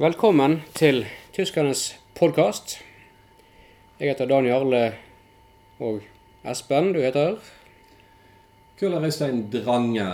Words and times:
Velkommen 0.00 0.62
til 0.72 1.02
Tyskernes 1.36 1.90
podkast. 2.16 2.78
Jeg 4.00 4.08
heter 4.08 4.24
Dan 4.24 4.46
Jarle 4.48 4.94
og 5.76 5.98
Espen, 6.48 6.94
du 6.94 7.02
heter? 7.04 7.34
Køller 8.80 9.04
Øystein 9.04 9.42
Drange. 9.52 10.06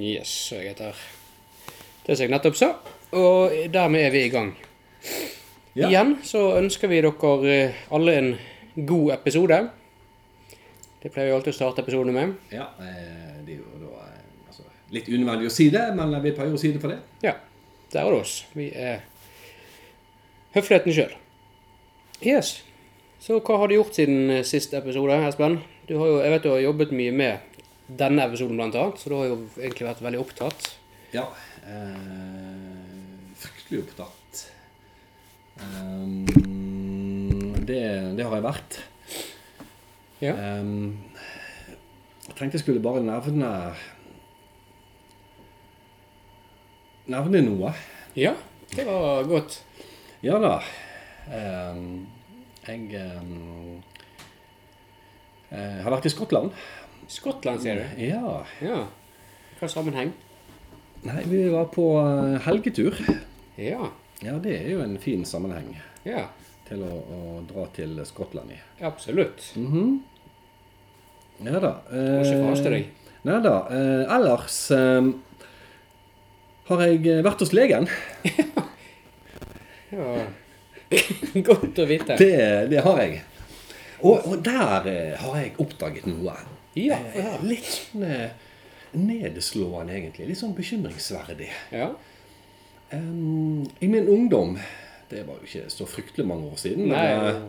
Yes, 0.00 0.52
jeg 0.56 0.70
heter 0.70 0.96
det 2.06 2.16
som 2.16 2.24
jeg 2.24 2.32
nettopp 2.32 2.56
sa. 2.56 2.70
Og 3.12 3.52
dermed 3.74 4.06
er 4.06 4.14
vi 4.14 4.22
i 4.24 4.30
gang. 4.32 4.54
Ja. 5.74 5.90
Igjen 5.90 6.14
så 6.24 6.46
ønsker 6.56 6.88
vi 6.88 7.02
dere 7.04 7.36
eh, 7.52 7.82
alle 7.92 8.14
en 8.22 8.30
god 8.86 9.18
episode. 9.18 9.58
Det 11.02 11.12
pleier 11.12 11.28
vi 11.28 11.34
alltid 11.36 11.52
å 11.52 11.58
starte 11.58 11.84
episodene 11.84 12.16
med. 12.16 12.32
Ja, 12.56 12.70
eh, 12.80 13.36
det 13.44 13.58
er 13.58 13.60
jo 13.60 13.82
da 13.82 14.00
eh, 14.06 14.24
altså, 14.48 14.64
litt 14.96 15.12
unødvendig 15.12 15.52
å 15.52 15.54
si 15.58 15.68
det, 15.76 15.90
men 16.00 16.16
vi 16.24 16.32
pleier 16.32 16.56
å 16.56 16.62
si 16.64 16.72
det 16.72 16.80
for 16.80 16.96
det. 16.96 17.02
Ja, 17.28 17.36
der 17.92 18.02
er 18.02 18.14
det 18.14 18.20
oss. 18.20 18.36
Vi 18.56 18.70
er 18.74 19.04
høfligheten 20.56 20.94
sjøl. 20.96 21.14
Yes. 22.24 22.60
Så 23.20 23.40
hva 23.44 23.58
har 23.60 23.68
du 23.68 23.76
gjort 23.76 23.96
siden 23.96 24.30
sist 24.42 24.54
siste 24.54 24.80
episode, 24.80 25.16
Espen? 25.28 25.60
Du 25.88 25.96
har 26.00 26.10
jo, 26.10 26.18
jeg 26.22 26.32
vet 26.34 26.44
du 26.44 26.50
har 26.52 26.64
jobbet 26.64 26.94
mye 26.96 27.14
med 27.14 27.62
denne 27.86 28.24
episoden 28.26 28.58
blant 28.58 28.74
annet, 28.74 28.98
så 28.98 29.10
du 29.10 29.16
har 29.18 29.28
jo 29.30 29.38
egentlig 29.60 29.86
vært 29.86 30.02
veldig 30.02 30.20
opptatt. 30.22 30.68
Ja, 31.14 31.28
eh, 31.62 33.34
fryktelig 33.38 33.84
opptatt. 33.84 34.42
Um, 35.56 36.26
det, 37.66 37.82
det 38.18 38.26
har 38.26 38.34
jeg 38.34 38.46
vært. 38.46 38.78
Ja. 40.20 40.34
Um, 40.60 40.96
jeg 42.26 42.34
tenkte 42.34 42.58
jeg 42.58 42.64
skulle 42.64 42.82
bare 42.84 43.04
nevne 43.06 43.50
Nevne 47.06 47.42
noe. 47.46 47.72
Ja, 48.18 48.32
det 48.74 48.84
var 48.88 49.26
godt. 49.28 49.60
Ja 50.24 50.38
da. 50.42 50.56
Um, 51.30 52.06
jeg 52.66 52.98
um, 53.20 53.82
eh, 55.50 55.82
har 55.84 55.92
vært 55.94 56.08
i 56.08 56.12
Skottland. 56.12 56.54
Skottland, 57.10 57.62
sier 57.62 57.78
du? 57.78 58.00
Ja. 58.02 58.40
Ja. 58.64 58.80
Hva 59.60 59.68
sammenheng? 59.70 60.10
Nei, 61.06 61.22
vi 61.30 61.44
var 61.52 61.68
på 61.74 61.86
eh, 62.02 62.40
helgetur. 62.48 62.98
Ja. 63.60 63.92
Ja, 64.24 64.34
det 64.42 64.56
er 64.62 64.70
jo 64.72 64.80
en 64.80 64.96
fin 64.98 65.22
sammenheng 65.28 65.74
Ja, 66.08 66.22
til 66.66 66.80
å, 66.86 66.88
å 66.90 67.18
dra 67.46 67.66
til 67.76 67.98
Skottland 68.08 68.54
i. 68.54 68.58
absolutt. 68.84 69.50
Mhm. 69.60 69.98
Ja 71.44 71.60
da. 71.60 71.70
Må 71.92 72.22
ikke 72.24 72.38
forhaste 72.40 72.70
deg. 72.72 72.86
Nei 73.28 73.38
da. 73.44 73.54
eh, 73.68 74.02
ellers 74.16 74.56
eh, 74.72 75.10
har 76.68 76.82
jeg 76.86 77.00
eh, 77.06 77.22
vært 77.26 77.44
hos 77.46 77.54
legen. 77.56 77.88
Ja. 79.96 80.26
godt 81.46 81.78
å 81.78 81.84
vite. 81.88 82.16
Det, 82.18 82.66
det 82.68 82.80
har 82.84 82.98
jeg. 83.00 83.20
Og, 84.02 84.26
og 84.26 84.40
der 84.44 84.88
eh, 84.90 85.12
har 85.22 85.36
jeg 85.38 85.52
oppdaget 85.62 86.08
noe. 86.10 86.34
Ja, 86.76 86.98
Eh, 87.14 87.22
ja. 87.22 87.36
Litt 87.46 87.68
sånn 87.70 88.02
nedslående, 88.96 89.94
egentlig. 89.96 90.26
Litt 90.28 90.40
sånn 90.42 90.52
bekymringsverdig. 90.58 91.48
Ja. 91.72 91.92
Um, 92.92 93.64
I 93.82 93.88
min 93.90 94.06
ungdom 94.06 94.52
Det 95.10 95.24
var 95.26 95.40
jo 95.40 95.48
ikke 95.48 95.70
så 95.72 95.86
fryktelig 95.90 96.26
mange 96.28 96.50
år 96.50 96.60
siden. 96.60 96.90
Nei, 96.90 97.06
men, 97.22 97.40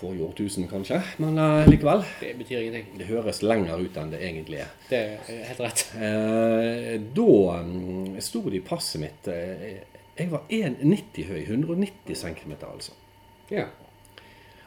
Forrige 0.00 0.24
årtusen, 0.24 0.64
kanskje. 0.70 0.96
Men 1.20 1.36
uh, 1.36 1.66
likevel. 1.68 2.00
det 2.22 2.32
betyr 2.38 2.62
ingenting. 2.62 2.86
Det 2.96 3.08
høres 3.10 3.42
lenger 3.44 3.82
ut 3.82 3.98
enn 4.00 4.12
det 4.14 4.20
egentlig 4.24 4.62
er. 4.64 4.70
Det 4.88 5.00
er 5.00 5.42
helt 5.50 5.60
rett. 5.60 5.82
Uh, 5.92 6.94
da 7.18 7.26
um, 7.60 8.14
sto 8.24 8.40
det 8.48 8.62
i 8.62 8.64
passet 8.64 9.02
mitt 9.02 9.28
eh, 9.28 9.82
Jeg 10.16 10.30
var 10.32 10.46
1,90 10.48 11.28
høy. 11.28 11.40
190 11.44 12.16
cm, 12.16 12.54
altså. 12.64 12.96
Ja. 13.52 13.66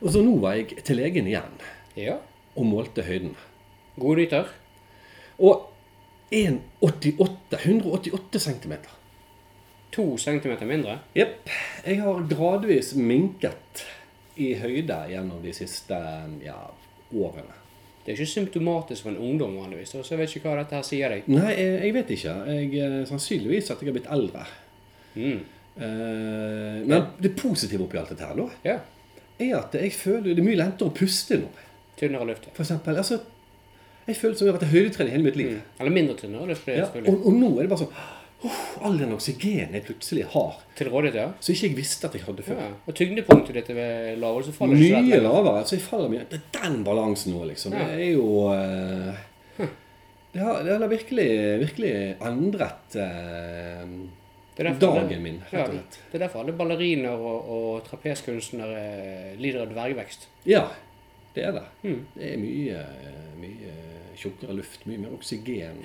Og 0.04 0.11
så 0.14 0.22
nå 0.22 0.36
var 0.44 0.59
jeg 0.59 0.84
til 0.86 0.99
legen 0.99 1.30
igjen 1.32 1.58
Ja. 1.98 2.20
og 2.54 2.67
målte 2.70 3.05
høyden. 3.08 3.33
Gode 3.98 4.20
nyheter. 4.22 4.54
Og 5.39 5.70
1,88. 6.33 7.58
188 7.64 8.45
cm. 8.45 8.77
To 9.93 10.05
centimeter 10.17 10.66
mindre. 10.70 10.99
Jepp. 11.17 11.49
Jeg 11.86 12.02
har 12.02 12.23
gradvis 12.30 12.93
minket 12.98 13.83
i 14.42 14.54
høyde 14.58 14.95
gjennom 15.11 15.42
de 15.44 15.52
siste 15.55 15.98
ja, 16.44 16.58
årene. 17.14 17.60
Det 18.04 18.11
er 18.11 18.17
ikke 18.20 18.33
symptomatisk 18.33 19.05
for 19.05 19.14
en 19.14 19.21
ungdom 19.23 19.54
vanligvis, 19.61 19.94
så 19.95 20.04
jeg 20.04 20.20
vet 20.20 20.33
ikke 20.36 20.49
hva 20.49 20.58
dette 20.60 20.76
her 20.76 20.88
sier 20.88 21.14
deg. 21.14 21.27
Nei, 21.32 21.52
jeg, 21.55 21.76
jeg 21.86 21.94
vet 21.95 22.10
ikke. 22.17 22.33
Jeg, 22.49 22.72
eh, 22.83 22.95
sannsynligvis 23.08 23.70
at 23.72 23.80
jeg 23.83 23.89
har 23.92 23.95
blitt 23.95 24.10
eldre. 24.11 24.42
Mm. 25.16 25.38
Eh, 25.77 26.82
men 26.89 27.05
det 27.23 27.32
positive 27.39 27.86
oppi 27.86 28.02
alt 28.02 28.11
dette 28.11 28.27
her, 28.27 28.36
nå, 28.36 28.49
Ja. 28.67 28.80
er 29.39 29.54
at 29.61 29.77
jeg 29.80 29.93
føler 29.95 30.33
det 30.33 30.43
er 30.43 30.49
mye 30.49 30.60
lettere 30.60 30.92
å 30.92 30.95
puste 30.98 31.39
nå. 31.39 31.48
Tynnere 31.99 32.27
luft. 32.27 32.49
For 32.52 32.66
eksempel, 32.66 32.98
altså, 32.99 33.22
jeg 34.08 34.20
føler 34.20 34.36
som 34.36 34.48
jeg 34.48 34.54
har 34.54 34.60
vært 34.60 34.67
i 34.67 34.73
høydetrening 34.73 35.16
hele 35.16 35.23
mitt 35.30 35.39
liv. 35.39 35.54
Mm. 35.54 35.80
Eller 35.80 35.95
mindre 35.95 36.17
tynnere 36.20 36.52
luft, 36.52 36.67
Ja, 36.67 36.89
og, 37.05 37.14
og 37.23 37.33
nå 37.39 37.54
er 37.55 37.64
det 37.64 37.72
bare 37.72 37.86
sånn 37.86 37.95
oh, 38.45 38.61
All 38.87 38.98
den 38.99 39.14
oksygenen 39.15 39.73
jeg 39.77 39.83
plutselig 39.87 40.26
har, 40.33 40.55
Til 40.76 40.89
rådighet, 40.93 41.15
ja. 41.21 41.27
som 41.39 41.54
ikke 41.55 41.67
jeg 41.70 41.77
visste 41.77 42.08
at 42.09 42.15
jeg 42.17 42.23
hadde 42.27 42.43
før. 42.48 42.59
ja. 42.59 42.71
Og 42.87 42.95
tyngdepunktet 42.98 43.55
ditt 43.59 43.70
ved 43.76 44.17
lavere, 44.21 44.43
så 44.48 44.55
faller 44.55 44.76
det 44.80 44.87
ikke 44.89 44.98
så 44.98 45.05
Mye 45.08 45.21
lavere. 45.27 45.65
Så 45.70 45.76
jeg 45.77 45.86
faller 45.86 46.09
mye. 46.14 46.26
Det 46.31 46.39
er 46.42 46.49
den 46.59 46.83
balansen 46.87 47.33
nå, 47.37 47.43
liksom. 47.52 47.73
Ja. 47.77 47.86
Det 47.87 48.08
er 48.08 48.11
jo 48.14 48.27
eh, 48.54 49.21
det, 50.33 50.42
har, 50.42 50.64
det 50.65 50.76
har 50.81 50.87
virkelig, 50.89 51.30
virkelig 51.61 51.93
endret 52.26 52.95
eh, 52.98 53.83
Det 54.58 54.65
alle- 54.65 54.80
dagen 54.81 55.21
min, 55.23 55.42
Ja, 55.52 55.60
rett 55.64 55.70
og 55.70 55.75
slett. 55.75 55.99
det 56.11 56.17
er 56.20 56.23
derfor 56.27 56.42
alle 56.43 56.54
balleriner 56.58 57.14
og, 57.17 57.49
og 57.58 57.83
trapeskunstnere 57.87 59.36
lider 59.42 59.61
av 59.67 59.71
dvergvekst. 59.73 60.27
Ja, 60.49 60.65
det 61.36 61.45
er 61.48 61.55
det. 61.55 61.64
Mm. 61.83 62.02
Det 62.15 62.31
er 62.33 62.37
mye, 62.42 62.81
mye 63.42 63.77
tjukkere 64.17 64.54
luft, 64.58 64.83
mye 64.89 65.02
mer 65.02 65.14
oksygen 65.15 65.80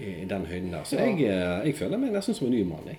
i, 0.00 0.24
den 0.30 0.46
høyden 0.46 0.70
der. 0.74 0.84
Så 0.84 0.96
Ja. 0.98 1.06
jeg, 1.06 1.20
eh, 1.28 1.66
jeg 1.66 1.74
føler 1.78 1.98
meg 1.98 2.12
nesten 2.12 2.34
som 2.34 2.46
en 2.48 2.54
ny 2.54 2.62
mann, 2.64 2.86
jeg. 2.86 2.98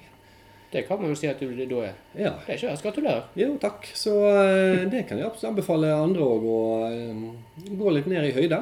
Det 0.71 0.85
kan 0.87 1.01
man 1.01 1.09
jo 1.11 1.15
si 1.19 1.27
at 1.27 1.39
du 1.39 1.49
da 1.51 1.81
er. 1.83 1.95
Ja. 2.15 2.29
Det 2.45 2.53
er 2.53 2.53
ikke 2.57 2.67
verst. 2.69 2.83
Gratulerer. 2.85 3.23
Jo, 3.35 3.57
takk. 3.59 3.89
Så 3.93 4.13
eh, 4.29 4.85
det 4.89 5.07
kan 5.07 5.17
jeg 5.19 5.27
absolutt 5.27 5.51
anbefale 5.51 5.89
andre 5.93 6.21
òg 6.23 6.45
å 6.47 6.61
eh, 6.87 7.75
gå 7.75 7.91
litt 7.91 8.07
ned 8.07 8.29
i 8.29 8.31
høyde. 8.31 8.61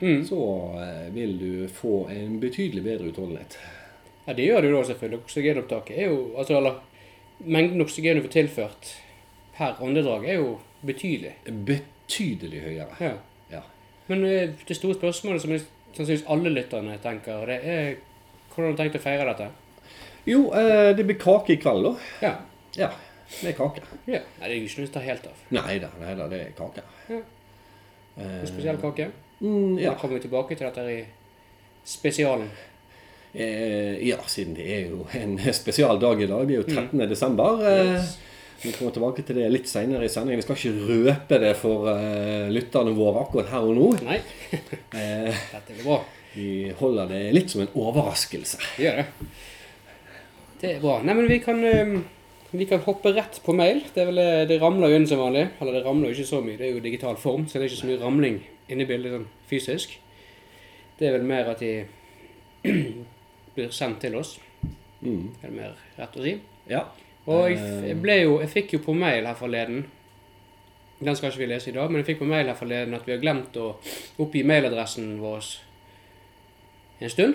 Mm. 0.00 0.24
Så 0.26 0.38
vil 1.14 1.38
du 1.38 1.68
få 1.68 2.08
en 2.10 2.40
betydelig 2.40 2.82
bedre 2.84 3.12
utholdenhet. 3.12 3.58
Ja, 4.26 4.32
det 4.32 4.46
gjør 4.48 4.62
du 4.62 4.70
da 4.72 4.82
selvfølgelig. 4.88 5.20
Oksygenopptaket 5.24 5.98
er 5.98 6.08
jo 6.10 6.32
Altså, 6.36 6.56
eller 6.56 6.80
mengden 7.44 7.80
oksygen 7.84 8.16
du 8.16 8.22
får 8.24 8.34
tilført 8.34 8.94
per 9.56 9.76
åndedrag 9.84 10.26
er 10.28 10.40
jo 10.40 10.58
betydelig. 10.84 11.34
Betydelig 11.44 12.60
høyere. 12.64 12.96
Ja. 13.00 13.12
Ja. 13.52 13.60
Men 14.08 14.24
det 14.24 14.76
store 14.76 14.96
spørsmålet 14.98 15.42
som 15.44 15.52
jeg 15.54 15.62
sannsynligvis 15.96 16.26
alle 16.34 16.50
lytterne 16.54 16.98
tenker, 17.02 17.46
det 17.46 17.58
er 17.64 17.94
hvordan 18.54 18.70
har 18.70 18.76
du 18.76 18.82
tenkt 18.82 18.96
å 18.98 19.02
feire 19.02 19.24
dette? 19.32 19.48
Jo, 20.26 20.44
eh, 20.56 20.92
det 20.96 21.04
blir 21.08 21.18
kake 21.20 21.52
i 21.52 21.56
kveld, 21.60 21.84
da. 21.84 21.94
Ja. 22.22 22.34
Ja, 22.76 22.90
det 23.40 23.50
er 23.52 23.56
kake. 23.58 23.82
ja. 24.06 24.20
Nei, 24.40 24.48
det 24.48 24.50
er 24.50 24.54
jo 24.60 24.68
ikke 24.68 24.80
noe 24.82 24.86
som 24.90 24.94
tar 24.94 25.08
helt 25.08 25.26
av. 25.30 25.42
Nei 25.54 25.78
da, 25.82 25.90
nei 26.00 26.14
da, 26.18 26.28
det 26.30 26.40
er 26.46 26.52
kake. 26.58 26.84
Ja. 27.10 27.18
Eh, 28.16 28.40
En 28.40 28.46
spesiell 28.46 28.78
kake. 28.82 29.10
Mm, 29.40 29.78
ja. 29.82 29.90
Da 29.90 29.98
kommer 30.00 30.16
vi 30.18 30.24
tilbake 30.28 30.56
til 30.56 30.66
dette 30.70 30.86
i 30.90 31.00
spesialen. 31.84 32.48
Eh, 33.34 33.98
ja, 34.08 34.16
siden 34.30 34.54
det 34.54 34.66
er 34.70 34.84
jo 34.92 35.06
en 35.18 35.36
spesial 35.62 35.98
dag 36.00 36.22
i 36.22 36.26
dag. 36.30 36.46
Det 36.48 36.54
er 36.54 36.62
jo 36.62 36.68
13. 36.70 37.08
desember. 37.10 37.60
Eh, 37.66 37.92
Yes. 37.94 38.14
Vi 38.62 38.72
kommer 38.72 38.94
tilbake 38.94 39.24
til 39.26 39.38
det 39.38 39.50
litt 39.52 39.68
senere 39.68 40.06
i 40.06 40.12
sendingen. 40.12 40.40
Vi 40.40 40.46
skal 40.46 40.58
ikke 40.58 40.88
røpe 40.88 41.38
det 41.42 41.52
for 41.60 41.88
uh, 41.90 42.50
lytterne 42.52 42.94
våre 42.96 43.24
akkurat 43.24 43.50
her 43.52 43.66
og 43.68 43.76
nå. 43.78 43.88
Nei, 44.06 44.20
Eh, 44.94 45.44
dette 45.50 45.74
blir 45.74 45.84
bra. 45.84 45.96
vi 46.34 46.48
holder 46.78 47.08
det 47.10 47.22
litt 47.34 47.50
som 47.50 47.64
en 47.64 47.72
overraskelse. 47.74 48.60
Vi 48.78 48.86
gjør 48.86 49.00
det. 49.02 49.06
Det 50.60 50.70
er 50.70 50.82
bra. 50.84 51.00
Nei, 51.04 51.16
men 51.18 51.28
vi 51.28 51.40
kan, 51.42 51.58
eh, 51.66 51.96
vi 52.54 52.68
kan 52.70 52.82
hoppe 52.86 53.12
rett 53.12 53.40
på 53.44 53.56
mail. 53.58 53.82
Det, 53.94 54.06
vel, 54.08 54.22
det 54.48 54.60
ramler 54.62 54.92
jo 54.92 55.00
inn 55.00 55.08
som 55.10 55.20
vanlig. 55.20 55.48
Eller 55.60 55.80
det 55.80 55.84
ramler 55.84 56.08
jo 56.08 56.16
ikke 56.16 56.30
så 56.30 56.40
mye. 56.44 56.56
Det 56.60 56.68
er 56.68 56.76
jo 56.76 56.84
digital 56.86 57.18
form, 57.20 57.48
så 57.48 57.58
det 57.58 57.66
er 57.66 57.72
ikke 57.72 57.82
så 57.82 57.90
mye 57.90 58.02
ramling 58.04 58.40
inni 58.70 58.86
bildet 58.88 59.16
sånn 59.16 59.28
fysisk. 59.50 59.98
Det 60.98 61.10
er 61.10 61.18
vel 61.18 61.26
mer 61.26 61.50
at 61.52 61.60
de 61.60 61.74
blir 63.54 63.74
sendt 63.74 64.00
til 64.06 64.16
oss. 64.18 64.38
Mm. 65.02 65.34
Er 65.42 65.50
det 65.50 65.56
mer 65.58 65.74
rett 65.98 66.16
å 66.16 66.24
si? 66.24 66.38
Ja. 66.70 66.86
Og 67.26 67.50
jeg, 67.50 67.96
ble 68.02 68.18
jo 68.20 68.40
Jeg 68.42 68.50
fikk 68.52 68.74
jo 68.76 68.82
på 68.84 68.94
mail 68.96 69.24
her 69.24 69.38
forleden 69.38 69.86
Den 71.00 71.16
skal 71.16 71.30
ikke 71.30 71.40
vi 71.40 71.50
lese 71.50 71.70
i 71.70 71.76
dag, 71.76 71.90
men 71.90 72.02
jeg 72.02 72.12
fikk 72.12 72.22
på 72.22 72.28
mail 72.28 72.50
her 72.50 72.58
forleden 72.58 72.96
at 72.96 73.06
vi 73.06 73.14
har 73.14 73.22
glemt 73.22 73.56
å 73.60 73.74
oppgi 74.22 74.44
mailadressen 74.46 75.16
vår 75.20 75.48
en 77.02 77.10
stund. 77.10 77.34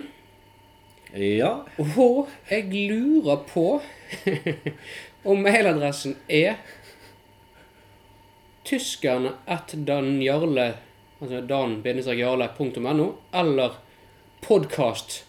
Ja. 1.13 1.51
Og 1.77 2.30
jeg 2.50 2.71
lurer 2.89 3.44
på 3.50 3.65
om 5.30 5.44
mailadressen 5.44 6.15
er 6.25 6.56
tyskerne 8.65 9.36
at 9.45 9.75
danjarle 9.86 10.71
altså 11.19 11.41
dan-jarle.no 11.50 13.07
eller 13.33 13.71
podcast 14.45 15.25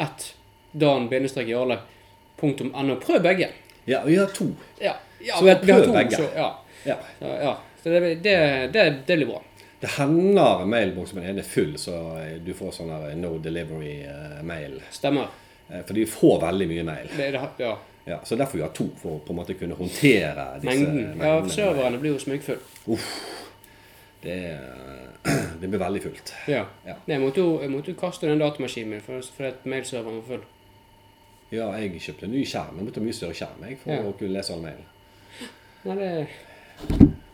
at 0.00 0.32
dan-jarle.no 0.72 2.96
Prøv 3.04 3.22
begge. 3.22 3.52
Ja, 3.84 4.02
vi 4.06 4.16
har 4.16 4.26
to. 4.26 4.48
Ja, 4.80 4.96
ja 5.20 5.38
Så 5.38 5.44
vi 5.44 5.54
prøver 5.66 5.92
begge. 5.92 6.16
Så, 6.16 6.28
ja. 6.34 6.50
Ja. 6.84 6.96
Ja. 7.20 7.56
så 7.82 7.88
det, 7.88 8.00
det, 8.00 8.36
det, 8.72 8.84
det 9.06 9.16
blir 9.16 9.26
bra. 9.26 9.42
Det 9.80 9.90
hender 9.98 10.64
mailboksen 10.64 11.20
min 11.20 11.38
er 11.38 11.48
full, 11.48 11.74
så 11.78 11.96
eh, 12.20 12.36
du 12.40 12.54
får 12.56 12.70
sånn 12.78 12.92
no 13.20 13.34
delivery-mail. 13.44 14.78
Stemmer. 14.92 15.32
For 15.68 15.96
de 15.96 16.06
får 16.08 16.38
veldig 16.44 16.68
mye 16.70 16.86
mail. 16.88 17.12
Ja. 17.60 17.74
Ja, 18.04 18.20
så 18.24 18.36
derfor 18.36 18.58
vi 18.58 18.62
har 18.62 18.72
to, 18.76 18.86
for 19.00 19.16
å 19.16 19.20
på 19.24 19.32
en 19.32 19.38
måte 19.38 19.54
kunne 19.56 19.76
håndtere 19.78 20.44
disse 20.60 20.74
Mengden. 20.76 21.22
Ja, 21.24 21.38
serverne 21.48 22.00
blir 22.00 22.12
jo 22.12 22.20
smyggfull. 22.20 22.60
Det, 24.20 24.36
det 25.60 25.68
blir 25.68 25.80
veldig 25.80 26.02
fullt. 26.04 26.34
Ja. 26.48 26.66
Ja. 26.84 26.98
Jeg 27.08 27.22
måtte 27.22 27.40
jo, 27.40 27.54
jeg 27.62 27.72
måtte 27.72 27.94
jo 27.94 28.00
kaste 28.00 28.28
den 28.28 28.42
datamaskinen 28.44 28.96
min 28.96 29.04
for, 29.04 29.24
for 29.36 29.48
at 29.48 29.64
mailserveren 29.68 30.20
var 30.20 30.28
full. 30.34 30.44
Ja, 31.54 31.68
jeg 31.78 32.00
kjøpte 32.00 32.26
en 32.28 32.34
ny 32.34 32.42
skjerm. 32.48 32.78
Jeg 32.80 32.88
måtte 32.88 33.00
ha 33.02 33.06
mye 33.06 33.16
større 33.20 33.36
skjerm 33.38 33.62
jeg, 33.68 33.78
for 33.82 33.92
Ja. 33.94 34.02
å 34.02 34.14
kunne 34.18 34.34
lese 34.38 34.52
all 34.56 34.62
mailen. 34.64 34.86
Nei, 35.84 35.94
det, 36.00 36.26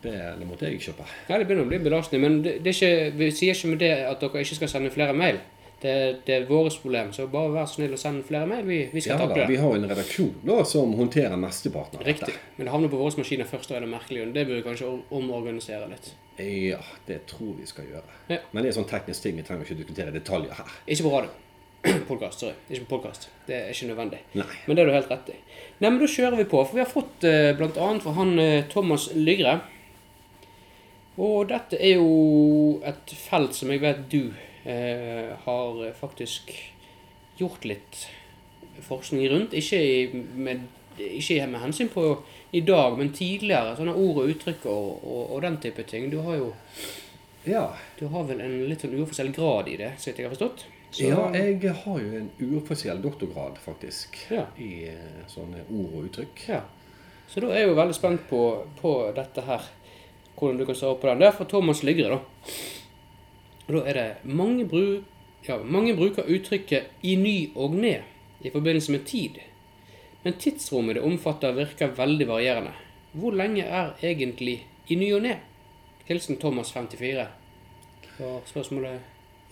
Det, 0.03 0.13
det 0.41 0.47
måtte 0.49 0.65
jeg 0.69 0.81
kjøpe. 0.81 1.05
ja, 1.29 1.39
det 1.39 1.47
begynner 1.47 1.67
å 1.67 1.69
bli 1.69 1.79
belastende. 1.85 2.21
Men 2.25 2.43
det, 2.43 2.59
det 2.65 2.73
ikke, 2.75 3.13
vi 3.21 3.31
sier 3.37 3.53
ikke 3.55 3.69
med 3.75 3.79
det 3.83 3.91
at 4.09 4.21
dere 4.23 4.41
ikke 4.45 4.57
skal 4.57 4.69
sende 4.73 4.91
flere 4.95 5.13
mail. 5.17 5.39
Det, 5.81 5.93
det 6.27 6.35
er 6.35 6.43
vårt 6.49 6.75
problem, 6.83 7.09
så 7.17 7.25
bare 7.33 7.53
vær 7.55 7.69
snill 7.69 7.93
og 7.97 7.99
send 8.01 8.25
flere 8.29 8.47
mail. 8.49 8.65
Vi, 8.69 8.79
vi 8.93 9.01
skal 9.01 9.17
Ja, 9.21 9.27
da, 9.31 9.35
det. 9.39 9.47
vi 9.49 9.57
har 9.57 9.75
en 9.77 9.87
redaksjon 9.89 10.35
da, 10.45 10.59
som 10.69 10.93
håndterer 10.99 11.37
mesteparten 11.41 12.01
av 12.01 12.05
Riktig. 12.09 12.35
Men 12.59 12.67
det 12.69 12.73
havner 12.75 12.89
på 12.93 12.99
våre 13.01 13.17
maskiner 13.17 13.49
først, 13.49 13.71
og 13.73 13.77
er 13.79 13.87
det 13.87 13.89
merkelig. 13.93 14.27
Det 14.35 14.47
bør 14.49 14.59
vi 14.61 14.65
kanskje 14.67 14.91
omorganisere 15.11 15.89
litt. 15.89 16.11
Ja, 16.41 16.81
det 17.09 17.23
tror 17.33 17.55
vi 17.61 17.67
skal 17.69 17.89
gjøre. 17.89 18.19
Ja. 18.29 18.39
Men 18.53 18.63
det 18.65 18.73
er 18.75 18.77
sånn 18.81 18.89
teknisk 18.93 19.23
ting 19.25 19.37
vi 19.41 19.43
trenger 19.49 19.65
ikke 19.69 19.79
diskutere 19.81 20.13
detaljer 20.13 20.53
her. 20.61 20.77
Ikke 20.87 21.07
på 21.09 21.15
radio. 21.17 21.31
Podcast, 22.09 22.41
sorry. 22.41 22.53
Ikke 22.69 22.85
på 22.85 22.99
podcast. 22.99 23.29
Det 23.47 23.57
er 23.57 23.69
ikke 23.73 23.87
nødvendig. 23.89 24.19
Nei. 24.37 24.47
Men 24.67 24.77
det 24.77 24.83
er 24.83 24.89
du 24.89 24.95
helt 24.95 25.11
rett 25.11 25.29
i. 25.33 25.37
Nei, 25.81 25.89
men 25.89 26.01
da 26.03 26.09
kjører 26.13 26.37
vi 26.37 26.49
på. 26.51 26.61
For 26.67 26.77
vi 26.77 26.83
har 26.83 26.91
fått 26.91 27.25
eh, 27.25 27.57
annet 27.57 28.05
fra 28.05 28.17
han 28.19 28.33
eh, 28.43 28.65
Thomas 28.69 29.09
Lygre. 29.17 29.55
Og 31.21 31.49
dette 31.49 31.79
er 31.81 31.97
jo 31.97 32.81
et 32.87 33.15
felt 33.17 33.57
som 33.57 33.73
jeg 33.73 33.81
vet 33.81 34.03
du 34.13 34.33
eh, 34.69 35.33
har 35.47 35.81
faktisk 35.97 36.53
gjort 37.41 37.65
litt 37.65 38.03
forskning 38.85 39.25
rundt. 39.33 39.57
Ikke, 39.57 39.81
i, 39.81 40.25
med, 40.37 40.67
ikke 41.01 41.47
med 41.49 41.65
hensyn 41.65 41.89
på 41.93 42.05
i 42.57 42.61
dag, 42.67 42.99
men 43.01 43.15
tidligere. 43.17 43.73
Sånne 43.79 43.97
ord 43.97 44.21
og 44.21 44.35
uttrykk 44.35 44.69
og, 44.69 45.01
og, 45.01 45.23
og 45.31 45.41
den 45.47 45.57
type 45.65 45.87
ting. 45.89 46.11
Du 46.13 46.21
har 46.27 46.37
jo 46.43 46.53
Ja, 47.49 47.71
du 47.97 48.05
har 48.13 48.29
vel 48.29 48.45
en 48.45 48.59
litt 48.69 48.85
sånn 48.85 48.99
uoffisiell 49.01 49.33
grad 49.33 49.73
i 49.73 49.79
det, 49.81 49.95
så 49.97 50.11
vidt 50.11 50.21
jeg 50.21 50.29
har 50.29 50.37
forstått? 50.37 50.67
Så- 50.91 51.05
ja 51.05 51.31
jeg 51.33 51.75
har 51.75 51.99
jo 52.01 52.17
en 52.19 52.31
uoffisiell 52.41 53.03
doktorgrad, 53.03 53.59
faktisk, 53.59 54.17
Ja. 54.31 54.47
i 54.59 54.85
eh, 54.89 55.25
sånne 55.29 55.63
ord 55.71 55.95
og 55.95 56.05
uttrykk. 56.05 56.49
Ja. 56.49 56.61
Så 57.29 57.41
da 57.41 57.47
er 57.47 57.59
jeg 57.61 57.69
jo 57.69 57.75
veldig 57.75 57.95
spent 57.95 58.29
på, 58.29 58.67
på 58.81 59.13
dette 59.15 59.41
her. 59.47 59.61
Hvordan 60.37 60.59
du 60.59 60.65
kan 60.67 60.75
svare 60.75 60.97
på 60.97 61.07
den. 61.09 61.19
Det 61.19 61.27
er 61.29 61.33
fra 61.37 61.45
Thomas 61.45 61.83
Lygre, 61.83 62.09
da. 62.09 62.19
Og 63.69 63.75
da 63.75 63.83
er 63.91 63.93
det 63.93 64.17
mange, 64.25 64.65
bru, 64.69 65.03
ja, 65.49 65.59
mange 65.63 65.95
bruker 65.97 66.23
uttrykket 66.27 66.83
'i 67.03 67.15
ny 67.17 67.51
og 67.55 67.71
ned' 67.75 68.03
i 68.41 68.51
forbindelse 68.51 68.93
med 68.93 69.05
tid. 69.07 69.39
Men 70.25 70.33
tidsrommet 70.33 70.95
det 70.95 71.03
omfatter, 71.05 71.53
virker 71.53 71.89
veldig 71.97 72.27
varierende. 72.29 72.73
Hvor 73.13 73.31
lenge 73.31 73.63
er 73.63 73.91
egentlig 74.03 74.67
'i 74.89 74.95
ny 74.95 75.13
og 75.15 75.23
ned'? 75.23 75.37
Hilsen 76.05 76.37
Thomas 76.37 76.73
54. 76.73 77.27
Så 78.19 78.41
spørsmålet 78.47 79.01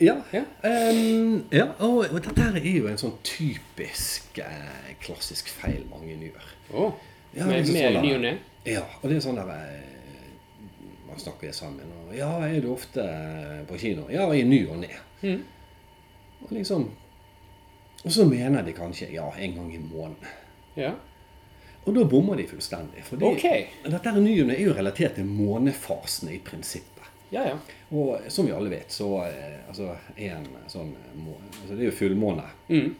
Ja. 0.00 0.14
Ja. 0.32 0.44
Um, 0.62 1.44
ja 1.50 1.66
og, 1.78 2.04
og 2.12 2.20
dette 2.22 2.38
her 2.38 2.56
er 2.60 2.66
jo 2.70 2.86
en 2.90 3.00
sånn 3.00 3.16
typisk 3.26 4.38
eh, 4.42 4.92
klassisk 5.02 5.50
feil 5.50 5.82
mange 5.90 6.14
gjør. 6.14 6.50
Oh, 6.72 6.92
Ja, 7.34 7.46
med, 7.46 7.60
liksom 7.60 7.74
med 7.76 7.96
sånn 7.96 8.06
ny 8.06 8.12
og 8.14 8.22
ned? 8.22 8.38
Ja, 8.68 8.84
og 9.00 9.10
det 9.10 9.18
er 9.18 9.24
sånn 9.24 9.40
der 9.40 9.50
eh, 9.54 9.96
Man 11.08 11.20
snakker 11.20 11.52
sammen, 11.56 11.90
og 12.04 12.14
ja, 12.16 12.30
er 12.46 12.60
du 12.62 12.70
ofte 12.72 13.02
eh, 13.02 13.60
på 13.68 13.78
kino? 13.80 14.06
Ja, 14.12 14.28
i 14.32 14.44
ny 14.46 14.62
og 14.68 14.80
ne. 14.84 14.92
Mm. 15.24 15.42
Og 16.46 16.54
liksom 16.54 16.88
Og 18.04 18.12
så 18.14 18.24
mener 18.28 18.62
de 18.62 18.72
kanskje 18.76 19.10
ja, 19.10 19.26
en 19.34 19.56
gang 19.56 19.72
i 19.74 19.80
måneden. 19.82 20.36
Ja. 20.78 20.92
Og 21.88 21.96
da 21.96 22.04
bommer 22.06 22.38
de 22.38 22.44
fullstendig. 22.46 23.02
For 23.06 23.24
okay. 23.26 23.64
dette 23.82 24.12
her 24.12 24.20
ny 24.22 24.36
og 24.42 24.50
ne 24.50 24.54
er 24.54 24.68
jo 24.68 24.76
relatert 24.76 25.16
til 25.18 25.26
månefasene 25.26 26.36
i 26.36 26.38
prinsippet. 26.44 26.97
Ja, 27.30 27.42
ja. 27.44 27.58
Og 27.92 28.20
som 28.32 28.46
vi 28.46 28.52
alle 28.52 28.70
vet, 28.72 28.88
så 28.90 29.08
eh, 29.26 29.58
altså, 29.68 29.90
en 30.16 30.46
sånn 30.68 30.94
altså, 31.62 31.74
Det 31.76 31.80
er 31.82 31.90
jo 31.90 31.96
fullmåne 31.98 32.44
Mm. 32.70 32.94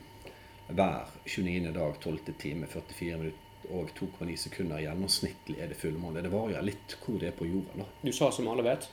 hver 0.75 1.07
29. 1.25 1.73
dag, 1.73 1.95
12. 2.01 2.19
time, 2.39 2.67
44 2.67 3.17
minutter 3.19 3.39
og 3.73 3.89
2,9 3.99 4.37
sekunder. 4.37 4.79
Gjennomsnittlig 4.81 5.59
er 5.61 5.69
det 5.69 5.77
fullmåne. 5.81 6.23
Det 6.23 6.31
varierer 6.33 6.63
litt 6.65 6.97
hvor 7.05 7.19
det 7.21 7.29
er 7.29 7.37
på 7.37 7.47
jorda. 7.49 7.79
da. 7.79 7.85
Du 8.05 8.13
sa 8.13 8.31
som 8.31 8.49
alle 8.49 8.63
vet. 8.63 8.89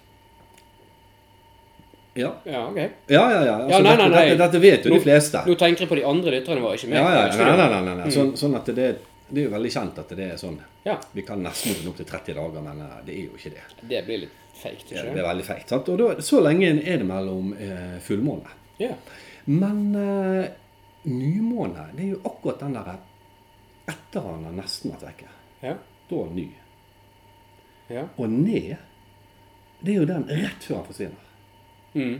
Ja, 2.17 2.33
Ja, 2.45 2.67
ok. 2.69 2.77
ja, 2.77 2.89
ja. 3.07 3.45
ja. 3.45 3.55
Altså, 3.55 3.69
Ja, 3.71 3.79
nei, 3.83 3.95
nei, 3.97 4.07
nei. 4.09 4.29
Dette, 4.29 4.37
dette 4.45 4.59
vet 4.63 4.85
jo 4.85 4.89
Nå- 4.93 4.95
de 4.99 5.03
fleste. 5.03 5.41
Nå 5.45 5.55
tenker 5.59 5.79
jeg 5.83 5.89
på 5.89 5.95
de 5.99 6.03
andre 6.07 6.31
lytterne 6.31 6.61
våre, 6.63 6.77
ikke 6.79 6.87
meg. 6.87 6.99
Ja, 7.01 7.09
ja, 7.11 7.35
nei, 7.35 7.57
nei, 7.57 7.81
nei, 7.83 7.95
nei, 7.95 8.05
Mm. 8.05 8.11
Sånn, 8.15 8.31
sånn 8.39 8.55
at 8.55 8.65
det, 8.75 8.97
det 9.29 9.41
er 9.41 9.47
jo 9.47 9.51
veldig 9.55 9.71
kjent 9.73 9.99
at 10.03 10.09
det 10.17 10.25
er 10.31 10.37
sånn. 10.37 10.57
Ja, 10.85 10.99
Vi 11.13 11.23
kan 11.25 11.41
nesten 11.43 11.73
runde 11.73 11.89
opp 11.89 11.97
til 11.97 12.05
30 12.09 12.35
dager, 12.37 12.61
men 12.61 12.81
eh, 12.85 12.97
det 13.07 13.15
er 13.15 13.23
jo 13.25 13.37
ikke 13.39 13.53
det. 13.55 13.63
det 13.89 14.01
blir 14.05 14.19
litt 14.25 14.35
feigt, 14.55 14.91
ikke 14.91 15.13
det 15.15 15.21
er 15.23 15.27
veldig 15.29 15.45
feigt. 15.47 15.69
sant? 15.69 15.89
Og 15.89 15.97
da, 16.01 16.09
så 16.21 16.41
lenge 16.45 16.69
er 16.83 17.01
det 17.01 17.07
mellom 17.09 17.53
eh, 17.57 17.97
fullmåne. 18.05 18.53
Ja. 18.77 18.91
Men 19.45 19.81
eh, 19.95 20.45
nymåne, 21.09 21.87
det 21.95 22.03
er 22.05 22.13
jo 22.15 22.21
akkurat 22.29 22.59
den 22.65 22.77
der 22.77 22.93
etter 23.95 24.21
han 24.29 24.45
har 24.47 24.55
nesten 24.61 24.93
vært 24.93 25.07
vekke. 25.09 25.31
Ja. 25.61 25.73
Da 26.09 26.21
ny. 26.33 26.47
Ja. 27.89 28.07
Og 28.17 28.29
ned, 28.29 28.75
det 29.81 29.93
er 29.93 29.99
jo 29.99 30.07
den 30.09 30.25
rett 30.29 30.63
før 30.65 30.79
han 30.79 30.87
forsvinner. 30.87 31.27
Mm. 31.93 32.15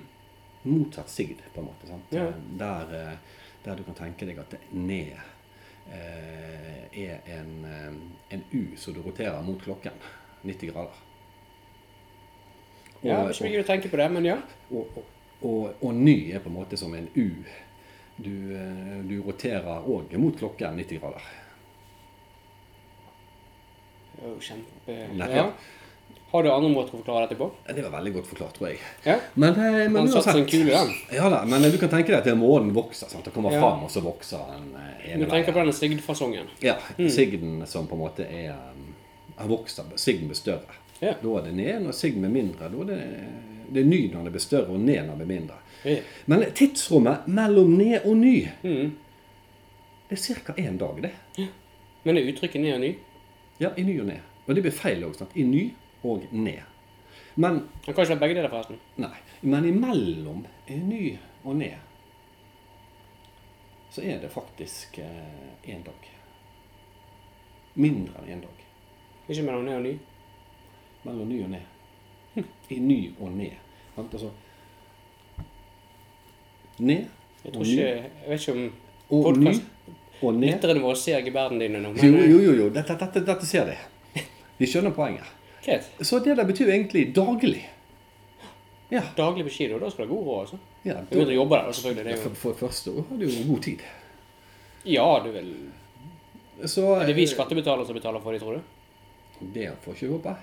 Motsatt 0.65 1.09
sigd, 1.09 1.41
på 1.53 1.61
en 1.61 1.69
måte. 1.69 1.87
sant? 1.89 2.13
Ja. 2.13 2.27
Der, 2.59 2.93
eh, 2.97 3.39
der 3.65 3.77
du 3.79 3.83
kan 3.87 3.97
tenke 3.97 4.25
deg 4.29 4.41
at 4.41 4.53
det 4.53 4.59
er 4.61 4.77
ned 4.77 5.15
er 5.93 7.19
en, 7.25 7.65
eh, 7.65 8.35
en 8.35 8.43
U 8.51 8.77
som 8.77 8.93
du 8.93 9.01
roterer 9.01 9.41
mot 9.41 9.61
klokken. 9.61 9.93
90 10.41 10.71
grader. 10.71 11.01
ja, 13.01 13.23
hvis 13.25 13.39
ikke 13.41 13.49
mye 13.49 13.61
å 13.63 13.67
tenke 13.67 13.89
på 13.89 13.97
det, 13.97 14.05
men 14.13 14.25
ja. 14.25 14.35
Og, 14.69 14.97
og, 14.97 15.07
og, 15.41 15.63
og 15.81 15.95
ny 15.97 16.31
er 16.33 16.41
på 16.41 16.49
en 16.49 16.57
måte 16.57 16.77
som 16.77 16.93
en 16.97 17.09
U. 17.15 17.29
Du, 18.15 18.35
eh, 18.55 18.99
du 19.05 19.17
roterer 19.25 19.89
òg 19.89 20.13
mot 20.21 20.37
klokken 20.37 20.77
90 20.79 21.01
grader. 21.01 21.25
Det 24.15 24.23
er 24.23 24.29
jo 24.29 24.37
kjempe... 24.39 24.99
Nettopp. 25.17 25.35
Ja. 25.35 25.81
Har 26.31 26.43
du 26.43 26.49
andre 26.51 26.69
måter 26.73 26.91
å 26.95 26.99
forklare 26.99 27.27
dette 27.29 27.37
på? 27.39 27.47
Det 27.67 27.83
var 27.85 27.91
veldig 27.93 28.13
godt 28.13 28.27
forklart, 28.27 28.53
tror 28.57 28.67
jeg. 28.69 28.79
Ja. 29.05 29.19
Men, 29.35 29.53
eh, 29.53 29.87
men 29.89 29.95
Han 29.95 30.07
satt 30.09 30.23
seg 30.25 30.47
kul 30.49 30.65
kule, 30.65 30.71
den. 30.71 30.93
Ja 31.13 31.29
da, 31.29 31.45
men 31.45 31.61
du 31.61 31.77
kan 31.77 31.89
tenke 31.89 32.07
deg 32.11 32.27
at 32.27 32.37
månen 32.37 32.73
vokser. 32.75 33.07
sant? 33.09 33.23
Det 33.23 33.31
kommer 33.33 33.51
Ja. 33.53 33.59
fram, 33.61 33.83
og 33.83 33.89
så 33.91 34.01
vokser 34.01 34.39
den 34.51 34.73
ene 34.75 35.13
ene 35.13 35.25
Du 35.25 35.29
tenker 35.31 35.53
på 35.53 35.59
denne 35.63 35.73
sigdfasongen. 35.73 36.47
Ja, 36.61 36.75
sigden 36.97 37.65
som 37.67 37.87
på 37.87 37.93
en 37.95 37.99
måte 38.01 38.25
er 38.29 38.55
har 39.37 39.47
vokst. 39.47 39.79
Sigden 39.95 40.27
blir 40.27 40.35
større. 40.35 40.75
Ja. 41.01 41.13
Da 41.21 41.37
er 41.37 41.41
det 41.43 41.53
ned. 41.53 41.81
Når 41.83 41.91
sigden 41.93 42.21
blir 42.21 42.31
mindre, 42.43 42.69
da 42.69 42.81
er 42.81 42.85
det, 42.85 43.73
det 43.73 43.81
er 43.83 43.85
ny 43.85 44.11
når 44.11 44.23
det 44.25 44.31
blir 44.33 44.41
større, 44.41 44.69
og 44.69 44.79
ned 44.79 45.05
når 45.07 45.17
det 45.17 45.27
blir 45.27 45.39
mindre. 45.39 45.55
Ja. 45.85 45.97
Men 46.27 46.39
tidsrommet 46.51 47.27
mellom 47.27 47.77
ned 47.77 48.01
og 48.05 48.17
ny, 48.17 48.49
Mm. 48.63 48.91
det 50.09 50.19
er 50.29 50.35
ca. 50.35 50.53
én 50.53 50.77
dag, 50.77 51.01
det. 51.01 51.11
Men 52.03 52.17
er 52.17 52.21
uttrykket 52.23 52.61
ned 52.61 52.73
og 52.73 52.79
ny? 52.81 52.95
Ja, 53.59 53.69
i 53.77 53.83
ny 53.83 53.99
og 54.01 54.07
ned. 54.07 54.19
Og 54.47 54.55
det 54.55 54.63
blir 54.63 54.71
feil 54.71 55.01
òg. 55.03 55.21
I 55.35 55.43
ny 55.43 55.71
og 56.05 56.25
ned. 56.31 56.61
Men 57.35 57.57
kan 57.83 57.91
ikke 57.93 58.07
være 58.13 58.19
begge 58.21 58.35
deler, 58.37 58.49
forresten. 58.53 58.79
nei. 58.97 59.17
Men 59.41 59.65
imellom 59.67 60.45
ny 60.69 61.17
og 61.43 61.55
ned 61.59 61.75
så 63.95 64.01
er 64.03 64.17
det 64.19 64.27
faktisk 64.31 64.97
én 64.99 65.83
dag. 65.85 66.07
Mindre 67.79 68.19
enn 68.25 68.33
én 68.37 68.41
dag. 68.43 68.63
Ikke 69.29 69.43
mellom 69.47 69.63
ned 69.65 69.75
og 69.77 69.83
ny. 69.85 69.93
Mellom 71.05 71.29
ny 71.29 71.37
og 71.45 71.49
ned. 71.53 72.43
I 72.69 72.79
ny 72.79 72.97
og 73.19 73.31
ned. 73.31 73.55
Altså 73.97 74.31
Ned 76.79 77.05
Jeg 77.45 77.53
tror 77.53 77.63
ikke 77.63 77.85
Jeg 77.85 78.27
vet 78.27 78.41
ikke 78.41 78.51
om 78.51 78.65
og 79.25 79.37
ny 79.37 79.53
og 80.21 80.33
ned. 80.33 80.49
lytterne 80.49 80.81
våre 80.81 80.95
ser 80.97 81.21
gebærden 81.21 81.59
dine 81.61 81.79
nå, 81.83 81.89
Jo, 81.95 82.01
men 82.11 82.15
eh, 82.19 82.31
jo, 82.31 82.39
jo. 82.41 82.53
jo. 82.63 82.69
Dette, 82.73 82.95
dette, 82.99 83.21
dette 83.27 83.45
ser 83.47 83.65
de. 83.69 83.75
De 84.59 84.67
skjønner 84.67 84.91
poenget. 84.95 85.27
Greit. 85.65 85.89
Så 86.01 86.19
det 86.23 86.37
der 86.37 86.47
betyr 86.47 86.69
egentlig 86.69 87.07
daglig. 87.15 87.63
Ja. 88.89 89.01
Daglig 89.17 89.45
på 89.47 89.53
kino, 89.55 89.79
da 89.81 89.89
skal 89.91 90.05
du 90.05 90.13
ha 90.13 90.17
god 90.17 90.27
råd, 90.27 90.41
altså. 90.43 90.59
ja 90.85 90.99
Du 91.01 91.15
begynner 91.15 91.33
å 91.33 91.39
jobbe 91.39 91.57
der, 91.57 91.77
selvfølgelig. 91.77 92.03
Det 92.05 92.17
for, 92.21 92.29
jo... 92.29 92.41
for 92.41 92.53
det 92.55 92.61
første 92.61 92.91
år 92.91 93.07
har 93.09 93.21
du 93.21 93.25
jo 93.25 93.45
god 93.49 93.63
tid. 93.65 93.85
Ja, 94.85 95.07
du 95.25 95.31
vil... 95.33 95.49
Så 96.71 96.85
Er 96.95 97.09
det 97.09 97.15
vi 97.17 97.25
skattebetalere 97.27 97.87
som 97.87 97.97
betaler 97.97 98.21
for 98.23 98.35
det, 98.35 98.43
tror 98.43 98.59
du? 98.59 99.49
Det 99.55 99.71
får 99.83 99.97
ikke 99.97 100.11
håpe. 100.13 100.35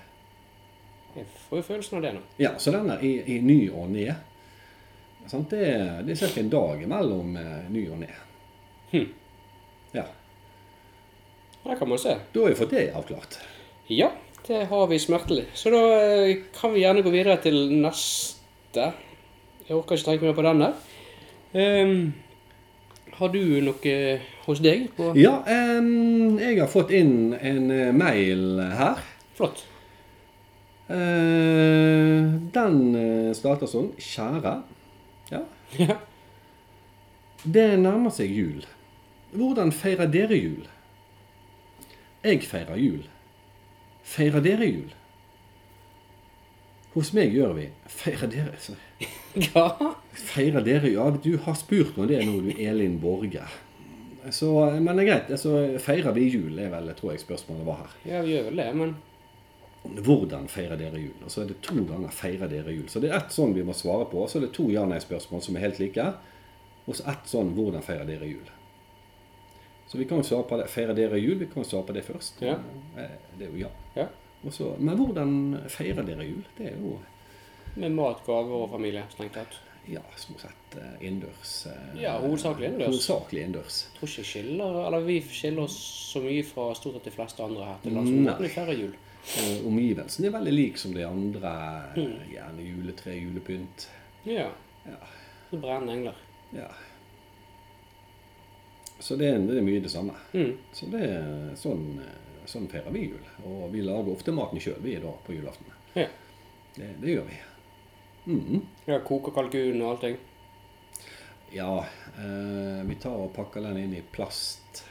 Jeg 1.15 1.29
får 1.47 1.61
jo 1.61 1.65
følelsen 1.69 1.99
av 1.99 2.05
det 2.05 2.13
nå. 2.17 2.25
Ja, 2.41 2.53
så 2.59 2.73
den 2.75 2.91
er 2.93 3.05
i, 3.05 3.13
i 3.37 3.39
ny 3.45 3.59
og 3.71 3.89
ned. 3.93 4.13
Det, 5.23 5.63
det 6.03 6.17
er 6.17 6.19
ca. 6.19 6.41
en 6.41 6.51
dag 6.53 6.83
mellom 6.91 7.37
eh, 7.39 7.71
ny 7.71 7.87
og 7.95 8.01
ned. 8.03 8.19
Hm. 8.91 9.07
Ja. 9.95 10.05
Der 11.63 11.79
kan 11.79 11.89
man 11.89 12.01
se. 12.01 12.17
Da 12.35 12.43
har 12.43 12.53
vi 12.53 12.59
fått 12.59 12.75
det 12.75 12.89
avklart. 12.97 13.39
Ja, 13.93 14.11
det 14.47 14.65
har 14.67 14.87
vi 14.87 14.99
smertelig. 14.99 15.47
Så 15.55 15.71
da 15.71 15.81
eh, 16.03 16.37
kan 16.57 16.73
vi 16.75 16.83
gjerne 16.83 17.05
gå 17.05 17.11
videre 17.15 17.39
til 17.43 17.59
neste. 17.83 18.89
Jeg 19.69 19.77
orker 19.77 19.97
ikke 19.97 20.09
tenke 20.09 20.27
mer 20.27 20.37
på 20.37 20.45
den 20.47 20.63
der. 20.65 20.73
Ehm, 21.53 21.99
har 23.19 23.31
du 23.31 23.43
noe 23.63 23.97
hos 24.47 24.63
deg? 24.65 24.89
På? 24.97 25.13
Ja, 25.19 25.37
um, 25.79 26.39
jeg 26.41 26.59
har 26.59 26.71
fått 26.73 26.91
inn 26.97 27.37
en 27.39 27.71
eh, 27.71 27.93
mail 27.95 28.59
her. 28.73 29.05
Flott. 29.39 29.65
Uh, 30.91 32.35
den 32.53 32.81
starter 33.39 33.71
sånn. 33.71 33.93
Kjære. 34.03 34.57
Ja. 35.33 35.45
Ja. 35.79 36.01
Det 37.43 37.71
nærmer 37.81 38.13
seg 38.15 38.35
jul. 38.35 38.67
Hvordan 39.33 39.73
feirer 39.73 40.11
dere 40.13 40.37
jul? 40.37 40.67
Jeg 42.23 42.43
feirer 42.47 42.79
jul. 42.79 43.07
Feirer 44.03 44.41
dere 44.45 44.67
jul? 44.67 44.91
Hos 46.93 47.13
meg 47.17 47.33
gjør 47.33 47.55
vi 47.57 47.69
Feirer 47.89 48.29
dere 48.29 48.57
så- 48.61 48.75
ja. 49.55 49.95
Feirer 50.13 50.65
dere 50.67 50.91
Ja, 50.93 51.07
du 51.11 51.37
har 51.39 51.55
spurt 51.57 51.97
om 51.99 52.07
det 52.11 52.21
nå, 52.27 52.41
du 52.45 52.51
Elin 52.61 52.99
Borge. 53.01 53.47
Så, 54.31 54.53
men 54.79 54.97
det 54.97 55.03
er 55.03 55.09
greit. 55.09 55.31
Altså, 55.35 55.79
feirer 55.83 56.13
vi 56.15 56.29
jul, 56.31 56.59
er 56.63 56.69
vel, 56.71 56.93
tror 56.95 57.11
jeg 57.15 57.21
spørsmålet 57.25 57.65
var 57.67 57.81
her. 57.81 57.95
Ja, 58.07 58.21
vi 58.23 58.37
gjør 58.37 58.45
vel 58.51 58.61
det, 58.63 58.69
men 58.79 58.93
Hvordan 59.83 60.45
feirer 60.47 60.79
dere 60.79 61.01
jul? 61.03 61.17
Og 61.27 61.31
så 61.33 61.41
er 61.43 61.49
det 61.51 61.57
to 61.67 61.75
ganger 61.75 62.09
'feirer 62.15 62.47
dere 62.47 62.71
jul'. 62.71 62.87
Så 62.89 63.01
det 63.03 63.11
er 63.11 63.17
ett 63.17 63.33
sånn 63.35 63.51
vi 63.55 63.65
må 63.67 63.73
svare 63.75 64.05
på. 64.07 64.29
Så 64.31 64.39
er 64.39 64.45
det 64.47 64.53
to 64.55 64.69
ja-nei-spørsmål 64.71 65.43
som 65.43 65.57
er 65.57 65.65
helt 65.65 65.81
like. 65.83 66.05
Og 66.87 66.95
så 66.95 67.03
ett 67.11 67.27
sånn 67.27 67.51
'hvordan 67.57 67.83
feirer 67.83 68.07
dere 68.07 68.29
jul'? 68.31 68.53
Så 69.93 69.99
vi 70.01 70.07
kan 70.09 70.23
jo 70.23 70.25
svare 70.25 70.47
på 70.49 70.57
det. 70.57 70.71
Feirer 70.73 70.97
dere 70.97 71.19
jul? 71.21 71.37
Vi 71.43 71.47
kan 71.53 71.61
jo 71.63 71.69
svare 71.69 71.85
på 71.91 71.93
det 71.93 72.05
først. 72.07 72.41
Ja. 72.41 72.55
Eh, 72.97 73.11
Det 73.39 73.45
er 73.47 73.51
jo 73.53 73.59
ja. 73.67 73.69
ja. 73.99 74.07
Også, 74.47 74.71
men 74.81 74.97
hvordan 74.97 75.35
feirer 75.69 76.03
dere 76.09 76.25
jul? 76.25 76.41
Det 76.57 76.71
er 76.73 76.79
jo 76.81 76.95
Med 77.77 77.93
mat, 77.93 78.25
gaver 78.27 78.65
og 78.65 78.71
familie, 78.73 79.03
strengt 79.13 79.35
tatt. 79.37 79.59
ja, 79.89 80.01
stort 80.17 80.41
sett 80.41 80.75
eh, 80.79 81.07
innendørs. 81.07 81.67
eh, 81.67 82.01
Ja, 82.03 82.17
hovedsakelig 82.21 82.69
innendørs. 82.71 82.89
Hovedsakelig 82.89 83.43
innendørs. 83.43 83.79
Tror 83.99 84.09
ikke 84.09 84.25
skiller, 84.25 84.81
eller 84.87 85.01
vi 85.07 85.21
skiller 85.29 85.63
oss 85.69 85.77
så 86.13 86.21
mye 86.25 86.43
fra 86.45 86.67
stort 86.75 86.95
sett 86.99 87.05
de 87.05 87.11
fleste 87.15 87.43
andre 87.45 87.65
her 87.65 87.79
til 87.83 87.93
lands. 87.97 88.41
Vi 88.41 88.49
feirer 88.49 88.79
jul. 88.81 88.95
Omgivelsen 89.67 90.25
er 90.27 90.35
veldig 90.35 90.53
lik 90.55 90.79
som 90.81 90.95
de 90.95 91.05
andre. 91.07 91.53
Mm. 91.97 92.15
Gjerne 92.33 92.63
juletre, 92.67 93.15
julepynt. 93.19 93.89
Ja. 94.25 94.49
Ja. 94.87 94.99
Så 95.51 95.61
brennende 95.61 95.93
engler. 95.99 96.15
ja. 96.57 96.69
Så 99.03 99.17
det 99.19 99.33
det 99.49 99.57
er 99.59 99.65
mye 99.67 99.83
det 99.83 99.91
samme. 99.91 100.15
Mm. 100.33 100.53
Så 100.73 100.87
det 100.93 101.01
er 101.11 101.55
sånn, 101.59 101.87
eh, 102.05 102.45
sånn 102.47 102.69
feirer 102.71 102.95
vi 102.95 103.09
jul. 103.09 103.25
Og 103.51 103.65
vi 103.73 103.83
lager 103.83 104.13
ofte 104.15 104.35
maten 104.35 104.61
sjøl, 104.63 104.79
vi 104.85 104.95
da, 105.03 105.11
på 105.27 105.35
julaften. 105.35 105.73
Ja. 105.99 106.07
Det, 106.77 106.93
det 107.03 107.17
gjør 107.17 107.27
vi. 107.29 107.41
Mm. 108.31 108.61
Ja, 108.87 109.01
koker 109.03 109.35
kalkun 109.35 109.81
og 109.83 109.89
allting. 109.97 110.17
Ja, 111.53 111.73
eh, 112.17 112.83
vi 112.89 112.95
tar 113.03 113.19
og 113.27 113.33
pakker 113.35 113.65
den 113.67 113.81
inn 113.83 113.97
i 113.99 114.03
plast. 114.15 114.85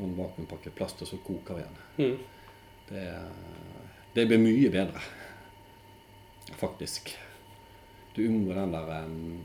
Noen 0.00 0.16
vakuumpakker 0.18 0.74
plast, 0.74 1.00
og 1.04 1.08
så 1.08 1.20
koker 1.22 1.60
vi 1.60 1.62
den. 1.68 1.78
Mm. 2.02 2.18
Det, 2.88 3.04
det 4.16 4.26
blir 4.28 4.42
mye 4.42 4.70
bedre, 4.74 5.00
faktisk. 6.58 7.14
Du 8.16 8.24
unngår 8.26 8.54
den 8.54 8.74
der 8.74 8.90
um, 9.04 9.44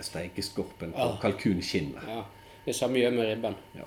steikeskorpen 0.00 0.92
på 0.94 0.98
Ah. 0.98 1.18
kalkunskinnet. 1.20 2.06
Ja. 2.08 2.22
Det 2.66 2.74
samme 2.74 2.98
gjør 3.02 3.12
med 3.16 3.26
ribben. 3.26 3.54
Ja. 3.74 3.86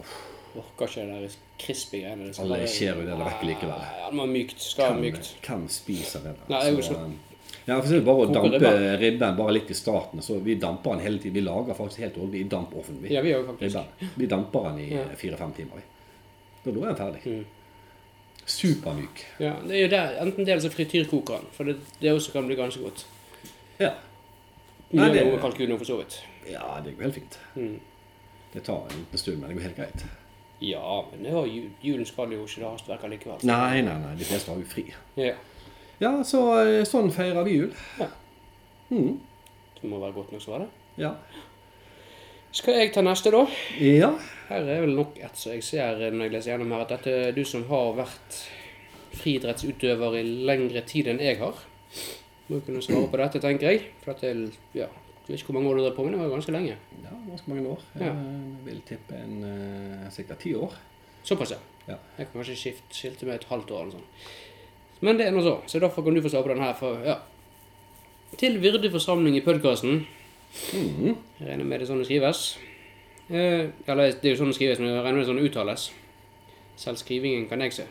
Orker 0.55 0.87
ikke 0.87 1.05
det 1.05 1.21
der 1.21 1.37
crispy 1.59 2.01
greiene. 2.01 2.25
Det 2.27 2.35
skal 2.35 2.51
Alle 2.53 2.67
skjer 2.67 2.95
jo 2.95 3.05
det 3.07 3.17
vekk 3.19 3.41
likevel. 3.43 3.85
Ja, 3.99 4.09
det 4.09 4.15
må 4.19 4.25
mykt. 4.31 4.59
Skal 4.61 4.93
Hvem, 4.93 5.01
mykt. 5.03 5.31
hvem 5.47 5.65
spiser 5.69 6.19
det? 6.23 6.35
Nei, 6.49 6.61
er 6.69 6.81
Så, 6.81 6.93
um, 6.95 7.17
ja, 7.67 7.79
for 7.81 8.01
bare 8.07 8.25
å 8.27 8.33
dampe 8.33 8.51
ribben. 8.59 8.99
ribben 8.99 9.35
bare 9.37 9.53
litt 9.53 9.69
i 9.71 9.73
starten. 9.73 10.21
Så 10.21 10.39
vi 10.43 10.55
damper 10.55 10.91
den 10.95 10.99
hele 11.07 11.19
tiden. 11.19 11.33
Vi 11.33 11.41
lager 11.41 11.73
faktisk 11.73 11.99
helt 11.99 12.17
ordentlig 12.17 12.41
i 12.45 12.49
dampovnen. 12.49 13.01
Vi. 13.01 13.13
Ja, 13.13 13.21
vi 13.21 13.33
faktisk. 13.33 14.11
Vi 14.15 14.25
damper 14.27 14.69
den 14.69 14.79
i 14.79 14.89
Ja. 14.93 15.03
fire-fem 15.15 15.51
timer. 15.53 15.75
Vi. 16.63 16.71
Da 16.71 16.79
er 16.79 16.93
den 16.93 16.95
ferdig. 16.95 17.25
Mm. 17.25 17.45
Supermyk. 18.45 19.25
Ja, 19.39 19.53
det 19.67 19.75
er 19.75 19.81
jo 19.81 19.87
der, 19.89 20.19
Enten 20.21 20.45
det 20.45 20.51
eller 20.53 20.61
så 20.61 20.69
frityrkoker 20.69 21.39
den, 21.39 21.47
for 21.51 21.63
det, 21.63 21.77
det 22.01 22.11
også 22.13 22.31
kan 22.31 22.45
bli 22.47 22.55
ganske 22.55 22.81
godt. 22.83 23.05
Ja. 23.79 23.93
Nei, 24.91 25.09
det- 25.13 25.25
noe 25.25 25.39
kalkun 25.41 25.77
for 25.77 25.85
så 25.85 25.97
vidt. 25.97 26.19
ja, 26.51 26.79
det 26.85 26.95
går 26.95 27.03
helt 27.03 27.15
fint. 27.15 27.39
Mm. 27.55 27.79
Det 28.55 28.63
tar 28.63 28.85
en 28.89 29.01
liten 29.01 29.19
stund, 29.19 29.41
men 29.41 29.49
det 29.51 29.57
går 29.57 29.65
helt 29.67 29.77
greit. 29.81 30.05
Ja, 30.63 31.01
men 31.11 31.25
var, 31.35 31.49
julen 31.83 32.05
skal 32.07 32.31
jo 32.31 32.45
ikke 32.47 32.63
ha 32.63 32.71
hastverk 32.77 33.03
likevel. 33.11 33.41
Nei, 33.49 33.81
nei, 33.83 33.95
nei. 33.99 34.13
De 34.15 34.27
fleste 34.27 34.53
har 34.53 34.61
jo 34.61 34.69
fri. 34.71 34.85
Ja, 35.19 35.33
Ja, 35.99 36.11
så 36.27 36.39
eh, 36.59 36.83
sånn 36.87 37.11
feirer 37.15 37.43
vi 37.47 37.57
jul. 37.59 37.73
Ja. 37.99 38.07
Mm. 38.91 39.19
det 39.81 39.89
må 39.91 39.99
være 40.01 40.15
godt 40.15 40.31
nok, 40.35 40.41
så 40.43 40.51
var 40.55 40.63
det. 40.65 40.69
Ja. 40.99 41.11
Skal 42.55 42.77
jeg 42.79 42.93
ta 42.95 43.01
neste, 43.03 43.31
da? 43.35 43.45
ja. 43.83 44.13
Her 44.49 44.67
er 44.69 44.83
vel 44.85 44.91
nok 44.95 45.15
et 45.19 45.39
som 45.39 45.51
jeg 45.55 45.63
ser 45.65 45.97
når 46.13 46.27
jeg 46.27 46.31
leser 46.35 46.51
gjennom 46.53 46.71
her, 46.75 46.83
at 46.85 46.91
dette 46.93 47.13
er 47.29 47.31
du 47.35 47.41
som 47.49 47.63
har 47.67 47.95
vært 47.97 48.35
friidrettsutøver 49.17 50.19
i 50.19 50.23
lengre 50.47 50.83
tid 50.87 51.07
enn 51.11 51.21
jeg 51.23 51.39
har. 51.41 51.57
Må 52.51 52.59
kunne 52.65 52.83
svare 52.85 53.07
på 53.09 53.17
dette, 53.23 53.41
tenker 53.41 53.71
jeg. 53.73 53.81
For 54.03 54.13
at 54.13 54.21
det, 54.21 54.31
er- 54.35 54.83
ja, 54.83 54.87
jeg 55.25 55.33
vet 55.33 55.41
ikke 55.41 55.49
hvor 55.49 55.55
mange 55.57 55.69
år 55.71 55.77
du 55.79 55.83
har 55.87 55.93
på, 55.95 56.03
med 56.05 56.13
det 56.13 56.19
var 56.21 56.33
ganske 56.35 56.53
lenge. 56.53 56.75
Ja, 57.01 57.13
ganske 57.25 57.49
mange 57.49 57.69
år. 57.69 57.85
Ja. 57.97 58.11
Jeg 58.11 58.57
vil 58.67 58.81
tippe 58.85 59.17
en 59.17 59.39
eh, 59.47 60.11
sikkert 60.13 60.43
ti 60.43 60.51
år. 60.53 60.75
Såpass, 61.25 61.55
ja. 61.55 61.95
Jeg 62.17 62.27
kan 62.27 62.35
kanskje 62.35 62.57
skift, 62.59 62.83
skilte 62.93 63.25
med 63.25 63.39
et 63.39 63.47
halvt 63.49 63.71
år 63.73 63.81
eller 63.81 63.95
sånn. 63.95 64.05
Men 65.01 65.17
det 65.17 65.25
er 65.25 65.33
nå 65.33 65.41
så. 65.41 65.55
Så 65.65 65.81
derfor 65.81 66.05
kan 66.05 66.13
du 66.13 66.21
få 66.21 66.29
svare 66.29 66.45
på 66.45 66.53
den 66.53 66.61
her. 66.61 66.75
For, 66.77 67.01
ja. 67.01 67.17
Til 68.37 68.59
virdig 68.61 68.91
forsamling 68.93 69.37
i 69.37 69.41
podkasten. 69.45 70.05
Mhm. 70.77 71.15
Jeg 71.39 71.47
regner 71.49 71.65
med 71.65 71.79
det 71.79 71.87
er 71.87 71.89
sånn 71.89 72.03
det 72.03 72.09
skrives. 72.11 72.43
Eh, 73.29 73.71
eller 73.89 74.13
det 74.13 74.29
er 74.29 74.35
jo 74.35 74.43
sånn 74.43 74.53
det 74.53 74.59
skrives, 74.59 74.81
men 74.81 74.91
jeg 74.91 75.01
regner 75.01 75.17
med 75.17 75.23
det 75.23 75.25
er 75.25 75.31
sånn 75.31 75.41
det 75.41 75.49
uttales. 75.49 75.87
Selv 76.77 77.01
skrivingen 77.01 77.47
kan 77.49 77.65
jeg 77.65 77.73
se. 77.73 77.87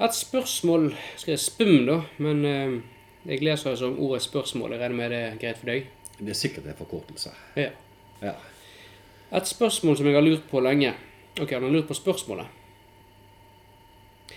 Et 0.00 0.14
spørsmål 0.14 0.88
Skal 1.16 1.32
jeg 1.36 1.42
spum, 1.42 1.84
da? 1.86 2.00
Men 2.18 2.44
eh, 2.48 2.80
jeg 3.28 3.44
leser 3.44 3.74
det 3.74 3.82
som 3.84 4.00
ordet 4.00 4.22
spørsmål. 4.24 4.72
Jeg 4.72 4.80
regner 4.80 4.96
med 4.96 5.12
det 5.12 5.20
er 5.20 5.38
greit 5.40 5.60
for 5.60 5.70
deg? 5.70 5.86
Det 6.18 6.30
er 6.30 6.38
sikkert 6.38 6.66
en 6.70 6.78
forkortelse. 6.78 7.32
Ja. 7.58 7.70
Ja. 8.22 8.34
Et 9.34 9.48
spørsmål 9.48 9.96
som 9.98 10.06
jeg 10.06 10.14
har 10.14 10.22
lurt 10.22 10.46
på 10.50 10.60
lenge. 10.62 10.94
Ok, 11.40 11.50
han 11.50 11.66
har 11.66 11.74
lurt 11.74 11.88
på 11.90 11.96
spørsmålet. 11.98 12.46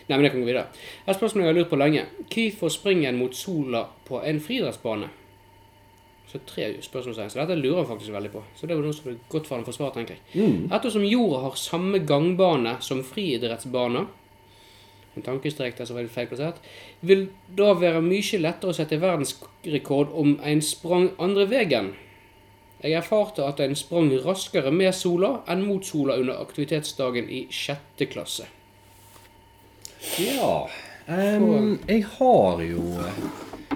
Nei, 0.08 0.16
men 0.16 0.24
jeg 0.26 0.34
kan 0.34 0.42
gå 0.42 0.48
videre. 0.48 0.68
Et 1.06 1.16
spørsmål 1.16 1.44
jeg 1.44 1.52
har 1.52 1.58
lurt 1.60 1.70
på 1.70 1.80
lenge. 1.80 2.06
Hvorfor 2.32 2.72
springer 2.74 3.10
en 3.10 3.20
mot 3.20 3.36
sola 3.36 3.84
på 4.08 4.22
en 4.24 4.40
friidrettsbane? 4.42 5.10
Så 6.28 6.40
tre 6.48 6.70
spørsmålstegn. 6.84 7.30
Så 7.32 7.40
dette 7.40 7.56
lurer 7.60 7.84
han 7.84 7.90
faktisk 7.92 8.12
veldig 8.16 8.32
på. 8.32 8.44
Så 8.56 8.68
det 8.68 8.76
var 8.76 8.84
noe 8.84 8.96
som 8.96 9.12
er 9.12 9.20
godt 9.32 9.48
for 9.48 9.56
han 9.56 9.64
å 9.64 9.68
få 9.68 9.76
svar, 9.76 9.94
tenker 9.96 10.18
jeg. 10.18 10.24
Mm. 10.42 10.72
Ettersom 10.76 11.06
jorda 11.08 11.44
har 11.46 11.60
samme 11.60 12.02
gangbane 12.08 12.78
som 12.84 13.04
friidrettsbaner, 13.08 14.10
en 15.18 15.26
tankestrek 15.26 15.78
der 15.78 15.88
som 15.90 15.98
var 15.98 16.10
feil 16.12 16.30
plassert, 16.30 16.60
vil 17.02 17.28
da 17.58 17.74
være 17.78 18.04
mye 18.06 18.42
lettere 18.42 18.74
å 18.74 18.78
sette 18.78 19.00
verdensrekord 19.02 20.14
om 20.14 20.38
en 20.46 20.62
sprang 20.66 21.12
andre 21.22 21.48
veien. 21.50 21.94
Jeg 22.84 22.94
erfarte 22.94 23.46
at 23.46 23.60
en 23.64 23.74
sprang 23.76 24.12
raskere 24.22 24.72
med 24.72 24.94
sola 24.94 25.40
enn 25.50 25.66
mot 25.66 25.86
sola 25.86 26.20
under 26.22 26.38
aktivitetsdagen 26.44 27.30
i 27.34 27.48
sjette 27.50 28.06
klasse. 28.12 28.46
Ja. 30.22 30.68
um, 31.10 31.80
jeg 31.88 32.04
har 32.20 32.62
jo 32.62 32.84
eh, 33.02 33.22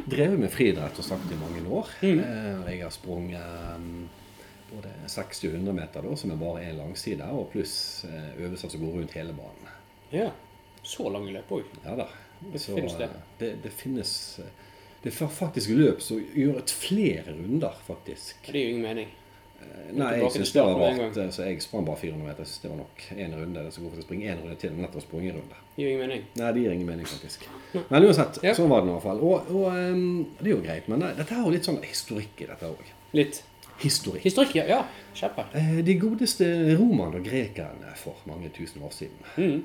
drevet 0.06 0.38
med 0.44 0.54
friidrett 0.54 1.02
og 1.02 1.08
sagt 1.08 1.34
i 1.34 1.40
mange 1.40 1.66
år. 1.66 1.90
Mm. 2.06 2.22
jeg 2.70 2.84
har 2.84 2.94
sprunget 2.94 4.10
både 4.72 4.94
60 5.08 5.48
og 5.50 5.58
100 5.58 5.76
meter, 5.76 6.06
da, 6.06 6.16
som 6.16 6.32
er 6.32 6.40
bare 6.40 6.64
én 6.70 6.78
langside, 6.78 7.28
og 7.34 7.50
pluss 7.52 8.06
eh, 8.08 8.32
øvelser 8.46 8.72
som 8.72 8.86
går 8.86 9.00
rundt 9.00 9.18
hele 9.18 9.36
banen. 9.36 9.76
Ja. 10.14 10.30
Så 10.84 11.10
lange 11.14 11.32
løp 11.34 11.50
òg. 11.52 11.64
Ja 11.86 11.96
da. 11.96 12.08
Det 12.42 12.60
Så, 12.62 12.74
finnes 12.76 12.96
det. 12.98 13.04
eh, 13.10 13.26
det. 13.40 13.50
Det 13.64 13.72
finnes 13.72 14.40
eh, 14.40 14.46
Det 15.04 15.12
er 15.14 15.28
faktisk 15.34 15.70
løp 15.78 16.02
som 16.02 16.20
gjør 16.36 16.58
et 16.60 16.70
flere 16.72 17.34
runder, 17.34 17.74
faktisk. 17.88 18.46
Det 18.48 18.54
gir 18.54 18.68
jo 18.70 18.76
ingen 18.76 18.84
mening. 18.86 19.08
Eh, 19.62 19.92
Nei, 19.94 20.08
jeg 20.18 20.32
synes 20.32 20.34
syns 20.50 20.52
det 20.54 20.62
var 20.66 20.80
rart, 20.82 21.34
så 21.36 21.44
jeg 21.46 21.62
sprang 21.62 21.86
bare 21.86 21.98
400 22.02 22.26
meter. 22.28 22.42
Jeg 22.42 22.48
synes 22.48 22.62
det 22.62 22.70
var 22.72 22.78
nok 22.78 23.04
én 23.18 23.36
runde. 23.38 23.64
Det 23.66 23.74
skal 23.74 23.84
gå 23.86 23.90
for 23.92 24.02
å 24.02 24.06
springe 24.08 24.26
én 24.34 24.42
runde 24.42 24.56
til, 24.62 24.72
nettopp 24.78 25.02
sprunge 25.06 25.30
en 25.30 25.36
runde. 25.38 25.60
Det 25.76 25.84
gir 25.84 25.90
ingen 25.92 26.02
mening. 26.08 26.24
Nei, 26.42 26.52
det 26.54 26.62
gir 26.64 26.72
ingen 26.72 26.88
mening, 26.90 27.06
faktisk. 27.06 27.46
Men 27.90 28.04
uansett, 28.08 28.40
Ja. 28.44 28.54
sånn 28.58 28.70
var 28.70 28.82
det 28.82 28.90
i 28.90 28.96
hvert 28.96 29.04
fall. 29.06 29.20
Og, 29.22 29.52
og 29.54 29.68
um, 29.74 30.26
det 30.40 30.48
er 30.48 30.56
jo 30.56 30.62
greit, 30.66 30.88
men 30.90 31.00
dette 31.06 31.30
er 31.38 31.44
jo 31.46 31.54
litt 31.54 31.66
sånn 31.70 31.82
historikk 31.86 32.42
i 32.42 32.50
dette 32.50 32.66
òg. 32.74 32.90
Litt. 33.14 33.44
Historikk. 33.82 34.22
Historikk, 34.26 34.56
ja. 34.56 34.66
ja. 34.70 34.82
Kjempe. 35.18 35.46
De 35.86 35.94
godeste 35.98 36.46
romerne 36.78 37.18
og 37.22 37.26
grekerne 37.26 37.94
for 37.98 38.18
mange 38.30 38.50
tusen 38.54 38.82
år 38.86 38.94
siden. 38.94 39.18
Mm. 39.38 39.64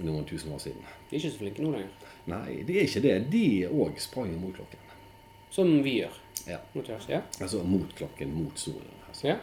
Noen 0.00 0.24
tusen 0.24 0.52
år 0.52 0.58
siden. 0.64 0.80
De 1.10 1.16
er 1.16 1.20
ikke 1.20 1.30
så 1.34 1.38
flinke 1.42 1.62
nå 1.62 1.70
lenger. 1.74 1.90
Nei, 2.32 2.62
de 2.64 2.78
er 2.78 2.86
ikke 2.88 3.02
det. 3.04 3.16
De 3.32 3.44
òg 3.68 3.98
sprang 4.00 4.32
mot 4.40 4.54
klokken. 4.56 4.78
Som 5.52 5.82
vi 5.84 5.98
gjør. 6.00 6.14
Ja. 6.48 6.58
Noteres. 6.74 7.08
Ja. 7.12 7.20
Altså 7.44 7.60
mot 7.68 7.90
klokken, 7.98 8.32
mot 8.34 8.56
solen. 8.58 8.94
Altså. 9.08 9.26
ja. 9.28 9.36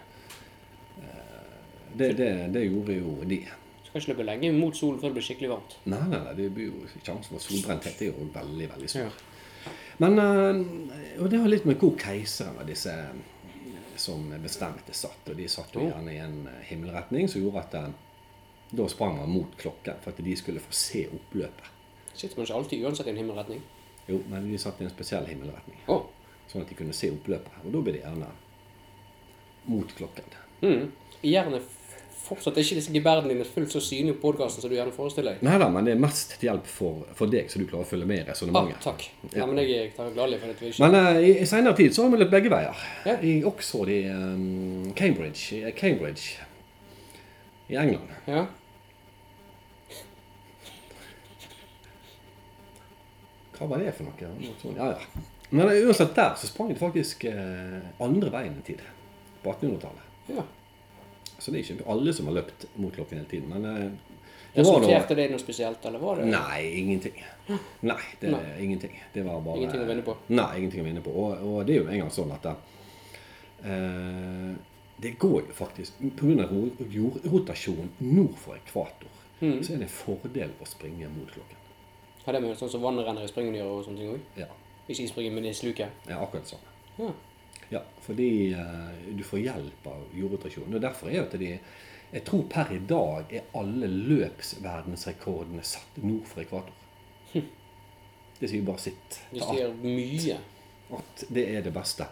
Det, 1.95 2.13
det, 2.17 2.29
det 2.53 2.63
gjorde 2.65 2.93
jo 2.99 3.15
de. 3.29 3.39
Skal 3.87 4.01
ikke 4.01 4.11
løpe 4.13 4.25
lenge 4.27 4.51
mot 4.53 4.75
solen 4.77 4.99
før 5.01 5.09
det 5.09 5.17
blir 5.17 5.25
skikkelig 5.25 5.49
varmt. 5.49 5.75
Nei, 5.89 6.01
nei, 6.11 6.19
nei, 6.25 6.33
det 6.37 6.49
blir 6.53 6.67
jo 6.69 6.83
sjansen 7.01 7.33
for 7.33 7.41
solbrenthet 7.41 8.03
er 8.05 8.11
jo 8.11 8.27
veldig, 8.35 8.67
veldig 8.75 8.89
stor. 8.93 9.07
Ja. 9.09 9.73
Men 9.99 10.19
eh, 10.21 10.59
Og 11.19 11.31
det 11.33 11.39
har 11.41 11.49
litt 11.51 11.65
med 11.67 11.81
hvor 11.81 11.95
keiseren 11.99 12.59
av 12.61 12.69
disse 12.69 12.93
eh, 12.93 13.79
som 13.99 14.29
bestemte 14.43 14.93
satt. 14.95 15.25
Og 15.33 15.35
de 15.39 15.47
satt 15.51 15.73
jo 15.75 15.81
Oh. 15.81 15.89
gjerne 15.89 16.13
i 16.13 16.21
en 16.21 16.37
eh, 16.47 16.61
himmelretning 16.69 17.27
som 17.31 17.41
gjorde 17.41 17.65
at 17.65 17.79
eh, 17.81 17.89
da 18.71 18.85
sprang 18.91 19.17
man 19.17 19.29
mot 19.33 19.55
klokken 19.57 19.97
for 20.03 20.11
at 20.13 20.21
de 20.25 20.35
skulle 20.37 20.61
få 20.61 20.71
se 20.75 21.05
oppløpet. 21.09 21.71
Sitter 22.13 22.37
man 22.37 22.45
ikke 22.45 22.57
alltid 22.59 22.85
uansett 22.85 23.07
i 23.07 23.13
en 23.15 23.17
himmelretning? 23.23 23.61
Jo, 24.09 24.19
men 24.29 24.45
de 24.51 24.57
satt 24.61 24.81
i 24.81 24.85
en 24.85 24.91
spesiell 24.93 25.25
himmelretning. 25.29 25.79
Oh. 25.87 26.03
Sånn 26.49 26.63
at 26.65 26.69
de 26.69 26.75
kunne 26.77 26.93
se 26.97 27.09
oppløpet. 27.13 27.59
Og 27.65 27.73
da 27.73 27.81
ble 27.85 27.93
det 27.97 28.03
gjerne 28.03 28.29
mot 29.69 29.91
klokken. 29.97 30.31
Mm. 30.61 30.87
Gjerne 31.21 31.61
fortsatt 32.19 32.57
er 32.59 32.65
ikke 32.65 32.77
disse 32.77 32.93
geberdene 32.93 33.31
dine 33.33 33.45
fullt 33.47 33.71
så 33.73 33.79
synlige 33.81 34.17
på 34.19 34.27
podkasten 34.27 34.61
som 34.61 34.69
du 34.69 34.75
gjerne 34.75 34.93
forestiller 34.93 35.37
deg. 35.37 35.45
Nei 35.47 35.55
da, 35.61 35.69
men 35.73 35.87
det 35.87 35.95
er 35.95 36.01
mest 36.03 36.35
til 36.37 36.49
hjelp 36.51 36.67
for, 36.69 37.05
for 37.17 37.31
deg, 37.31 37.47
så 37.49 37.61
du 37.61 37.65
klarer 37.69 37.87
å 37.87 37.89
følge 37.89 38.09
med 38.09 38.19
i 38.19 38.25
Ah, 38.25 38.29
resonnementet. 38.33 38.83
takk. 38.85 39.05
Ja. 39.33 39.47
Men 39.49 39.61
jeg 39.63 39.71
jeg 39.71 39.93
tar 39.97 40.11
gladelig 40.13 40.41
for 40.43 40.53
ikke 40.67 40.83
Men 40.85 40.97
uh, 40.99 41.21
i, 41.23 41.31
i 41.41 41.47
senere 41.49 41.77
tid 41.79 41.95
så 41.95 42.05
har 42.05 42.13
vi 42.13 42.21
løpt 42.21 42.33
begge 42.35 42.51
veier. 42.53 42.83
Ja. 43.07 43.15
I 43.25 43.33
Oxford, 43.49 43.89
i 43.93 44.01
um, 44.13 44.91
Cambridge, 44.99 45.57
i 45.57 45.71
Cambridge 45.77 46.37
i 47.69 47.77
England. 47.77 48.09
Ja. 48.27 48.45
Hva 53.59 53.67
var 53.67 53.81
det 53.83 53.91
for 53.97 54.07
noe? 54.07 54.29
Ja, 54.77 54.91
ja. 54.93 55.23
Men 55.49 55.69
uansett 55.87 56.13
der 56.15 56.35
så 56.37 56.47
sprang 56.47 56.69
det 56.69 56.77
faktisk 56.79 57.23
eh, 57.25 57.79
andre 58.05 58.29
veien 58.31 58.53
en 58.55 58.61
tid. 58.65 58.81
På 59.43 59.53
1800-tallet. 59.53 60.05
ja. 60.35 60.43
Så 61.39 61.51
det 61.55 61.61
er 61.61 61.73
ikke 61.73 61.85
alle 61.87 62.11
som 62.13 62.27
har 62.27 62.33
løpt 62.35 62.65
mot 62.75 62.91
klokken 62.91 63.17
hele 63.21 63.29
tiden. 63.31 63.47
Men 63.49 63.65
eh, 63.65 63.91
det 64.53 64.65
var 64.65 64.79
Resulterte 64.81 65.15
det 65.15 65.25
i 65.29 65.31
noe 65.31 65.39
spesielt, 65.39 65.85
eller 65.87 65.99
var 66.03 66.17
det 66.19 66.25
Nei, 66.33 66.61
ingenting. 66.81 67.15
Nei, 67.87 67.99
det 68.19 68.33
er 68.33 68.57
ingenting. 68.59 68.97
Det 69.13 69.23
var 69.23 69.39
bare 69.45 69.61
Ingenting 69.61 69.83
å 69.85 69.87
vinne 69.87 70.03
på. 70.03 70.15
Nei, 70.35 70.49
ingenting 70.59 70.81
å 70.83 70.87
vinne 70.89 71.03
på. 71.05 71.13
Og, 71.15 71.45
og 71.53 71.61
det 71.69 71.77
er 71.77 71.79
jo 71.79 71.87
en 71.93 72.01
gang 72.03 72.11
sånn 72.11 72.33
at 72.35 72.49
eh, 73.63 74.51
det 74.99 75.13
går 75.21 75.47
jo 75.47 75.55
faktisk 75.55 76.01
Pga. 76.19 76.47
jordrotasjon 76.91 77.89
nord 77.99 78.35
for 78.37 78.55
ekvator, 78.59 79.15
Mm. 79.39 79.61
så 79.63 79.71
er 79.73 79.77
det 79.77 79.85
en 79.87 79.95
fordel 79.95 80.49
å 80.59 80.65
springe 80.67 81.07
mot 81.15 81.29
klokken. 81.31 81.55
Har 82.25 82.33
det 82.35 82.41
med 82.43 82.57
sånn 82.59 82.69
som 82.69 82.81
vannet 82.83 83.07
renner 83.07 83.25
i 83.25 83.31
springen 83.31 83.55
gjør 83.55 83.71
og 83.77 83.85
sånne 83.87 84.01
ting 84.01 84.13
òg? 84.13 84.19
Ja, 84.37 84.47
Ikke 84.89 85.03
i 85.03 85.07
springen, 85.11 85.35
men 85.35 85.45
i 85.45 85.53
sluket? 85.53 85.89
er 86.07 86.17
akkurat 86.21 86.47
sånn. 86.49 86.65
Ja. 86.99 87.11
Ja, 87.69 87.81
fordi 88.01 88.53
uh, 88.57 88.89
du 89.13 89.21
får 89.23 89.39
hjelp 89.43 89.87
av 89.87 90.05
jordrotasjon. 90.17 90.73
Og 90.73 90.81
derfor 90.81 91.11
er 91.11 91.19
jo 91.19 91.25
at 91.27 91.35
de 91.39 91.51
Jeg 92.09 92.23
tror 92.25 92.47
per 92.49 92.71
i 92.73 92.79
dag 92.89 93.33
er 93.37 93.43
alle 93.53 93.85
løpsverdensrekordene 93.85 95.61
satt 95.63 95.99
nord 96.01 96.25
for 96.25 96.41
ekvator. 96.41 96.73
Det 98.39 98.47
sier 98.49 98.63
bare 98.65 98.81
sitt. 98.81 99.19
Det 99.29 99.43
sier 99.43 99.73
mye. 99.83 100.37
at 100.97 101.23
det 101.29 101.43
er 101.53 101.61
det 101.61 101.73
beste. 101.75 102.07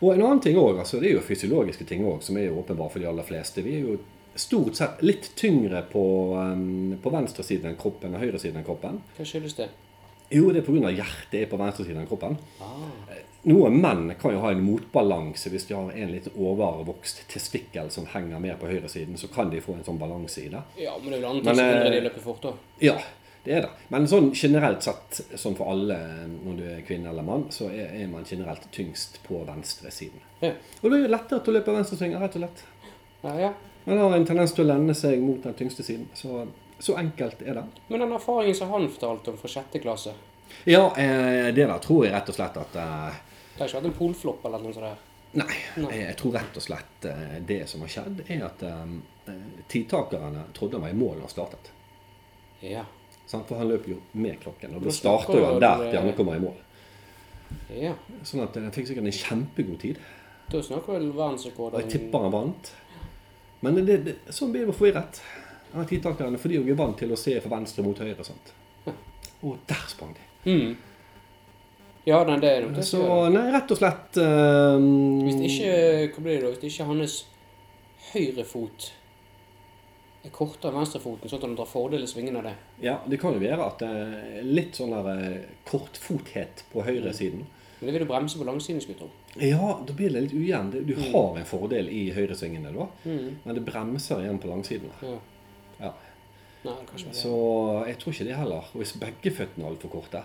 Og 0.00 0.14
en 0.14 0.22
annen 0.24 0.40
ting 0.42 0.56
òg, 0.58 0.80
altså 0.82 0.98
det 0.98 1.12
er 1.12 1.18
jo 1.20 1.22
fysiologiske 1.22 1.84
ting 1.86 2.02
òg, 2.08 2.22
som 2.26 2.36
er 2.40 2.48
jo 2.48 2.58
åpenbare 2.58 2.90
for 2.90 2.98
de 2.98 3.06
aller 3.06 3.22
fleste. 3.28 3.62
Vi 3.62 3.76
er 3.76 3.84
jo 3.86 3.98
stort 4.40 4.78
sett 4.78 5.02
litt 5.04 5.32
tyngre 5.38 5.82
på, 5.92 6.04
um, 6.38 6.96
på 7.02 7.12
venstre 7.14 7.44
siden 7.46 7.72
av 7.72 7.78
kroppen 7.80 8.14
enn 8.14 8.22
høyre 8.22 8.40
siden 8.40 8.62
av 8.62 8.68
kroppen. 8.68 9.02
Hva 9.16 9.26
skyldes 9.28 9.58
det? 9.58 9.68
Jo, 10.28 10.50
det 10.52 10.62
er 10.62 10.66
pga. 10.66 10.90
hjertet 10.92 11.40
er 11.40 11.48
på 11.48 11.60
venstre 11.60 11.86
siden 11.86 12.02
av 12.02 12.10
kroppen. 12.10 12.36
Ah. 12.60 13.14
Noen 13.48 13.78
menn 13.80 14.10
kan 14.20 14.34
jo 14.34 14.40
ha 14.42 14.50
en 14.52 14.64
motbalanse 14.64 15.50
hvis 15.52 15.68
de 15.68 15.76
har 15.76 15.92
en 15.94 16.10
litt 16.12 16.26
overvokst 16.34 17.22
testikkel 17.30 17.88
som 17.94 18.08
henger 18.12 18.42
mer 18.42 18.58
på 18.60 18.68
høyresiden. 18.68 19.16
Så 19.16 19.30
kan 19.32 19.52
de 19.52 19.62
få 19.64 19.78
en 19.78 19.86
sånn 19.86 20.00
balanse 20.00 20.42
i 20.42 20.50
det. 20.52 20.60
Ja, 20.82 20.96
men 20.98 21.12
det 21.12 21.20
er 21.20 21.22
vel 21.22 21.30
andre 21.30 21.54
som 21.54 21.62
hindrer 21.62 21.94
de 21.94 22.02
løper 22.08 22.24
fort, 22.26 22.42
da. 22.44 22.52
Ja, 22.82 22.96
det 23.46 23.54
er 23.54 23.64
det. 23.64 23.70
Men 23.94 24.08
sånn 24.10 24.32
generelt 24.36 24.84
sett, 24.84 25.22
sånn 25.40 25.56
for 25.56 25.72
alle, 25.72 25.96
når 26.42 26.58
du 26.58 26.64
er 26.74 26.82
kvinne 26.84 27.12
eller 27.12 27.24
mann, 27.24 27.46
så 27.54 27.70
er, 27.70 27.94
er 27.96 28.10
man 28.10 28.26
generelt 28.28 28.66
tyngst 28.74 29.22
på 29.24 29.40
venstresiden. 29.48 30.20
Ja. 30.42 30.52
Og 30.82 30.90
det 30.90 30.98
er 30.98 31.06
jo 31.06 31.14
lettere 31.14 31.40
til 31.40 31.54
å 31.54 31.56
løpe 31.60 31.78
venstresvinger, 31.78 32.20
rett 32.20 32.36
og 32.36 32.44
slett. 32.44 32.66
Ja, 33.22 33.38
ja. 33.46 33.54
Man 33.88 33.98
har 33.98 34.16
en 34.16 34.26
tendens 34.28 34.52
til 34.52 34.66
å 34.66 34.68
lende 34.68 34.94
seg 34.96 35.20
mot 35.24 35.42
den 35.42 35.54
tyngste 35.58 35.84
siden. 35.86 36.08
Så, 36.14 36.42
så 36.78 36.96
enkelt 37.00 37.42
er 37.42 37.60
det. 37.60 37.64
Men 37.88 38.04
den 38.04 38.12
erfaringen 38.12 38.56
som 38.58 38.70
han 38.74 38.88
fortalte 38.92 39.32
om 39.32 39.38
fra 39.40 39.50
sjette 39.52 39.80
klasse 39.82 40.12
Ja, 40.68 40.84
eh, 40.96 41.48
det 41.56 41.64
der 41.66 41.78
tror 41.84 42.04
jeg 42.06 42.12
rett 42.14 42.28
og 42.32 42.36
slett 42.36 42.56
at 42.60 42.76
eh, 42.80 43.20
Det 43.54 43.62
har 43.62 43.70
ikke 43.70 43.80
vært 43.80 43.90
en 43.90 43.98
polflopp 43.98 44.44
eller 44.48 44.64
noe 44.64 44.76
sånt? 44.76 44.86
der? 44.90 45.04
Nei, 45.38 45.56
jeg, 45.76 45.88
jeg 46.00 46.16
tror 46.16 46.32
rett 46.38 46.56
og 46.56 46.64
slett 46.64 47.08
eh, 47.10 47.34
det 47.48 47.58
som 47.68 47.82
har 47.84 47.90
skjedd, 47.92 48.22
er 48.32 48.44
at 48.46 48.62
eh, 48.64 49.34
tidtakerne 49.68 50.46
trodde 50.56 50.78
han 50.78 50.86
var 50.86 50.94
i 50.94 50.96
mål 50.96 51.18
da 51.18 51.26
han 51.26 51.34
startet. 51.34 51.72
Ja. 52.64 52.84
Sånn, 53.28 53.44
For 53.48 53.60
han 53.60 53.68
løp 53.68 53.84
jo 53.90 53.98
med 54.16 54.38
klokken, 54.40 54.78
og 54.78 54.86
Da 54.86 54.94
starter 54.94 55.36
jo 55.36 55.44
han 55.50 55.60
der 55.60 55.82
til 55.90 55.98
han 56.00 56.08
eh, 56.08 56.16
kommer 56.16 56.38
i 56.38 56.44
mål. 56.46 56.56
ja. 57.76 57.92
Sånn 58.24 58.44
at 58.46 58.56
han 58.56 58.72
fikk 58.72 58.88
sikkert 58.88 59.10
en 59.10 59.18
kjempegod 59.20 59.80
tid. 59.84 60.00
Da 60.48 60.62
snakker 60.64 60.96
vel 60.96 61.10
verdensrekorden 61.12 61.82
jeg 61.84 61.92
tipper 61.92 62.24
han 62.24 62.32
vant. 62.32 62.70
Men 63.60 63.80
det, 63.84 63.96
det, 64.06 64.16
sånn 64.34 64.52
blir 64.54 64.68
det 64.68 64.76
forvirret. 64.76 65.22
Han 65.72 65.82
er 65.82 65.88
tidtakerne 65.90 66.40
fordi 66.40 66.60
de 66.62 66.72
er 66.72 66.78
vant 66.78 66.98
til 66.98 67.12
å 67.12 67.18
se 67.18 67.34
fra 67.42 67.56
venstre 67.56 67.84
mot 67.86 67.98
høyre. 67.98 68.26
Sant? 68.26 68.52
Og 69.46 69.58
der 69.68 69.88
sprang 69.90 70.14
de. 70.16 70.28
mm. 70.50 70.76
Ja, 72.08 72.22
nei, 72.24 72.38
det 72.40 72.50
er 72.50 72.62
nok 72.64 72.78
det. 72.78 72.84
Så 72.88 73.02
nei, 73.28 73.42
rett 73.52 73.72
og 73.74 73.76
slett 73.76 74.16
eh, 74.22 74.78
Hvis 75.26 75.42
ikke 75.50 75.72
Hva 76.14 76.22
blir 76.24 76.38
det 76.38 76.46
da? 76.46 76.52
Hvis 76.54 76.78
ikke 76.78 76.86
hans 76.88 77.16
høyre 78.14 78.46
fot 78.48 78.86
er 80.24 80.32
kortere 80.34 80.72
enn 80.72 80.80
venstrefoten, 80.80 81.28
sånn 81.28 81.38
at 81.38 81.44
han 81.46 81.56
drar 81.58 81.68
fordel 81.68 82.02
i 82.02 82.08
svingen 82.10 82.38
av 82.40 82.48
det. 82.48 82.54
Ja, 82.82 82.96
det 83.06 83.20
kan 83.20 83.36
jo 83.36 83.42
være 83.42 83.66
at 83.66 83.82
det 83.82 83.90
er 83.90 84.48
litt 84.48 84.78
sånn 84.78 84.94
der 84.94 85.10
eh, 85.12 85.44
kortfothet 85.68 86.64
på 86.72 86.82
høyresiden. 86.86 87.44
Men 87.80 87.86
det 87.86 87.92
vil 87.94 88.02
du 88.06 88.08
bremse 88.10 88.38
på 88.38 88.44
langsiden, 88.44 88.80
skulle 88.82 88.98
jeg 88.98 89.04
tro. 89.04 89.40
Ja, 89.40 89.78
da 89.86 89.92
blir 89.94 90.10
det 90.10 90.22
litt 90.24 90.32
ujevn. 90.34 90.70
Du 90.86 90.94
har 91.12 91.36
en 91.38 91.44
fordel 91.46 91.88
i 91.88 92.10
høyresvingene 92.12 92.72
da, 92.74 92.88
Mm. 93.04 93.36
men 93.44 93.54
det 93.54 93.64
bremser 93.64 94.20
igjen 94.24 94.38
på 94.42 94.48
langsiden. 94.50 94.90
Ja. 95.02 95.18
Ja. 95.80 95.92
Nei. 96.64 96.74
Så 97.12 97.30
jeg 97.86 97.98
tror 98.00 98.12
ikke 98.12 98.24
det 98.26 98.36
heller. 98.36 98.64
Og 98.74 98.80
hvis 98.82 98.96
begge 98.98 99.30
føttene 99.30 99.64
er 99.64 99.70
altfor 99.70 99.90
korte, 99.90 100.22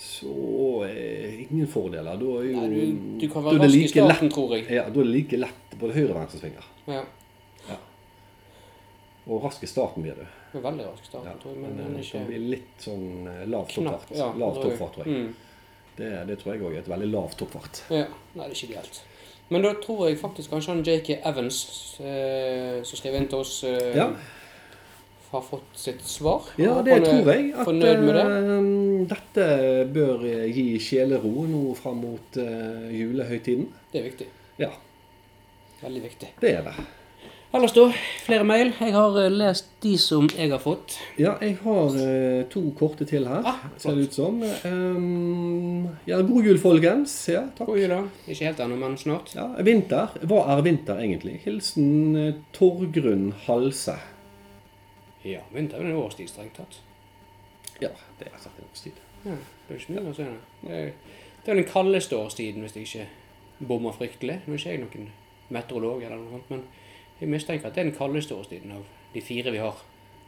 så 0.00 0.32
er 0.88 1.44
ingen 1.44 1.66
fordeler. 1.70 2.16
Da 2.18 2.30
er 2.40 2.48
jo 2.48 2.60
Nei, 2.60 2.68
du, 2.72 3.18
du 3.20 3.28
kan 3.30 3.44
være 3.44 3.60
rask 3.60 3.74
like 3.74 3.84
i 3.84 3.92
starten, 3.92 4.26
lett- 4.28 4.34
tror 4.34 4.54
jeg. 4.56 4.64
Ja, 4.74 4.82
da 4.88 5.00
er 5.00 5.04
det 5.04 5.12
like 5.12 5.36
lett 5.38 5.76
både 5.78 5.92
høyre 5.94 6.10
og 6.14 6.18
venstre 6.22 6.40
svinger. 6.40 6.64
Ja. 6.88 7.04
Og 9.26 9.40
rask 9.44 9.62
i 9.64 9.68
starten 9.70 10.02
blir 10.04 10.18
du. 10.18 10.24
Veldig 10.60 10.84
rask 10.84 11.02
i 11.06 11.06
starten, 11.08 11.30
Ja, 11.30 11.36
tror 11.40 11.54
jeg, 11.54 11.60
men 11.62 11.76
men 11.76 11.94
kan 12.04 12.26
ikke 12.26 12.40
litt 12.50 12.82
sånn 12.84 13.06
eh, 13.30 13.46
lav 13.48 13.68
toppfart. 13.72 14.10
Ja, 14.16 14.26
lav 14.36 14.58
toppfart, 14.60 14.98
tror 14.98 15.06
jeg. 15.08 15.14
Mm. 15.14 15.34
Det, 15.96 16.10
det 16.26 16.38
tror 16.40 16.54
jeg 16.54 16.62
òg 16.66 16.72
er 16.74 16.78
et 16.82 16.88
veldig 16.90 17.10
lavt 17.12 17.36
toppfart. 17.38 17.82
Ja, 17.90 18.06
nei, 18.34 18.46
det 18.48 18.52
er 18.52 18.56
ikke 18.58 18.70
ideelt. 18.72 19.02
Men 19.52 19.62
da 19.62 19.74
tror 19.78 20.06
jeg 20.08 20.16
faktisk 20.18 20.50
kanskje 20.54 20.72
han 20.72 20.82
JK 20.86 21.10
Evans, 21.28 21.58
eh, 22.00 22.80
som 22.82 22.98
skrev 22.98 23.14
inn 23.18 23.28
til 23.28 23.38
oss, 23.44 23.58
eh, 23.68 23.92
Ja. 23.96 24.08
har 25.34 25.42
fått 25.42 25.74
sitt 25.76 26.02
svar. 26.06 26.42
Ja, 26.56 26.80
det 26.82 26.92
han 26.92 27.04
tror 27.04 27.30
jeg. 27.34 27.52
At 27.58 27.66
det. 27.66 27.92
eh, 28.22 29.06
dette 29.10 29.46
bør 29.92 30.22
gi 30.54 30.78
sjelero 30.78 31.46
nå 31.50 31.74
fram 31.76 32.00
mot 32.04 32.36
eh, 32.38 32.90
julehøytiden. 32.94 33.68
Det 33.92 34.00
er 34.00 34.08
viktig. 34.10 34.26
Ja, 34.58 34.70
Veldig 35.82 36.02
viktig. 36.02 36.28
det 36.40 36.54
er 36.54 36.62
det. 36.62 36.74
Ellers 37.54 37.70
da, 37.70 37.84
flere 38.24 38.42
mail. 38.42 38.72
Jeg 38.82 38.90
har 38.96 39.16
eh, 39.20 39.30
lest 39.30 39.68
de 39.84 39.92
som 40.02 40.24
jeg 40.26 40.50
har 40.50 40.58
fått. 40.58 40.96
Ja, 41.22 41.36
jeg 41.38 41.60
har 41.60 41.94
uh, 41.94 42.40
to 42.50 42.64
korte 42.74 43.06
til 43.06 43.28
her, 43.30 43.46
Ah, 43.46 43.60
ser 43.78 43.94
det 43.94 44.08
ut 44.08 44.16
som. 44.16 44.40
Um, 44.66 45.86
ja, 46.08 46.18
god 46.26 46.48
jul, 46.48 46.58
folkens. 46.58 47.14
Ja, 47.30 47.44
takk. 47.54 47.70
God 47.70 47.78
jul, 47.78 47.94
da. 47.94 48.00
Ikke 48.26 48.48
helt 48.48 48.64
ennå, 48.66 48.80
men 48.82 48.98
snart. 48.98 49.36
Ja, 49.38 49.46
vinter. 49.62 50.18
Hva 50.26 50.42
er 50.50 50.66
vinter 50.66 50.98
egentlig? 50.98 51.36
Hilsen 51.46 52.18
uh, 52.18 52.28
Torgrunn 52.58 53.30
Halse. 53.46 54.00
Ja, 55.22 55.46
vinter 55.54 55.78
er 55.78 55.92
en 55.92 56.02
årstid, 56.02 56.34
strengt 56.34 56.58
tatt. 56.58 56.82
Ja, 57.78 57.94
det 58.18 58.32
er 58.32 58.38
sagt 58.42 58.58
en 58.58 58.66
årstid. 58.66 58.98
Ja, 59.28 59.38
det 59.38 59.76
er 59.76 59.84
ikke 59.84 60.00
mye 60.00 60.08
å 60.10 60.18
si 60.18 60.26
det. 60.26 60.40
Det 60.64 60.80
er, 60.80 60.94
det 61.44 61.54
er 61.54 61.62
den 61.62 61.70
kaldeste 61.70 62.18
årstiden, 62.18 62.66
hvis 62.66 62.80
jeg 62.80 62.90
ikke 62.90 63.68
bommer 63.70 63.94
fryktelig. 63.94 64.42
Nå 64.42 64.58
er 64.58 64.64
ikke 64.64 64.74
jeg 64.74 64.88
noen 64.88 65.12
meteorolog 65.54 66.02
eller 66.02 66.18
noe 66.18 66.40
sånt, 66.40 66.50
men 66.50 66.72
jeg 67.20 67.30
mistenker 67.30 67.68
at 67.68 67.74
det 67.76 67.84
er 67.84 67.90
den 67.90 67.96
kaldeste 67.98 68.34
årstiden 68.36 68.72
av 68.76 68.84
de 69.14 69.22
fire 69.22 69.52
vi 69.54 69.60
har. 69.62 69.82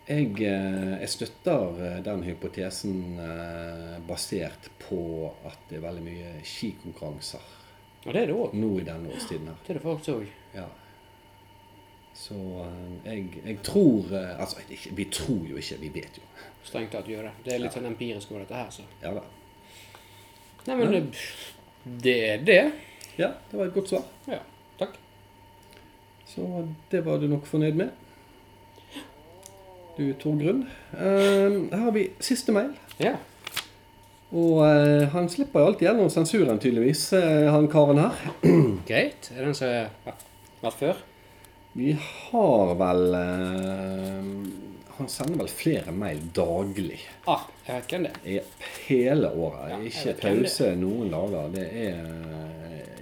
Jeg, 0.07 0.29
eh, 0.39 0.93
jeg 1.01 1.11
støtter 1.11 1.79
eh, 1.83 1.95
den 2.07 2.23
hypotesen 2.23 3.19
eh, 3.19 3.97
basert 4.07 4.69
på 4.85 5.33
at 5.49 5.65
det 5.67 5.81
er 5.81 5.83
veldig 5.83 6.05
mye 6.07 6.35
skikonkurranser 6.47 7.43
Og 8.05 8.13
det 8.15 8.21
er 8.21 8.31
det 8.31 8.37
også. 8.37 8.61
nå 8.63 8.69
i 8.79 8.85
denne 8.87 9.11
årstiden 9.11 9.49
her. 9.51 9.57
Det 9.67 9.73
er 9.75 9.81
det 9.81 9.83
faktisk 9.83 10.13
òg. 10.15 10.29
Ja. 10.55 10.69
Så 12.17 12.39
jeg, 13.05 13.27
jeg 13.45 13.59
tror 13.67 14.15
Altså, 14.15 14.63
vi 14.95 15.05
tror 15.11 15.43
jo 15.51 15.59
ikke, 15.59 15.81
vi 15.83 15.91
vet 15.99 16.21
jo. 16.23 16.23
Strengt 16.65 16.95
tatt 16.95 17.11
gjør 17.11 17.27
det. 17.27 17.33
Det 17.45 17.55
er 17.57 17.65
litt 17.67 17.75
sånn 17.75 17.91
empirisk 17.91 18.31
over 18.31 18.47
dette 18.47 18.63
her, 18.63 18.71
så. 18.71 18.87
Ja 19.03 19.13
da. 19.19 19.27
Nei, 20.67 20.77
men 20.79 20.95
det, 20.95 21.03
det 22.07 22.17
er 22.31 22.47
det. 22.47 22.63
Ja, 23.19 23.35
det 23.51 23.59
var 23.59 23.67
et 23.67 23.75
godt 23.75 23.91
svar. 23.91 24.07
Ja. 24.31 24.39
Så 26.27 26.67
det 26.91 27.05
var 27.07 27.23
du 27.23 27.29
nok 27.31 27.47
fornøyd 27.47 27.79
med. 27.79 27.95
du 29.97 30.13
Torgrunn. 30.21 30.67
Eh, 30.93 31.57
her 31.73 31.83
har 31.87 31.93
vi 31.95 32.11
siste 32.21 32.53
mail. 32.53 32.75
Ja. 33.01 33.15
Og 34.35 34.59
uh, 34.59 35.07
han 35.13 35.29
slipper 35.31 35.63
jo 35.63 35.71
alltid 35.71 35.87
gjennom 35.87 36.09
sensuren, 36.11 36.59
tydeligvis, 36.59 37.09
uh, 37.15 37.47
han 37.55 37.69
karen 37.71 38.01
her. 38.03 38.25
Greit. 38.89 39.31
Er 39.31 39.39
det 39.39 39.47
den 39.47 39.57
som 39.57 39.71
har 39.71 40.17
vært 40.65 40.81
før? 40.81 41.05
Vi 41.77 41.93
har 41.95 42.73
vel 42.81 43.03
uh, 43.15 44.29
Han 44.97 45.11
sender 45.13 45.43
vel 45.43 45.51
flere 45.53 45.95
mail 45.95 46.25
daglig. 46.35 46.99
Ah, 47.29 47.47
jeg 47.69 47.79
vet 47.79 47.95
hvem 47.95 48.07
det 48.09 48.15
er. 48.35 48.51
Hele 48.89 49.31
året. 49.31 49.73
Ja, 49.75 49.81
Ikke 49.93 50.17
pause 50.25 50.73
noen 50.81 51.13
dager. 51.13 51.51
Det 51.55 51.67
er 51.87 52.01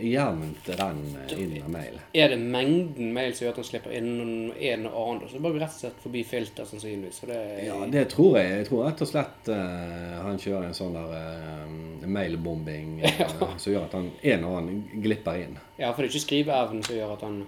jevnt 0.00 0.68
renn 0.78 1.02
inn 1.36 1.52
med 1.52 1.68
mail. 1.72 1.98
Er 2.12 2.28
det 2.32 2.38
mengden 2.38 3.12
mail 3.14 3.34
som 3.34 3.46
gjør 3.46 3.54
at 3.54 3.60
han 3.60 3.66
slipper 3.68 3.94
inn 3.96 4.52
en 4.54 4.86
og 4.90 4.96
annen? 5.00 5.28
Så 5.30 5.40
bare 5.44 5.60
rett 5.62 5.74
og 5.74 5.82
slett 5.82 6.00
forbi 6.02 6.22
filter, 6.28 6.68
sannsynligvis. 6.68 7.20
Så 7.22 7.28
det 7.30 7.40
Ja, 7.66 7.78
det 7.90 8.04
tror 8.12 8.38
jeg. 8.38 8.52
Jeg 8.58 8.68
tror 8.68 8.84
rett 8.88 9.04
og 9.04 9.10
slett 9.10 9.50
uh, 9.50 10.14
han 10.24 10.40
kjører 10.40 10.68
en 10.68 10.78
sånn 10.78 10.96
der 10.96 11.12
uh, 11.14 12.06
mailbombing 12.06 12.96
uh, 13.04 13.44
som 13.56 13.68
gjør 13.72 13.86
at 13.88 13.98
han 13.98 14.10
en 14.34 14.48
og 14.48 14.58
annen 14.60 15.02
glipper 15.04 15.42
inn. 15.44 15.58
ja, 15.78 15.92
for 15.92 16.02
det 16.02 16.08
er 16.08 16.14
ikke 16.14 16.26
skriveevnen 16.28 16.86
som 16.86 16.98
gjør 16.98 17.14
at 17.18 17.28
han 17.28 17.44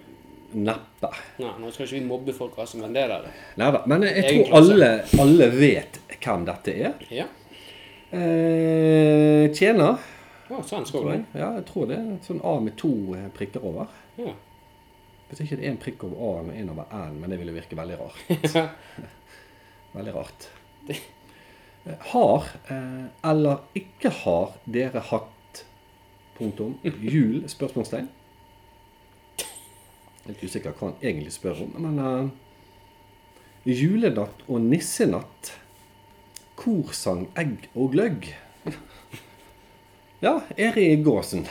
Neppe. 0.57 1.09
Nei, 1.43 1.51
nå 1.59 1.69
skal 1.75 1.89
ikke 1.89 1.97
vi 1.99 2.07
mobbe 2.07 2.33
folk, 2.33 2.55
som 2.71 2.81
men 2.81 2.95
det 2.95 3.03
der 3.11 3.25
Nei 3.59 3.67
da. 3.75 3.81
Men 3.91 4.05
jeg 4.07 4.23
jeg 4.23 4.45
tror 4.47 4.61
alle, 4.61 4.91
alle 5.21 5.49
vet 5.53 5.99
hvem 6.23 6.45
dette 6.47 6.75
er. 6.87 7.03
Ja. 7.13 7.27
Tjener. 9.53 9.99
Å, 10.47 10.61
svensk 10.63 10.95
òg, 10.95 11.09
jeg. 11.11 11.25
Ja, 11.35 11.53
jeg 11.59 11.65
tror 11.67 11.89
det. 11.91 11.99
Sånn 12.27 12.43
A 12.47 12.53
med 12.63 12.77
to 12.79 12.93
eh, 13.19 13.27
prikker 13.35 13.65
over. 13.67 13.91
Ja. 14.21 14.35
Hvis 15.27 15.41
ikke 15.43 15.57
det 15.59 15.67
er 15.67 15.73
en 15.75 15.81
prikk 15.83 16.05
over 16.07 16.21
A-en 16.23 16.53
og 16.53 16.59
en 16.61 16.69
over 16.77 16.93
N, 16.95 17.17
men 17.19 17.33
det 17.33 17.41
ville 17.41 17.55
virke 17.57 17.79
veldig 17.79 17.97
rart. 17.99 18.21
Veldig 19.97 20.15
rart. 20.15 20.47
Eh, 20.93 21.01
Har 22.13 22.47
eh, 22.71 23.09
eller 23.27 23.65
ikke 23.79 24.13
har 24.23 24.55
dere 24.71 25.03
hatt 25.11 25.65
punktum 26.37 26.77
jul? 26.85 27.43
spørsmålstegn. 27.51 28.07
Litt 30.27 30.43
usikker 30.43 30.75
hva 30.75 30.91
han 30.91 30.99
egentlig 31.07 31.35
spør 31.37 31.63
om, 31.67 31.75
men 31.85 32.01
eh, 32.03 32.33
julenatt 33.71 34.43
og 34.47 34.63
nissenatt. 34.67 35.57
Korsang, 36.57 37.27
egg 37.39 37.67
og 37.75 37.93
gløgg. 37.95 38.31
Ja, 40.21 40.41
Eri 40.57 40.97
Gåsen. 40.97 41.47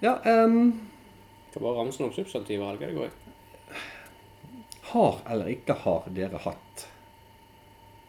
Ja, 0.00 0.18
em, 0.24 0.80
Kan 1.52 1.62
bare 1.62 1.76
ramse 1.76 2.02
opp 2.04 2.14
substantiver, 2.14 2.66
eller 2.70 2.86
det 2.86 2.94
går 2.94 3.10
ikke? 3.10 3.34
Har 4.90 5.20
eller 5.30 5.50
ikke 5.52 5.76
har 5.84 6.08
dere 6.14 6.40
hatt? 6.42 6.86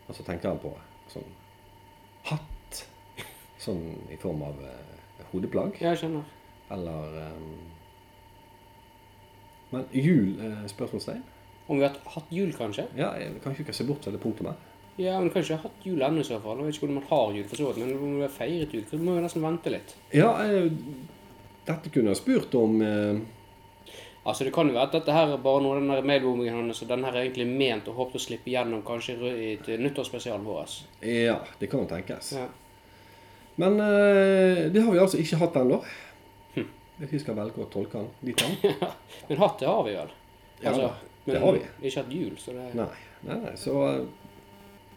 Og 0.08 0.16
så 0.18 0.26
tenker 0.26 0.50
han 0.50 0.62
på 0.64 0.72
sånn 1.12 1.28
hatt. 2.26 2.82
Sånn 3.62 3.84
i 4.10 4.18
form 4.22 4.42
av 4.48 4.58
uh, 4.66 5.22
hodeplagg. 5.30 5.78
Ja, 5.78 5.94
jeg 5.94 6.02
skjønner. 6.02 6.26
Eller 6.74 7.20
um, 7.36 7.54
Men 9.72 9.86
jul? 9.94 10.34
Uh, 10.42 10.66
spørsmålstegn? 10.74 11.22
Om 11.68 11.78
vi 11.78 11.86
har 11.86 12.02
hatt 12.16 12.34
jul, 12.34 12.50
kanskje? 12.58 12.88
Ja, 12.98 13.14
jeg 13.22 13.38
kan 13.44 13.54
ikke 13.54 13.78
se 13.78 13.86
bort 13.86 14.02
fra 14.04 14.14
det 14.16 14.24
punktumet. 14.24 14.70
Ja, 15.00 15.20
men 15.20 15.30
kanskje 15.34 15.56
har 15.56 15.64
hatt 15.70 15.86
jul 15.88 16.02
ennå 16.04 16.22
i 16.22 16.28
så 16.28 16.40
fall. 16.44 16.60
Jeg 16.60 16.68
vet 16.68 16.76
ikke 16.76 16.86
hvordan 16.88 16.98
man 17.00 17.10
har 17.10 17.36
jul, 17.38 17.46
for 17.50 17.62
så 17.62 17.70
vidt, 17.72 17.86
men 17.86 17.94
om 17.98 18.16
vi 18.18 18.26
har 18.26 18.34
feiret 18.36 18.74
jul, 18.76 18.84
så 18.90 19.00
må 19.00 19.16
jo 19.16 19.24
nesten 19.24 19.46
vente 19.46 19.72
litt. 19.74 19.94
Ja, 20.14 20.32
eh, 20.44 20.68
dette 21.68 21.94
kunne 21.94 22.12
jeg 22.12 22.20
spurt 22.22 22.58
om 22.60 22.82
eh, 22.86 23.22
Altså, 24.22 24.46
det 24.46 24.52
kan 24.54 24.68
jo 24.70 24.76
være 24.76 24.86
at 24.86 24.94
dette 25.00 25.14
her 25.16 25.32
er 25.34 25.40
bare 25.42 25.64
noe 25.64 25.74
av 25.74 25.80
den 25.80 25.88
der 25.90 26.04
mailbombingen 26.06 26.60
hans, 26.60 26.84
og 26.84 26.90
den 26.92 27.02
her 27.08 27.16
er 27.16 27.24
egentlig 27.24 27.48
ment 27.50 27.88
og 27.90 27.96
håpet 27.98 28.20
å 28.20 28.22
slippe 28.22 28.52
gjennom 28.54 28.84
kanskje 28.86 29.16
i 29.18 29.48
et 29.56 29.70
nyttårsspesial 29.82 30.44
vår. 30.46 30.76
Ja, 31.10 31.40
det 31.58 31.72
kan 31.72 31.88
tenkes. 31.90 32.36
Ja. 32.38 32.46
Men 33.58 33.80
eh, 33.82 34.68
det 34.70 34.84
har 34.86 34.94
vi 34.94 35.02
altså 35.02 35.18
ikke 35.18 35.40
hatt 35.42 35.58
ennå. 35.64 35.80
Hm. 36.54 36.68
Vi 37.02 37.22
skal 37.24 37.40
velge 37.40 37.66
å 37.66 37.70
tolke 37.74 37.98
den 37.98 38.30
dit 38.30 38.46
hen. 38.46 38.78
Men 39.32 39.42
hatt, 39.42 39.58
det 39.58 39.72
har 39.72 39.82
vi 39.90 39.96
vel? 39.98 40.14
Ja, 40.62 40.70
Altså, 40.70 40.92
det 41.26 41.34
men 41.34 41.42
har 41.42 41.58
vi. 41.58 41.66
Ikke 41.82 42.04
hatt 42.04 42.14
jul, 42.14 42.38
så 42.38 42.54
det, 42.54 42.68
Nei, 42.78 42.88
nei, 43.26 43.40
nei, 43.42 43.56
så 43.58 43.74
eh, 43.88 44.21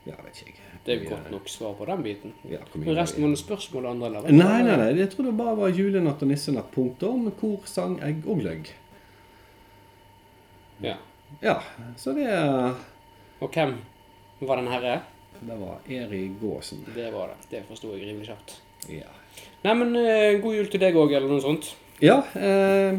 Ja, 0.05 0.19
vet 0.21 0.43
ikke 0.43 0.53
jeg. 0.53 0.79
det 0.85 0.93
er 0.93 0.99
jo 1.01 1.11
godt 1.15 1.27
eh, 1.27 1.33
nok 1.33 1.49
svar 1.49 1.73
på 1.79 1.87
den 1.89 2.03
biten. 2.05 2.33
Ja, 2.51 2.61
Men 2.75 2.97
resten 2.99 3.23
må 3.23 3.31
var 3.31 3.37
det 3.37 3.41
spørsmål 3.41 3.87
andre, 3.95 4.11
eller? 4.11 4.33
Nei, 4.37 4.59
nei, 4.67 4.77
nei. 4.77 4.91
Jeg 4.99 5.11
tror 5.15 5.31
det 5.31 5.37
bare 5.39 5.57
var 5.57 5.73
julenatt 5.73 6.23
og 6.23 6.29
nissenatt. 6.29 6.69
Punktum. 6.75 7.31
Kor, 7.41 7.65
sang, 7.71 7.97
egg 8.05 8.27
og 8.29 8.43
gløgg. 8.43 8.69
Ja. 10.85 10.99
Ja, 11.41 11.57
så 11.97 12.13
det 12.13 12.27
er... 12.29 12.75
Og 13.41 13.49
hvem 13.51 13.79
var 14.45 14.61
den 14.61 14.69
herre? 14.69 14.99
Det 15.41 15.57
var 15.59 15.81
Eri 15.89 16.27
Gåsen. 16.41 16.85
Det 16.95 17.09
var 17.13 17.33
det. 17.33 17.39
Det 17.51 17.63
forsto 17.69 17.95
jeg 17.95 18.05
rimelig 18.09 18.29
kjapt. 18.29 18.59
Ja. 18.93 19.09
Nei, 19.65 19.75
men 19.81 19.97
eh, 19.97 20.37
god 20.43 20.59
jul 20.59 20.69
til 20.71 20.83
deg 20.83 20.97
òg, 21.01 21.15
eller 21.17 21.33
noe 21.33 21.43
sånt. 21.43 21.73
Ja, 22.03 22.19
eh, 22.37 22.99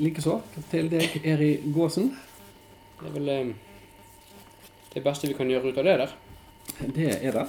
likeså 0.00 0.38
til 0.70 0.88
deg, 0.92 1.20
Eri 1.24 1.52
Gåsen. 1.74 2.12
Det 3.00 3.10
er 3.10 3.14
vel 3.16 3.30
eh, 3.32 3.52
det 4.92 5.02
beste 5.04 5.28
vi 5.28 5.36
kan 5.38 5.50
gjøre 5.50 5.72
ut 5.72 5.78
av 5.80 5.84
det 5.88 5.96
der. 6.02 6.14
Det 6.94 7.10
er 7.18 7.32
det. 7.36 7.46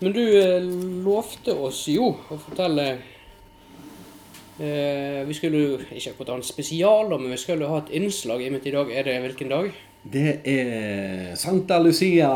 Men 0.00 0.12
du 0.12 0.22
eh, 0.22 0.62
lovte 1.04 1.54
oss 1.56 1.86
jo 1.88 2.10
å 2.12 2.36
fortelle 2.36 2.84
eh, 4.60 5.22
Vi 5.24 5.36
skulle 5.36 5.62
jo 5.62 5.78
ikke 5.80 6.12
akkurat 6.12 6.34
ha 6.34 6.36
en 6.40 6.44
spesial, 6.46 7.14
men 7.16 7.32
vi 7.32 7.38
skulle 7.40 7.70
ha 7.70 7.80
et 7.80 7.94
innslag. 7.96 8.42
I 8.42 8.50
og 8.50 8.56
med 8.56 8.60
at 8.60 8.68
i 8.68 8.74
dag 8.76 8.92
er 8.92 9.08
det 9.08 9.16
hvilken 9.24 9.52
dag? 9.54 9.70
Det 10.06 10.34
er 10.46 11.32
Santa 11.40 11.80
Lucia. 11.82 12.28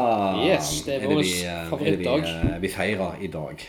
Yes, 0.42 0.80
det 0.86 0.96
er 0.96 1.06
vår 1.06 1.20
vi, 1.22 1.34
eh, 1.44 1.68
favorittdag. 1.70 2.24
Er 2.24 2.24
vi, 2.24 2.54
eh, 2.54 2.60
vi 2.64 2.72
feirer 2.72 3.20
i 3.20 3.30
dag. 3.30 3.66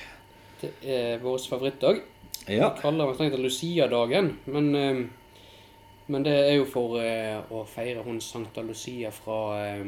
Det 0.62 0.72
er 0.86 1.20
vår 1.22 1.38
favorittdag. 1.50 2.02
Ja. 2.48 2.74
Vi 2.76 2.82
kaller 2.82 3.06
den 3.06 3.16
strengt 3.16 3.34
tatt 3.36 3.44
Lucia-dagen, 3.44 4.38
men, 4.46 4.76
eh, 4.76 5.04
men 6.08 6.24
det 6.24 6.34
er 6.34 6.56
jo 6.56 6.66
for 6.66 6.98
eh, 7.02 7.38
å 7.52 7.66
feire 7.70 8.04
hun 8.04 8.20
Santa 8.22 8.62
Lucia 8.66 9.12
fra 9.12 9.38
eh, 9.62 9.86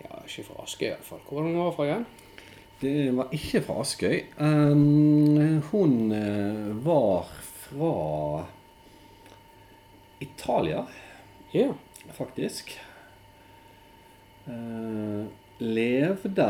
Ja, 0.00 0.22
ikke 0.24 0.44
fra 0.48 0.62
Askøy 0.64 0.94
fall. 1.04 1.20
Hvor 1.28 1.38
var 1.40 1.46
det 1.46 1.52
hun 1.54 1.64
var 1.64 1.74
fra 1.76 1.86
igjen? 1.88 2.06
Det 2.82 2.94
var 3.16 3.34
ikke 3.36 3.62
fra 3.66 3.76
Askøy. 3.84 4.16
Um, 4.38 5.60
hun 5.70 5.94
eh, 6.16 6.72
var 6.86 7.28
fra 7.66 8.46
Italia, 10.20 10.84
Ja. 11.54 11.68
faktisk. 12.12 12.72
Uh, 14.48 15.26
levde 15.58 16.48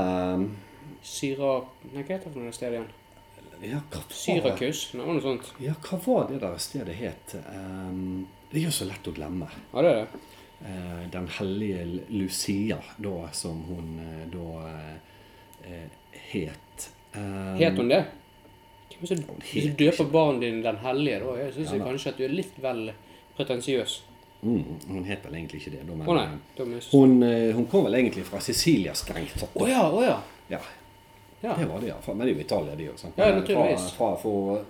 Syra... 1.02 1.60
Nei, 1.92 2.00
hva 2.02 2.14
heter 2.14 2.28
det 2.30 2.32
for 2.32 2.40
noe 2.40 2.56
sted 2.56 2.76
igjen? 2.76 2.90
ja 3.62 3.78
Syrakus? 4.10 4.88
Noe 4.98 5.20
sånt. 5.22 5.52
ja, 5.62 5.74
hva 5.86 5.98
var 6.02 6.24
det 6.30 6.40
der 6.42 6.56
stedet 6.58 6.96
het? 6.98 7.34
Um, 7.46 8.24
det 8.50 8.62
er 8.62 8.64
jo 8.66 8.74
så 8.74 8.88
lett 8.88 9.06
å 9.06 9.14
glemme. 9.14 9.46
Ja, 9.72 9.84
det 9.84 9.90
er 9.92 10.00
det. 10.00 10.22
Eh, 10.64 11.10
den 11.10 11.28
hellige 11.28 12.00
Lucia, 12.08 12.78
da, 12.96 13.28
som 13.32 13.62
hun 13.62 13.98
eh, 13.98 14.26
da 14.32 14.70
eh, 15.64 15.88
het. 16.12 16.90
Het 17.12 17.76
hun 17.76 17.88
det? 17.88 18.04
Hvem 18.98 19.00
det 19.00 19.08
som- 19.08 19.40
Hvis 19.52 19.64
du 19.64 19.84
døper 19.84 20.04
barnet 20.04 20.40
din 20.40 20.62
Den 20.62 20.76
hellige, 20.76 21.18
da 21.18 21.34
jeg 21.34 21.54
syns 21.54 21.72
Ja, 21.72 21.78
kanskje 21.78 22.08
at 22.08 22.16
du 22.16 22.24
er 22.24 22.28
litt 22.28 22.58
vel 22.62 22.92
pretensiøs. 23.36 24.02
Mm, 24.42 24.64
hun 24.88 25.04
het 25.04 25.24
vel 25.24 25.34
egentlig 25.34 25.60
ikke 25.60 25.70
det, 25.70 25.86
da, 25.86 25.94
men 25.94 26.08
oh, 26.08 26.14
nei. 26.14 26.80
hun, 26.92 27.22
hun 27.54 27.66
kom 27.66 27.84
vel 27.84 27.94
egentlig 27.94 28.24
fra 28.24 28.40
Sicilia, 28.40 28.94
strengt 28.94 29.34
tatt. 29.38 29.50
Oh, 29.54 29.68
ja, 29.70 29.90
oh, 29.90 30.02
ja. 30.04 30.22
Ja, 30.48 30.58
ja. 31.40 31.54
det 31.58 31.66
var 31.66 31.80
det 31.80 31.86
ja. 31.88 31.96
Men 32.06 32.18
det 32.18 32.32
er 32.32 32.34
jo 32.34 32.40
Italia, 32.40 32.74
de 32.74 32.88
òg. 32.88 33.04
Ja, 33.16 33.34
naturligvis. 33.34 33.92
Fra, 33.92 34.16
fra, 34.16 34.22
for, 34.22 34.64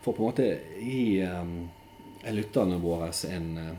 for 0.00 0.12
på 0.12 0.22
en 0.22 0.26
måte 0.26 0.58
gi 0.78 1.22
um, 1.22 1.70
lytterne 2.30 2.78
våre 2.82 3.10
en, 3.30 3.58
eh, 3.58 3.76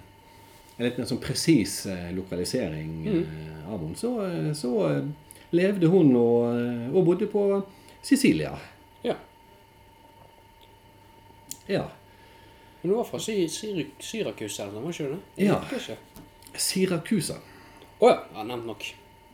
en 0.78 0.86
litt 0.88 0.98
mer 0.98 1.06
sånn 1.10 1.22
presis 1.22 1.86
eh, 1.86 2.10
lokalisering 2.16 2.94
Mm. 3.06 3.24
eh, 3.24 3.74
av 3.74 3.80
henne, 3.80 3.96
så, 4.00 4.14
eh, 4.26 4.52
så 4.58 4.72
levde 5.54 5.88
hun 5.94 6.16
og, 6.18 6.96
og 6.96 7.06
bodde 7.06 7.28
på 7.30 7.44
Sicilia. 8.04 8.56
Ja. 9.06 9.16
Ja. 11.68 11.86
Men 12.82 12.90
du 12.92 12.96
var 12.98 13.06
fra 13.08 13.20
Sy 13.20 13.48
Syr 13.48 13.86
Syrakus 14.04 14.58
eller 14.60 14.74
noe, 14.76 14.90
var 14.90 14.98
ikke 14.98 15.14
det? 15.14 15.46
Ja. 15.46 15.62
Syrakusa. 16.60 17.38
Å 18.00 18.06
oh. 18.06 18.10
Ja. 18.12 18.18
ja. 18.36 18.44
Nevnt 18.50 18.68
nok. 18.68 18.90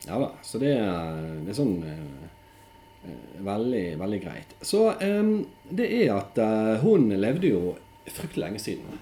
Ja 0.07 0.19
da, 0.21 0.29
så 0.45 0.59
det 0.61 0.75
er, 0.77 1.23
det 1.43 1.51
er 1.51 1.57
sånn 1.57 1.73
eh, 1.83 3.09
veldig, 3.43 3.83
veldig 3.99 4.19
greit. 4.23 4.53
Så 4.63 4.85
eh, 5.01 5.31
det 5.75 5.87
er 6.03 6.13
at 6.15 6.37
eh, 6.39 6.75
hun 6.85 7.09
levde 7.19 7.49
jo 7.51 7.63
fryktelig 8.09 8.45
lenge 8.45 8.61
siden. 8.63 8.99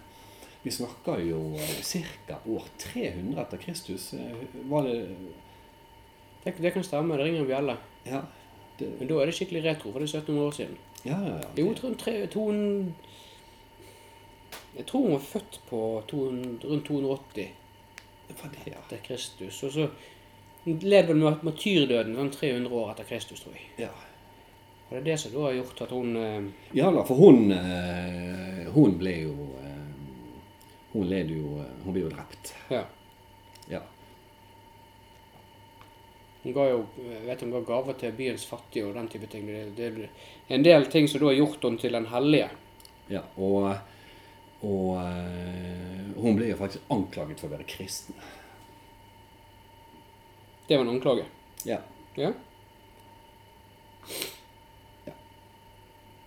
Vi 0.67 0.71
snakker 0.71 1.19
jo 1.23 1.53
eh, 1.55 2.01
ca. 2.27 2.35
år 2.45 2.63
300 2.77 3.41
etter 3.41 3.57
Kristus. 3.57 4.13
Eh, 4.13 4.35
var 4.67 4.83
det 4.83 5.15
Det, 6.43 6.53
det 6.57 6.71
kan 6.71 6.83
stemme. 6.83 7.17
Det 7.17 7.23
ringer 7.23 7.39
en 7.39 7.47
bjelle. 7.47 7.77
Ja. 8.03 8.21
Det, 8.77 8.89
Men 8.99 9.07
da 9.07 9.21
er 9.21 9.25
det 9.25 9.35
skikkelig 9.37 9.61
retro, 9.63 9.91
for 9.93 10.03
det 10.03 10.09
er 10.09 10.19
1700 10.19 10.47
år 10.47 10.51
siden. 10.51 10.75
ja, 11.03 11.19
ja, 11.27 11.37
ja. 11.39 11.47
Jo, 11.55 11.93
tre, 11.95 12.27
to, 12.27 12.51
Jeg 14.75 14.85
tror 14.85 15.01
hun 15.01 15.11
var 15.11 15.19
født 15.19 15.59
på 15.69 16.03
to, 16.07 16.17
rundt 16.67 16.85
280. 16.85 17.47
Det 18.27 18.35
det, 18.43 18.71
ja. 18.71 18.83
etter 18.83 18.97
Kristus. 19.07 19.63
Og 19.63 19.71
så 19.71 19.87
led 20.65 21.07
vel 21.07 21.15
med 21.15 21.47
martyrdøden 21.47 22.15
sånn 22.15 22.31
300 22.35 22.75
år 22.75 22.91
etter 22.91 23.07
Kristus, 23.07 23.39
tror 23.39 23.55
jeg. 23.55 23.71
ja. 23.87 23.93
Og 24.87 24.95
det 24.95 24.99
er 24.99 25.05
det 25.11 25.17
som 25.19 25.31
da 25.33 25.41
har 25.47 25.55
gjort 25.57 25.81
at 25.83 25.91
hun 25.91 26.15
eh, 26.15 26.43
Ja 26.79 26.91
da, 26.95 27.01
for 27.03 27.19
hun 27.19 27.51
eh, 27.51 28.67
Hun 28.71 28.93
ble 28.99 29.15
jo 29.25 29.46
Hun 30.97 31.05
leder 31.11 31.35
jo 31.37 31.59
eh, 31.61 31.73
Hun 31.83 31.93
blir 31.93 32.07
jo 32.07 32.09
drept. 32.15 32.53
Ja. 32.73 32.83
Ja. 33.69 33.81
Hun 36.43 36.53
ga 36.55 36.63
jo 36.71 36.79
vet 37.27 37.41
hun 37.43 37.51
ga 37.51 37.59
gaver 37.67 37.97
til 37.99 38.13
byens 38.15 38.45
fattige 38.47 38.87
og 38.87 38.95
den 38.95 39.07
type 39.11 39.27
ting. 39.29 39.45
Det, 39.47 39.75
det 39.77 40.09
en 40.55 40.63
del 40.63 40.85
ting 40.89 41.07
som 41.11 41.19
da 41.21 41.27
har 41.29 41.37
gjort 41.41 41.63
henne 41.67 41.77
til 41.81 41.93
den 41.97 42.05
hellige. 42.13 42.49
ja. 43.11 43.21
Og, 43.37 43.67
og 44.63 44.95
eh, 45.03 46.07
hun 46.17 46.35
ble 46.39 46.47
jo 46.49 46.55
faktisk 46.57 46.87
anklaget 46.89 47.39
for 47.43 47.49
å 47.51 47.55
være 47.57 47.67
kristen. 47.69 48.15
Det 50.67 50.77
var 50.79 50.85
en 50.87 50.95
anklage. 50.95 51.25
Ja. 51.67 51.77
Ja. 52.17 52.31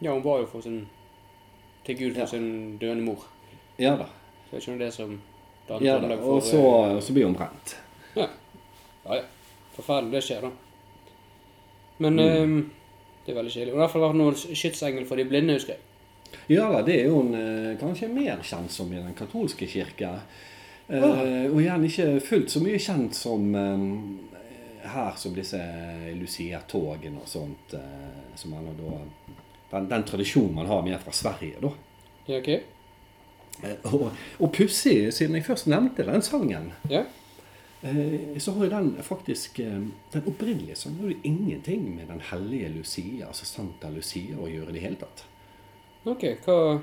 Ja, 0.03 0.13
hun 0.15 0.23
var 0.25 0.39
jo 0.41 0.47
for 0.49 0.63
sin 0.65 0.87
til 1.85 1.97
Gud 1.99 2.15
for 2.15 2.21
Ja. 2.21 2.27
sin 2.27 2.79
døende 2.81 3.05
mor. 3.05 3.27
Ja 3.79 3.97
da. 3.97 4.07
Så 4.51 4.59
ikke 4.59 4.73
noe 4.75 4.83
det 4.83 4.91
som 4.95 5.21
da 5.69 5.79
Ja 5.85 5.99
da. 6.03 6.17
Og 6.17 6.43
så, 6.43 6.59
og 6.61 7.03
så 7.03 7.15
blir 7.15 7.29
hun 7.29 7.37
brent. 7.39 7.77
Ja. 8.17 8.27
ja, 9.05 9.21
ja. 9.21 9.23
Forferdelig. 9.77 10.13
Det 10.19 10.23
skjer, 10.27 10.43
da. 10.43 10.51
Men 11.99 12.17
Mm. 12.17 12.43
um, 12.43 12.71
det 13.27 13.33
er 13.33 13.37
veldig 13.37 13.53
kjedelig. 13.53 13.75
Og 13.75 13.91
fall 13.91 14.01
var 14.01 14.13
det 14.13 14.19
noen 14.19 14.35
skytsengel 14.35 15.07
for 15.07 15.17
de 15.17 15.25
blinde, 15.29 15.55
husker 15.55 15.77
jeg. 15.77 15.87
Ja 16.49 16.69
da, 16.73 16.83
det 16.87 16.95
er 17.01 17.07
jo 17.11 17.21
hun 17.21 17.35
eh, 17.35 17.77
kanskje 17.79 18.09
mer 18.09 18.39
kjent 18.47 18.71
som 18.71 18.91
i 18.93 18.99
den 18.99 19.15
katolske 19.19 19.67
kirke. 19.67 20.11
Ja. 20.91 20.99
Uh, 20.99 21.47
Og 21.55 21.61
gjerne 21.63 21.87
ikke 21.87 22.21
fullt 22.21 22.51
så 22.51 22.61
mye 22.63 22.79
kjent 22.83 23.15
som 23.15 23.55
um, 23.55 24.19
her 24.83 25.15
som 25.19 25.35
disse 25.35 25.61
Lucia-togene 26.19 27.23
og 27.23 27.29
sånt. 27.31 27.75
Uh, 27.75 28.35
som 28.35 28.51
man 28.51 28.67
da 28.79 28.99
den, 29.71 29.89
den 29.91 30.03
tradisjonen 30.09 30.55
man 30.55 30.67
har 30.67 30.83
mer 30.83 30.99
fra 30.99 31.13
Sverige, 31.15 31.61
da. 31.63 31.71
Ja, 32.27 32.39
ok? 32.41 32.80
Eh, 33.63 33.93
Og, 33.95 34.11
og 34.41 34.53
pussig, 34.53 35.13
siden 35.13 35.35
jeg 35.37 35.45
først 35.45 35.67
nevnte 35.67 36.05
den 36.07 36.23
sangen, 36.23 36.73
Ja. 36.91 37.03
eh, 37.83 38.39
så 38.39 38.53
har 38.53 38.65
jo 38.65 38.71
den 38.71 38.95
faktisk 39.03 39.59
eh, 39.61 39.81
Den 40.13 40.23
opprinnelige 40.27 40.75
sangen 40.77 41.01
har 41.01 41.11
jo 41.11 41.17
ingenting 41.25 41.95
med 41.97 42.07
den 42.09 42.21
hellige 42.21 42.69
Lucia, 42.69 43.27
altså 43.27 43.45
Santa 43.47 43.91
Lucia, 43.91 44.37
å 44.37 44.49
gjøre 44.49 44.71
i 44.71 44.73
det 44.73 44.81
hele 44.81 44.97
tatt. 44.97 45.25
Ok, 46.05 46.25
hva 46.47 46.81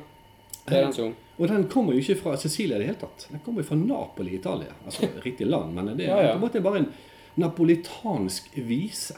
er 0.68 0.84
den 0.84 0.94
som? 0.94 1.16
Og 1.40 1.48
den 1.48 1.68
kommer 1.70 1.94
jo 1.94 2.00
ikke 2.00 2.16
fra 2.22 2.36
Sicilia 2.38 2.76
i 2.78 2.80
det 2.80 2.88
hele 2.88 3.00
tatt. 3.00 3.28
Den 3.32 3.40
kommer 3.46 3.62
jo 3.62 3.68
fra 3.70 3.76
Napoli 3.78 4.32
i 4.32 4.36
Italia. 4.40 4.74
Altså 4.86 5.08
riktig 5.26 5.48
land, 5.48 5.74
men 5.74 5.96
det 5.98 6.06
er 6.08 6.10
Ja, 6.10 6.22
ja. 6.22 6.32
på 6.32 6.36
en 6.38 6.42
måte 6.42 6.62
bare 6.62 6.78
en 6.84 6.92
napolitansk 7.38 8.50
vise 8.68 9.16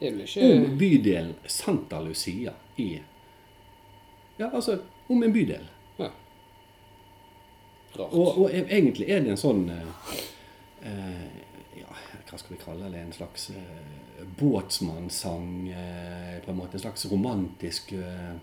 ikke 0.00 0.40
om 0.46 0.78
bydelen 0.78 1.34
Santa 1.46 1.98
Lucia 2.00 2.52
i 2.76 3.00
Ja, 4.38 4.48
altså 4.54 4.78
om 5.08 5.22
en 5.22 5.32
bydel. 5.34 5.66
Og, 7.98 8.28
og 8.44 8.50
e- 8.54 8.66
egentlig 8.68 9.08
er 9.10 9.20
det 9.24 9.32
en 9.34 9.40
sånn 9.40 9.64
eh, 9.74 10.12
eh, 10.86 11.24
Ja, 11.80 11.90
hva 12.30 12.38
skal 12.38 12.54
vi 12.56 12.60
kalle 12.62 12.90
det? 12.92 13.00
En 13.02 13.12
slags 13.16 13.48
eh, 13.50 14.22
båtsmannssang. 14.40 15.50
Eh, 15.74 16.36
på 16.44 16.50
en 16.52 16.60
måte 16.60 16.78
En 16.78 16.84
slags 16.86 17.06
romantisk 17.10 17.92
eh, 17.92 18.34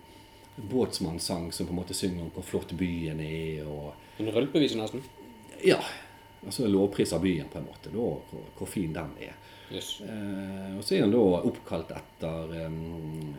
båtsmannssang 0.58 1.52
som 1.54 1.68
på 1.70 1.74
en 1.76 1.80
måte 1.80 1.94
synger 1.98 2.26
om 2.26 2.32
hvor 2.36 2.44
flott 2.44 2.74
byen 2.78 3.20
er. 3.24 3.64
og 3.68 3.94
En 4.20 4.32
rølpevise, 4.34 4.78
nesten. 4.80 5.04
Ja. 5.64 5.80
Altså 6.46 6.68
lovpriser 6.70 7.20
byen, 7.20 7.48
på 7.52 7.60
en 7.62 7.66
måte. 7.70 7.92
Da, 7.94 8.08
hvor, 8.32 8.48
hvor 8.58 8.70
fin 8.70 8.94
den 8.96 9.14
er. 9.22 9.36
Yes. 9.72 9.98
Eh, 10.02 10.78
og 10.78 10.84
så 10.84 10.96
er 10.96 11.06
den 11.06 11.14
da 11.16 11.24
oppkalt 11.50 11.90
etter 11.92 12.54
um, 12.68 13.34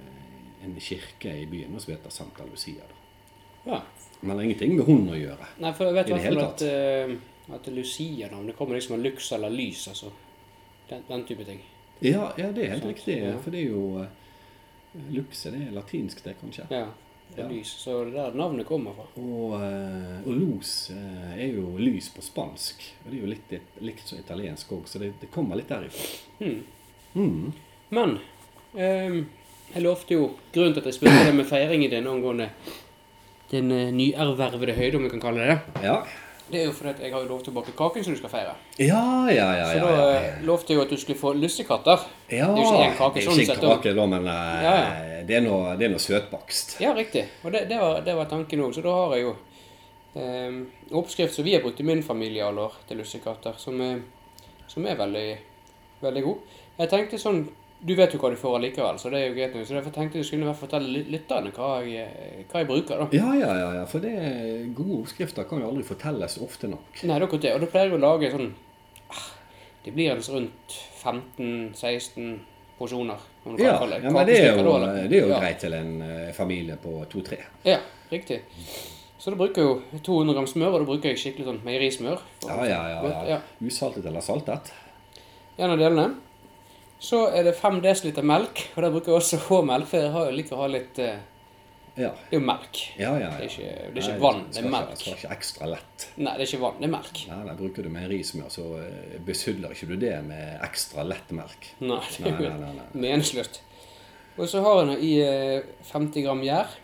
en 0.64 0.74
kirke 0.82 1.32
i 1.42 1.46
byen 1.48 1.78
som 1.80 1.94
heter 1.94 2.12
Santa 2.12 2.44
Lucia. 2.48 2.84
Da. 2.84 2.97
Ja. 3.68 3.82
Men 4.20 4.30
det 4.30 4.36
har 4.36 4.46
ingenting 4.48 4.76
med 4.76 4.88
hund 4.88 5.10
å 5.14 5.18
gjøre. 5.18 5.48
Nei, 5.62 5.72
for 5.78 5.86
jeg 5.86 5.98
vet 6.00 6.08
I 6.08 6.14
det 6.16 6.22
hele 6.24 6.46
tatt. 6.46 6.62
at, 6.66 7.10
uh, 7.48 7.54
at 7.54 7.68
Lucia-navn, 7.70 8.48
det 8.50 8.56
kommer 8.58 8.74
liksom 8.78 8.96
av 8.98 9.04
lux 9.04 9.32
eller 9.36 9.52
lys, 9.54 9.88
altså. 9.92 10.10
Den, 10.88 11.04
den 11.08 11.26
type 11.28 11.44
ting. 11.44 11.60
Ja, 12.00 12.32
ja 12.36 12.52
det 12.52 12.64
er 12.64 12.72
helt 12.74 12.82
Sant, 12.82 12.96
riktig. 12.96 13.18
ja. 13.22 13.34
For 13.42 13.54
det 13.54 13.60
er 13.64 13.74
jo 13.74 13.84
eh, 14.02 14.08
Luxe, 15.12 15.52
det 15.52 15.66
er 15.66 15.76
latinsk, 15.76 16.22
det, 16.24 16.34
kanskje. 16.40 16.66
Ja, 16.72 16.86
det 17.34 17.42
er 17.44 17.50
lys. 17.52 17.72
Så 17.82 17.98
det 18.08 18.14
er 18.14 18.30
der 18.30 18.38
navnet 18.38 18.66
kommer 18.66 18.96
fra. 18.96 19.06
Og, 19.20 19.54
eh, 19.60 20.18
og 20.24 20.32
los 20.38 20.72
eh, 20.94 21.32
er 21.36 21.58
jo 21.58 21.74
lys 21.78 22.10
på 22.14 22.24
spansk. 22.24 22.86
Og 23.04 23.10
det 23.10 23.18
er 23.18 23.22
jo 23.22 23.32
litt, 23.34 23.54
likt 23.84 24.08
som 24.08 24.20
italiensk 24.20 24.72
òg, 24.78 24.86
så 24.88 25.02
det, 25.02 25.12
det 25.20 25.30
kommer 25.34 25.58
litt 25.58 25.70
derifra. 25.72 26.08
Hmm. 26.38 26.60
Mm. 27.18 27.52
Men 27.90 28.18
ehm, 28.76 29.22
jeg 29.72 29.82
lovte 29.82 30.14
jo 30.14 30.26
Grunnen 30.52 30.74
til 30.76 30.82
at 30.82 30.90
jeg 30.90 30.98
spurte 30.98 31.22
deg 31.24 31.38
med 31.38 31.48
feiringen 31.48 31.90
din 31.90 32.06
angående 32.06 32.50
din 33.50 33.70
uh, 33.72 33.90
nyervervede 33.94 34.74
høyde, 34.76 34.96
om 34.98 35.04
vi 35.06 35.10
kan 35.14 35.20
kalle 35.22 35.44
det 35.44 35.54
det, 35.56 35.82
Ja. 35.84 35.98
det 36.50 36.60
er 36.60 36.66
jo 36.66 36.72
fordi 36.72 36.90
at 36.90 37.00
jeg 37.04 37.12
har 37.12 37.20
jo 37.24 37.28
lov 37.28 37.42
til 37.44 37.52
å 37.52 37.56
bake 37.58 37.72
kaken 37.76 38.04
som 38.04 38.14
du 38.14 38.18
skal 38.20 38.30
feire. 38.32 38.54
Ja, 38.80 39.02
ja, 39.32 39.48
ja. 39.56 39.66
Så 39.72 39.78
ja, 39.78 39.84
da 39.84 40.06
ja. 40.12 40.20
eh, 40.20 40.38
lovte 40.48 40.72
jeg 40.72 40.78
jo 40.78 40.84
at 40.86 40.92
du 40.92 40.96
skulle 41.00 41.18
få 41.18 41.32
lussekatter. 41.36 42.04
Ja, 42.32 42.46
Det 42.54 42.62
er 42.62 42.64
jo 42.64 42.70
ikke 42.72 42.86
en 42.90 42.96
kake, 43.00 43.24
sånn 43.26 43.40
sett, 43.42 43.62
en 43.62 43.74
kake 43.76 43.92
da, 43.98 44.06
men 44.06 44.26
eh, 44.26 44.64
Ja, 44.64 44.76
Det, 45.28 45.36
er 45.36 45.44
noe, 45.44 45.74
det 45.76 45.88
er 45.88 45.92
noe 45.92 46.00
søtbakst. 46.00 46.78
Ja, 46.80 46.94
riktig. 46.96 47.26
Og 47.44 47.52
det, 47.52 47.66
det, 47.68 47.76
var, 47.80 48.00
det 48.04 48.14
var 48.16 48.28
tanken 48.30 48.62
òg. 48.64 48.72
Så 48.76 48.84
da 48.84 48.94
har 48.96 49.16
jeg 49.16 49.26
jo 49.26 49.34
eh, 50.14 50.60
oppskrift 50.96 51.34
som 51.36 51.44
vi 51.44 51.54
har 51.56 51.64
brukt 51.64 51.80
i 51.80 51.88
min 51.88 52.02
familie 52.02 52.44
alle 52.46 52.64
år 52.68 52.78
til 52.88 53.00
lussekatter, 53.02 53.56
som, 53.60 53.80
som 54.68 54.86
er 54.88 54.96
veldig, 54.96 55.26
veldig 56.00 56.22
god. 56.24 56.56
Jeg 56.78 56.92
tenkte 56.94 57.18
sånn 57.20 57.42
Du 57.80 57.94
vet 57.94 58.10
jo 58.12 58.18
hva 58.18 58.30
du 58.32 58.36
får 58.36 58.56
allikevel, 58.58 58.96
så 58.98 59.10
det 59.12 59.18
er 59.22 59.28
jo 59.28 59.34
greit. 59.36 59.52
nok. 59.54 59.66
Så 59.68 59.74
derfor 59.76 59.92
tenkte 59.94 60.18
jeg 60.18 60.26
skulle 60.26 60.42
i 60.42 60.48
hvert 60.48 60.56
fall 60.58 60.68
fortelle 60.68 61.02
lytterne 61.12 61.52
hva 61.54 61.68
jeg, 61.86 62.46
hva 62.50 62.58
jeg 62.64 62.66
bruker, 62.66 62.98
da. 62.98 63.06
Ja, 63.14 63.28
ja, 63.38 63.50
ja, 63.60 63.68
ja, 63.78 63.84
for 63.86 64.02
det, 64.02 64.10
er 64.18 64.64
gode 64.74 64.96
oppskrifter 65.04 65.46
kan 65.46 65.60
jo 65.62 65.68
aldri 65.70 65.84
fortelles 65.86 66.38
ofte 66.42 66.66
nok. 66.72 66.88
Nei, 67.04 67.12
det 67.14 67.20
er 67.22 67.26
akkurat 67.28 67.44
det. 67.46 67.52
Og 67.54 67.60
da 67.62 67.70
pleier 67.70 67.92
jeg 67.92 67.94
å 67.94 68.02
lage 68.02 68.30
sånn 68.34 68.48
ah, 69.14 69.28
Det 69.84 69.94
blir 69.94 70.10
altså 70.16 70.34
rundt 70.34 70.78
15-16 71.04 72.38
porsjoner. 72.78 73.18
Om 73.44 73.54
du 73.56 73.62
kan 73.62 73.66
Ja, 73.66 73.78
kalle 73.78 74.02
ja 74.02 74.10
men 74.10 74.26
det 74.26 74.34
er 74.38 74.44
Kakestykker 74.44 74.64
jo, 74.64 74.70
da, 74.70 74.76
eller? 74.76 75.08
det 75.08 75.16
er 75.16 75.22
jo 75.22 75.28
Ja. 75.32 75.40
greit 75.40 75.58
til 75.62 75.72
en 75.74 76.02
eh, 76.02 76.32
familie 76.32 76.76
på 76.82 76.98
to-tre. 77.10 77.38
Ja, 77.64 77.78
riktig. 78.10 78.42
Så 79.18 79.30
da 79.30 79.36
bruker 79.36 79.62
jeg 79.62 79.66
jo 79.66 79.98
200 80.02 80.34
gram 80.34 80.46
smør, 80.46 80.74
og 80.74 80.80
da 80.80 80.86
bruker 80.86 81.08
jeg 81.10 81.18
skikkelig 81.18 81.46
sånn 81.46 81.62
meierismør. 81.64 82.20
Ja, 82.46 82.58
ja, 82.66 82.82
ja. 82.90 83.24
Ja. 83.26 83.38
Usaltet 83.62 84.06
eller 84.06 84.20
saltet. 84.20 84.70
En 85.58 85.70
av 85.70 85.78
delene. 85.78 86.14
Så 87.00 87.28
er 87.30 87.44
det 87.46 87.54
5 87.54 87.80
dl 87.82 88.22
melk, 88.26 88.64
og 88.76 88.82
der 88.82 88.90
bruker 88.90 89.12
jeg 89.12 89.20
også 89.20 89.38
H-melk, 89.48 89.86
for 89.86 90.02
jeg 90.02 90.10
har 90.16 90.24
jo 90.30 90.36
liker 90.36 90.56
å 90.56 90.62
ha 90.64 90.66
litt 90.72 90.98
eh, 90.98 91.18
Ja, 91.98 92.08
Det 92.10 92.34
er 92.34 92.40
jo 92.40 92.46
melk. 92.46 92.80
ja, 92.98 93.12
ja. 93.18 93.28
Det 93.38 93.38
er 93.38 93.44
ja. 93.44 93.50
ikke, 93.50 93.68
det 93.68 93.86
er 93.86 93.92
Nei, 93.94 94.02
ikke 94.02 94.22
vann, 94.24 94.40
det 94.54 94.58
er 94.64 94.68
melk. 94.70 94.90
Det 94.90 94.98
skal 95.04 95.14
ikke 95.18 95.30
ekstra 95.36 95.68
lett. 95.70 96.08
Nei, 96.16 96.32
det 96.38 96.42
er 96.44 96.50
ikke 96.50 96.60
vann, 96.64 96.76
det 96.80 96.88
er 96.88 96.92
melk. 96.96 97.20
Nei, 97.30 97.38
nei, 97.46 97.54
Bruker 97.58 97.86
du 97.86 97.90
meierismør, 97.94 98.50
så 98.54 98.66
eh, 98.82 99.16
besudler 99.26 99.74
ikke 99.74 99.88
du 99.92 99.96
det 100.02 100.12
med 100.26 100.60
ekstra 100.66 101.04
lett 101.06 101.30
melk. 101.38 101.70
Nei, 101.80 102.00
det 102.18 102.32
er 102.32 102.42
jo 102.42 102.50
nei, 102.50 102.58
nei. 102.64 102.72
nei. 102.80 102.88
meningsløst. 103.06 103.60
Og 104.38 104.46
så 104.50 104.62
har 104.62 104.82
jeg 104.92 105.02
i 105.02 105.12
eh, 105.22 105.70
50 105.92 106.22
gram 106.26 106.42
gjær. 106.46 106.74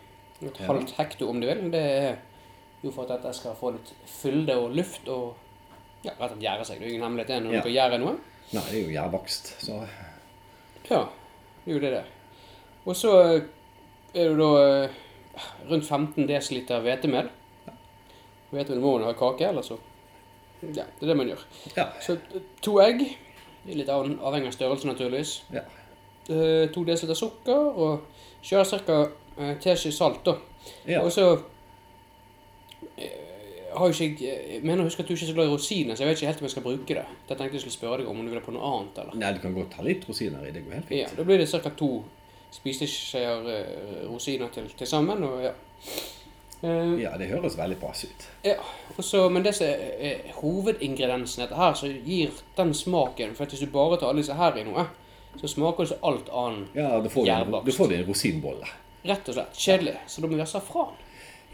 Et 0.44 0.59
Ja. 0.61 0.66
halvt 0.66 0.94
hekto, 0.98 1.29
om 1.31 1.38
du 1.40 1.46
vil. 1.46 1.70
Det 1.70 1.81
er 1.81 2.16
jo 2.83 2.90
for 2.94 3.07
at 3.07 3.14
dette 3.16 3.35
skal 3.38 3.55
få 3.59 3.70
litt 3.77 3.90
fylde 4.11 4.57
og 4.61 4.74
luft 4.77 5.07
og 5.09 5.35
ja, 6.05 6.11
rett 6.18 6.20
og 6.20 6.35
slett 6.35 6.42
gjære 6.42 6.66
seg. 6.68 6.79
Det 6.79 6.85
er 6.85 6.90
jo 6.90 6.94
ingen 6.98 7.07
hemmelighet 7.07 7.31
det 7.35 7.38
når 7.44 7.53
Ja. 7.55 7.61
du 7.61 7.62
skal 7.68 7.77
gjære 7.79 8.00
noe. 8.03 8.16
Nei, 8.53 8.62
det 8.70 8.74
er 8.77 8.83
jo 8.83 8.90
gjærbakst, 8.92 9.46
så 9.64 9.79
Ja, 10.90 11.05
det 11.64 11.70
er 11.70 11.75
jo 11.79 11.81
det 11.81 11.92
det. 11.94 12.05
Og 12.85 12.97
så 12.97 13.12
eh, 13.23 13.42
er 14.14 14.29
det 14.29 14.38
da 14.38 14.51
eh, 14.64 14.97
rundt 15.70 15.87
15 15.88 16.27
dl 16.29 16.81
hvetemel. 16.85 17.31
Hvetemel 18.51 18.81
må 18.83 18.99
man 18.99 19.09
ha 19.09 19.12
kake, 19.18 19.49
eller 19.49 19.62
så 19.62 19.79
Ja, 20.62 20.85
det 20.85 21.03
er 21.03 21.07
det 21.07 21.16
man 21.16 21.29
gjør. 21.29 21.47
ja. 21.77 21.87
Så 22.01 22.12
eh, 22.12 22.42
to 22.62 22.79
egg. 22.81 23.03
Litt 23.64 23.88
avhengig 23.88 24.51
av 24.51 24.53
størrelse, 24.53 24.87
naturligvis. 24.87 25.44
ja. 25.53 25.64
To 26.73 26.85
dl 26.85 26.97
sukker 26.97 27.66
og 27.77 28.05
kjører 28.44 28.81
ca. 28.87 28.99
teskje 29.61 29.92
salt. 29.92 30.25
da. 30.25 30.37
ja. 30.88 31.01
Og 31.03 31.12
så 31.12 31.38
ikke 33.75 34.25
jeg 34.25 34.61
mener 34.65 34.83
å 34.85 34.89
huske 34.89 35.03
at 35.03 35.09
du 35.09 35.15
ikke 35.15 35.25
er 35.27 35.31
så 35.31 35.37
glad 35.37 35.49
i 35.49 35.53
rosiner, 35.55 35.95
så 35.97 36.05
jeg 36.05 36.09
vet 36.11 36.21
ikke 36.21 36.31
helt 36.31 36.43
om 36.43 36.47
jeg 36.49 36.55
skal 36.55 36.65
bruke 36.67 36.95
det. 36.99 37.05
Da 37.29 37.35
tenkte 37.39 37.59
jeg 37.59 37.65
skulle 37.65 37.77
spørre 37.79 37.99
deg 38.03 38.09
om 38.11 38.21
du 38.25 38.31
ville 38.31 38.43
på 38.45 38.55
noe 38.55 38.71
annet, 38.71 38.99
eller? 39.03 39.17
Nei, 39.21 39.33
du 39.37 39.41
kan 39.43 39.55
godt 39.57 39.75
ta 39.77 39.83
litt 39.87 40.05
rosiner 40.09 40.47
i. 40.47 40.53
Det 40.55 40.63
går 40.65 40.77
helt 40.79 40.89
fint. 40.91 41.01
Ja, 41.01 41.09
da 41.17 41.27
blir 41.29 41.39
det 41.43 41.49
ca. 41.51 41.71
to 41.79 41.91
spiseskjeer 42.55 43.49
eh, 43.51 44.05
rosiner 44.09 44.53
til, 44.55 44.69
til 44.79 44.87
sammen. 44.89 45.25
Og, 45.27 45.41
ja. 45.45 45.55
Uh, 46.65 46.95
Ja, 46.97 47.11
det 47.21 47.29
høres 47.29 47.59
veldig 47.59 47.77
pass 47.81 48.05
ut. 48.09 48.27
ja. 48.47 48.55
også, 48.97 49.29
men 49.29 49.43
det 49.45 49.53
som 49.59 49.67
er 49.69 50.31
hovedingrediensen 50.39 51.43
i 51.43 51.45
dette 51.45 51.59
her, 51.59 51.75
som 51.77 51.91
gir 52.07 52.31
den 52.57 52.71
smaken 52.75 53.35
For 53.37 53.45
hvis 53.51 53.61
du 53.61 53.67
bare 53.73 53.99
tar 54.01 54.09
alle 54.09 54.23
disse 54.23 54.37
her 54.39 54.57
i 54.57 54.65
noe, 54.65 54.87
så 55.41 55.51
smaker 55.51 55.85
det 55.85 55.93
som 55.93 56.07
alt 56.09 56.31
annet. 56.33 56.71
Ja, 56.79 57.01
da 57.03 57.11
får 57.11 57.27
du, 57.27 57.95
en- 57.99 58.07
rosinbolle. 58.09 58.71
Rett 59.05 59.29
og 59.29 59.37
slett 59.37 59.59
kjedelig. 59.61 59.97
Så 60.09 60.23
da 60.23 60.29
må 60.31 60.39
vi 60.39 60.41
ha 60.41 60.49
safran. 60.49 60.95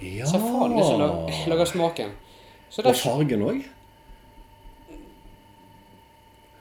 Ja. 0.00 0.24
Safran 0.26 0.72
er 0.72 0.76
det 0.78 0.84
som 0.86 1.00
lag- 1.00 1.48
lager 1.52 1.64
smaken. 1.68 2.10
Så 2.70 2.82
Og 2.86 2.94
fargen 2.96 3.42
òg. 3.42 3.64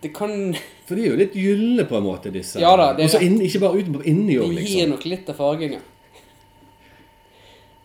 Det 0.02 0.14
kan 0.16 0.56
For 0.88 0.96
de 0.96 1.04
er 1.06 1.12
jo 1.12 1.18
litt 1.20 1.34
gylne 1.36 1.84
på 1.88 1.98
en 2.00 2.06
måte, 2.08 2.32
disse. 2.34 2.60
Ja 2.62 2.72
da, 2.80 2.94
det 2.98 3.10
er 3.14 3.24
inn, 3.26 3.40
ikke 3.44 3.60
bare 3.66 3.82
utenpå, 3.82 4.04
inni 4.08 4.34
De 4.38 4.40
òg, 4.42 4.54
gir 4.56 4.62
liksom. 4.64 4.94
nok 4.96 5.06
litt 5.12 5.30
av 5.30 5.36
fargen, 5.40 5.74
ja. 5.76 5.82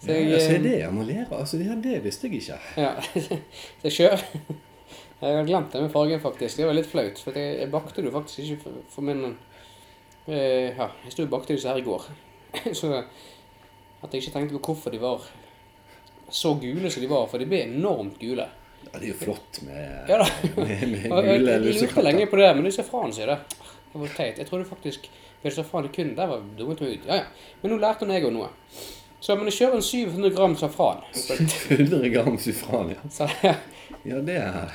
Så 0.05 0.13
jeg, 0.13 0.29
Ja, 0.31 0.37
eh, 0.39 0.61
det, 0.63 0.75
man 0.93 1.07
lærer. 1.09 1.31
Altså, 1.33 1.59
det, 1.59 1.75
det 1.83 2.03
visste 2.05 2.29
jeg 2.29 2.43
ikke. 2.43 2.59
Ja, 2.77 2.93
så 3.81 3.89
jeg 3.89 3.93
kjører 3.99 4.25
Jeg 5.25 5.37
har 5.39 5.47
glemt 5.49 5.73
det 5.73 5.81
med 5.83 5.91
fargen, 5.95 6.21
faktisk. 6.21 6.57
Det 6.61 6.67
var 6.69 6.77
litt 6.77 6.87
flaut. 6.91 7.19
For 7.25 7.33
jeg, 7.39 7.59
jeg 7.63 7.71
bakte 7.73 8.03
det 8.03 8.11
jo 8.11 8.17
faktisk 8.19 8.39
ikke 8.45 8.59
for, 8.67 8.81
for 8.93 9.07
min 9.07 9.23
eh, 10.29 10.75
Ja, 10.77 10.91
jeg 11.07 11.15
sto 11.15 11.25
og 11.25 11.31
bakte 11.33 11.55
disse 11.57 11.69
her 11.71 11.81
i 11.81 11.87
går. 11.87 12.05
Så 12.79 12.91
at 14.05 14.13
jeg 14.13 14.21
ikke 14.23 14.35
tenkte 14.39 14.59
på 14.59 14.71
hvorfor 14.73 14.93
de 14.93 15.01
var 15.03 15.25
så 16.31 16.55
gule 16.61 16.91
som 16.91 17.03
de 17.03 17.11
var. 17.11 17.27
For 17.31 17.43
de 17.43 17.49
ble 17.51 17.65
enormt 17.67 18.19
gule. 18.21 18.47
Ja, 18.85 18.99
det 18.99 19.09
er 19.09 19.11
jo 19.11 19.19
flott 19.19 19.61
med, 19.67 20.11
Ja 20.11 20.19
med, 20.57 20.57
med 20.57 21.07
gule 21.09 21.23
jeg, 21.25 21.41
gule 21.41 21.55
jeg 21.55 21.83
lurte 21.83 22.05
lenge 22.05 22.27
på 22.31 22.39
det, 22.41 22.51
men 22.55 22.67
det 22.67 22.73
er 22.75 22.79
safran, 22.83 23.15
sier 23.17 23.33
det. 23.33 23.39
Det 23.93 24.03
var 24.03 24.17
teit. 24.17 24.41
Jeg 24.43 24.51
trodde 24.51 24.69
faktisk 24.69 25.09
for 25.45 25.67
faen 25.69 25.89
kun 25.93 26.15
der 26.17 26.29
var 26.31 26.45
dummet 26.57 26.81
meg 26.81 26.95
ut. 26.97 27.09
Ja, 27.09 27.19
ja. 27.21 27.25
Men 27.61 27.75
nå 27.75 27.81
lærte 27.83 28.07
jeg 28.09 28.25
òg 28.25 28.33
noe. 28.33 28.49
Så 29.21 29.37
men 29.37 29.49
jeg 29.49 29.59
kjører 29.59 29.79
en 29.81 29.85
700 29.85 30.33
gram 30.37 30.55
safran. 30.57 31.05
700 31.13 32.11
gram 32.13 32.39
safran, 32.41 32.95
ja. 32.95 33.05
Så, 33.17 33.29
Ja, 34.05 34.21
det 34.21 34.37
er 34.37 34.73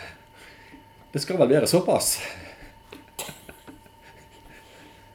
Det 1.14 1.22
skal 1.22 1.38
vel 1.38 1.50
være 1.50 1.68
såpass. 1.70 2.20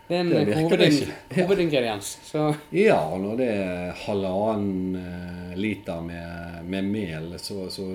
Det 0.08 0.16
er 0.16 0.20
en 0.20 0.30
Det 0.30 0.56
hoved, 0.58 0.78
det 0.78 1.36
hovedingrediens. 1.46 2.18
Så 2.24 2.54
Ja, 2.76 2.98
når 3.16 3.38
det 3.40 3.46
er 3.48 3.94
halvannen 4.04 4.98
eh, 5.00 5.54
liter 5.56 6.02
med, 6.04 6.64
med 6.68 6.84
mel, 6.84 7.38
så, 7.40 7.70
så 7.72 7.86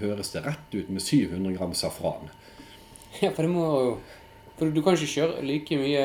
høres 0.00 0.32
det 0.32 0.44
rett 0.46 0.72
ut 0.78 0.88
med 0.88 1.02
700 1.04 1.52
gram 1.58 1.74
safran. 1.76 2.30
Ja, 3.20 3.30
for 3.34 3.42
det 3.44 3.50
må 3.52 3.66
jo 3.66 3.92
For 4.56 4.68
du 4.72 4.82
kan 4.84 4.96
ikke 4.96 5.08
kjøre 5.08 5.42
like 5.44 5.76
mye, 5.80 6.02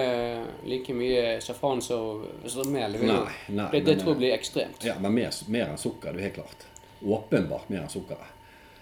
like 0.63 0.94
mye 0.96 1.39
safran 1.44 1.82
som 1.84 2.24
mel. 2.72 2.96
Det, 2.96 3.04
Nei, 3.04 3.18
nei. 3.52 3.65
det, 3.72 3.82
det 3.84 3.96
men, 3.96 4.00
tror 4.00 4.13
jeg 4.13 4.22
blir 4.22 4.36
ekstremt. 4.36 4.86
Ja, 4.88 4.96
men 5.00 5.12
mer, 5.15 5.36
mer 5.52 5.74
enn 5.74 5.80
sukker, 5.82 6.15
det 6.15 6.24
er 6.24 6.30
helt 6.30 6.39
klart. 6.39 6.68
Åpenbart 7.04 7.68
mer 7.72 7.84
enn 7.84 7.91
sukkeret. 7.91 8.35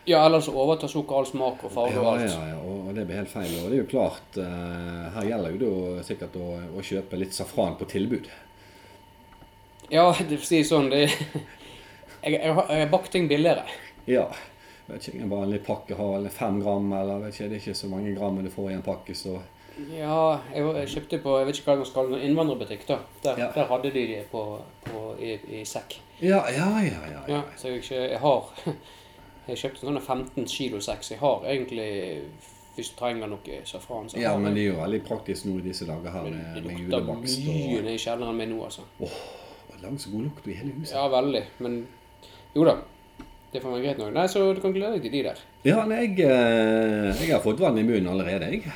Ja, 0.06 0.26
ellers 0.26 0.50
overtar 0.52 0.88
sukker 0.92 1.16
all 1.16 1.26
smak 1.30 1.64
og 1.64 1.72
farge 1.72 2.00
og 2.00 2.10
alt. 2.14 2.26
ja, 2.28 2.48
ja, 2.52 2.58
og 2.60 2.88
og 2.88 2.96
det 2.96 3.06
blir 3.08 3.16
helt 3.22 3.30
feil. 3.32 3.54
Og 3.64 3.70
det 3.72 3.78
er 3.78 3.82
jo 3.84 3.90
klart, 3.90 4.38
eh, 4.38 5.06
her 5.16 5.28
gjelder 5.30 5.54
jo 5.54 5.58
det 5.62 5.70
jo 5.70 6.04
sikkert 6.04 6.36
å, 6.38 6.48
å 6.78 6.84
kjøpe 6.84 7.18
litt 7.18 7.34
safran 7.34 7.78
på 7.80 7.88
tilbud. 7.90 8.28
Ja, 9.90 10.10
det 10.20 10.36
vil 10.38 10.46
si 10.46 10.64
sånn 10.68 10.90
det, 10.92 11.06
jeg, 12.24 12.36
jeg, 12.36 12.56
jeg 12.70 13.10
ting 13.12 13.28
billigere. 13.32 13.64
Ja. 14.06 14.28
Vet 14.88 15.08
ikke, 15.08 15.22
En 15.24 15.32
vanlig 15.32 15.62
pakke 15.64 15.96
har 15.96 16.10
vel 16.18 16.30
fem 16.30 16.60
gram, 16.62 16.90
eller 16.94 17.22
vet 17.24 17.38
ikke, 17.38 17.50
det 17.50 17.58
er 17.58 17.62
ikke 17.64 17.78
så 17.80 17.90
mange 17.92 18.14
gram 18.18 18.42
du 18.44 18.50
får 18.52 18.72
i 18.72 18.78
en 18.78 18.84
pakke, 18.86 19.16
så 19.16 19.38
Ja, 19.90 20.40
jeg, 20.54 20.66
jeg 20.78 20.90
kjøpte 20.92 21.20
på 21.24 21.38
jeg 21.40 21.48
vet 21.48 21.60
ikke 21.62 21.72
hva 21.72 21.78
man 21.80 21.88
skal 21.90 22.12
innvandrerbutikk. 22.20 22.84
da. 22.88 22.98
Der, 23.24 23.40
Ja. 23.40 23.48
der 23.56 23.70
hadde 23.72 23.92
de 23.96 24.04
det 24.12 24.26
på, 24.32 24.44
på, 24.86 25.06
i, 25.24 25.38
i 25.62 25.64
sekk. 25.66 25.96
Ja, 26.20 26.44
ja, 26.52 26.68
ja. 26.84 26.92
ja, 26.92 27.08
ja. 27.16 27.24
Ja, 27.38 27.42
så 27.58 27.72
jeg, 27.72 27.82
ikke, 27.82 28.04
jeg 28.12 28.20
har 28.20 28.52
Jeg 29.48 29.60
kjøpte 29.60 29.84
sånne 29.84 30.02
sånn 30.04 30.26
15 30.26 30.50
kilo 30.52 30.80
sekk, 30.84 31.04
jeg 31.12 31.20
har 31.20 31.48
egentlig 31.52 31.90
Hvis 32.78 32.90
du 32.94 32.96
trenger 32.98 33.30
noe 33.30 33.60
safran, 33.70 34.08
så 34.10 34.22
Ja, 34.22 34.34
men 34.38 34.56
det 34.56 34.64
er 34.64 34.72
jo 34.72 34.80
veldig 34.80 35.02
praktisk 35.06 35.46
nå 35.50 35.60
i 35.60 35.66
disse 35.68 35.86
dager 35.90 36.16
her 36.16 36.30
med, 36.30 36.56
det 36.56 36.64
med 36.66 36.88
lukter 36.88 37.12
mye 37.12 37.84
ned 37.84 37.92
i 37.94 38.02
kjelleren 38.02 38.40
min 38.40 38.54
nå, 38.56 38.64
altså. 38.66 38.88
Åh, 39.00 39.12
oh, 39.12 39.78
Langt 39.84 40.02
så 40.02 40.14
god 40.14 40.30
lukt 40.30 40.48
i 40.48 40.56
hele 40.56 40.72
huset. 40.78 40.96
Ja, 40.96 41.08
veldig. 41.12 41.42
Men 41.60 41.74
jo 42.56 42.64
da. 42.64 42.78
Det 43.52 43.60
får 43.62 43.74
være 43.74 43.84
greit 43.84 44.00
nok. 44.00 44.14
Nei, 44.16 44.24
så 44.32 44.46
du 44.56 44.62
kan 44.64 44.74
glede 44.74 44.96
deg 44.96 45.04
til 45.04 45.12
de 45.14 45.24
der. 45.28 45.42
Ja, 45.68 45.84
nei, 45.90 46.00
jeg, 46.06 46.24
eh, 46.24 47.20
jeg 47.20 47.34
har 47.34 47.42
fått 47.44 47.60
vann 47.62 47.78
i 47.78 47.84
munnen 47.84 48.08
allerede, 48.14 48.48
jeg. 48.54 48.72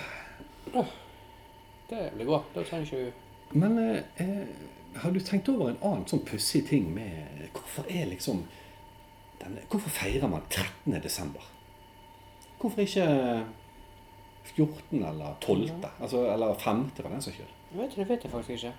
Det 1.89 2.09
blir 2.17 2.27
bra. 2.27 2.41
Da 2.53 2.65
trenger 2.67 2.85
ikke 2.85 3.05
du 3.05 3.59
Men 3.63 3.77
eh, 3.79 4.03
eh, 4.17 4.99
har 5.01 5.11
du 5.11 5.19
tenkt 5.23 5.49
over 5.49 5.71
en 5.71 5.79
annen 5.81 6.05
sånn 6.09 6.25
pussig 6.27 6.65
ting 6.67 6.89
med 6.93 7.47
Hvorfor 7.55 7.87
er 7.87 8.09
liksom 8.11 8.43
denne, 9.41 9.61
Hvorfor 9.69 9.89
feirer 9.89 10.27
man 10.31 10.41
13. 10.49 11.01
desember? 11.03 11.41
Hvorfor 12.59 12.81
ikke 12.81 13.07
14. 14.55 15.03
eller 15.03 15.35
12.? 15.41 15.71
Altså, 16.01 16.23
eller 16.33 16.53
5. 16.53 16.89
for 16.95 17.09
den 17.09 17.21
saks 17.21 17.37
skyld? 17.37 17.53
Det 17.97 18.07
vet 18.09 18.23
jeg 18.23 18.31
faktisk 18.31 18.49
ikke. 18.57 18.73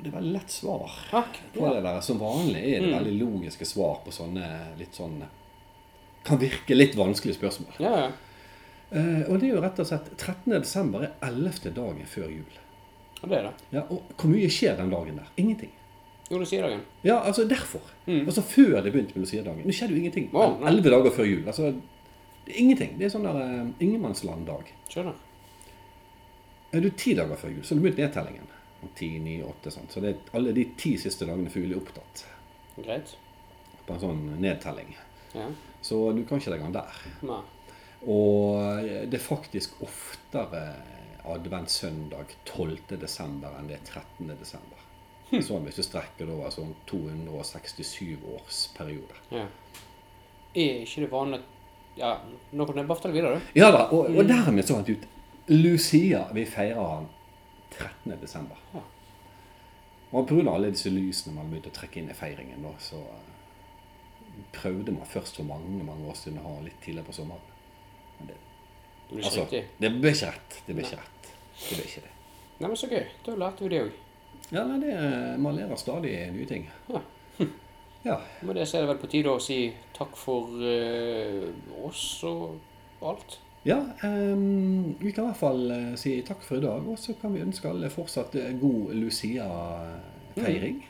Det 0.00 0.06
er 0.08 0.14
veldig 0.14 0.32
lett 0.32 0.50
svar 0.54 0.86
Takk. 1.10 1.40
på 1.54 1.66
det 1.74 1.82
der. 1.84 2.00
Som 2.00 2.20
vanlig 2.22 2.60
er 2.62 2.80
det 2.80 2.88
Mm. 2.88 2.98
veldig 3.04 3.14
logiske 3.20 3.64
svar 3.66 3.98
på 4.04 4.10
sånne 4.12 4.76
litt 4.78 4.94
sånn 4.94 5.22
Kan 6.24 6.38
virke 6.38 6.74
litt 6.76 6.94
vanskelige 6.96 7.38
spørsmål. 7.38 7.72
Ja, 7.80 7.96
ja. 7.96 8.10
Uh, 8.92 9.22
og 9.32 9.40
det 9.40 9.48
er 9.48 9.54
jo 9.54 9.60
rett 9.62 9.78
og 9.80 9.86
slett 9.86 10.10
13. 10.18 10.52
desember 10.60 11.02
er 11.02 11.12
11. 11.22 11.70
dagen 11.74 12.04
før 12.06 12.28
jul. 12.28 12.58
Ja, 13.22 13.28
det 13.28 13.38
er 13.38 13.42
det. 13.42 13.52
Ja, 13.72 13.80
og 13.88 14.02
hvor 14.18 14.28
mye 14.28 14.48
skjer 14.50 14.76
den 14.76 14.90
dagen 14.90 15.16
der? 15.16 15.26
Ingenting. 15.38 15.70
Jo, 16.30 16.38
Luciadagen. 16.38 16.82
Ja, 17.02 17.18
altså 17.26 17.44
derfor. 17.48 17.82
Mm. 18.06 18.26
Altså 18.26 18.42
før 18.46 18.80
det 18.84 18.92
begynte 18.92 19.16
med 19.16 19.24
luciadagen. 19.26 19.64
Nå 19.66 19.74
skjedde 19.74 19.96
jo 19.96 19.98
ingenting. 19.98 20.28
Elleve 20.70 20.92
dager 20.94 21.14
før 21.16 21.26
jul. 21.26 21.42
Altså, 21.50 21.72
det 22.46 22.54
er 22.54 22.60
ingenting. 22.62 22.92
Det 22.98 23.08
er 23.08 23.12
sånn 23.14 23.26
der 23.26 23.40
uh, 23.40 23.72
ingenmannsland-dag. 23.82 24.70
Skjønner. 24.92 25.18
Er 26.70 26.84
du 26.84 26.90
ti 26.94 27.16
dager 27.18 27.40
før 27.40 27.50
jul, 27.56 27.64
så 27.64 27.74
har 27.74 27.80
du 27.80 27.86
begynt 27.88 27.98
nedtellingen. 27.98 28.52
Ti, 28.96 29.08
ni, 29.20 29.40
åtte, 29.44 29.72
sånn. 29.74 29.90
Så 29.90 30.02
det 30.04 30.12
er 30.12 30.36
alle 30.38 30.54
de 30.56 30.68
ti 30.78 30.94
siste 31.02 31.26
dagene 31.26 31.50
før 31.50 31.66
jul 31.66 31.74
er 31.74 31.80
opptatt 31.82 32.22
Greit. 32.78 33.16
på 33.88 33.96
en 33.96 34.04
sånn 34.04 34.22
nedtelling. 34.40 34.94
Ja. 35.34 35.48
Så 35.82 35.98
du 36.14 36.22
kan 36.28 36.38
ikke 36.38 36.54
legge 36.54 36.68
den 36.68 36.78
der. 36.78 37.02
Nei. 37.26 37.42
Og 38.08 38.86
det 39.10 39.18
er 39.18 39.24
faktisk 39.24 39.82
oftere 39.84 40.62
adventssøndag 41.28 42.32
12. 42.48 42.96
desember 43.02 43.58
enn 43.58 43.68
det 43.68 43.80
er 43.80 43.84
13. 44.00 44.30
desember. 44.40 44.79
Hm. 45.30 45.42
Sånn 45.46 45.64
hvis 45.66 45.76
du 45.78 45.82
strekker 45.86 46.26
det 46.26 46.34
over 46.34 46.50
sånn 46.50 46.72
267 46.90 48.18
års 48.34 48.68
periode. 48.76 49.14
Ja. 49.30 49.44
Er 50.54 50.80
ikke 50.82 51.04
det 51.04 51.10
vanlig 51.12 51.40
Ja, 51.96 52.16
nå 52.52 52.64
kan 52.66 52.76
jeg 52.80 52.86
bare 52.88 52.96
fortelle 52.98 53.14
videre, 53.14 53.38
du. 53.38 53.58
Ja 53.60 53.70
da, 53.74 53.84
og, 53.90 54.06
og 54.10 54.24
Mm. 54.24 54.28
dermed 54.28 54.64
så 54.64 54.74
fant 54.76 54.88
jeg 54.88 54.96
ut 54.98 55.06
Lucia, 55.50 56.24
vi 56.32 56.44
feirer 56.46 56.78
han 56.86 57.08
13. 57.70 58.16
desember. 58.20 58.56
Ja. 58.74 58.80
Og 60.12 60.26
pga. 60.28 60.50
alle 60.54 60.70
disse 60.70 60.90
lysene 60.90 61.34
man 61.34 61.50
begynte 61.50 61.70
å 61.70 61.74
trekke 61.74 61.98
inn 61.98 62.10
i 62.10 62.14
feiringen, 62.14 62.62
da, 62.62 62.70
så 62.78 62.96
eh, 62.96 64.44
prøvde 64.52 64.92
man 64.94 65.06
først 65.06 65.36
for 65.36 65.44
mange 65.44 65.84
mange 65.84 66.06
år 66.08 66.14
siden 66.18 66.38
å 66.38 66.54
ha 66.56 66.60
litt 66.64 66.80
tidligere 66.82 67.06
på 67.06 67.12
sommeren. 67.12 67.40
Men 68.18 68.28
det, 68.28 68.34
Det 69.08 69.16
blir 69.16 69.24
ikke 69.24 69.30
altså, 69.30 69.44
riktig. 69.44 69.64
det 69.80 69.90
ble 70.00 70.10
ikke 70.14 70.26
rett. 70.32 70.60
Det 70.66 70.74
ble 70.76 70.82
ikke 70.86 71.00
rett. 71.02 71.30
Det 71.68 71.76
ble 71.76 71.84
ikke 71.90 72.02
det. 72.06 72.14
Nei, 72.60 72.68
men 72.68 72.76
så 72.76 72.88
gøy. 72.90 73.06
Da 73.26 73.34
lærte 73.36 73.64
vi 73.66 73.68
det 73.74 73.82
òg. 73.82 73.92
Ja, 74.50 74.64
nei, 74.66 74.80
det, 74.82 74.94
man 75.38 75.54
lærer 75.56 75.78
stadig 75.78 76.14
nye 76.34 76.46
ting. 76.50 76.70
Ja. 76.90 77.02
Ja. 78.02 78.14
Med 78.40 78.56
det 78.56 78.64
så 78.64 78.78
er 78.78 78.86
det 78.86 78.94
vel 78.94 79.00
på 79.02 79.08
tide 79.12 79.28
å 79.28 79.40
si 79.44 79.58
takk 79.92 80.14
for 80.16 80.62
eh, 80.64 81.50
oss 81.84 82.04
og 82.24 82.54
alt. 83.04 83.34
Ja, 83.68 83.76
um, 83.76 84.94
vi 84.96 85.12
kan 85.12 85.26
i 85.26 85.28
hvert 85.28 85.36
fall 85.36 85.66
eh, 85.74 85.90
si 86.00 86.14
takk 86.24 86.40
for 86.46 86.56
i 86.56 86.64
dag, 86.64 86.86
og 86.88 86.96
så 86.96 87.12
kan 87.20 87.34
vi 87.36 87.42
ønske 87.44 87.68
alle 87.68 87.90
fortsatt 87.92 88.38
eh, 88.40 88.54
god 88.56 88.94
Lucia-feiring. 88.96 90.80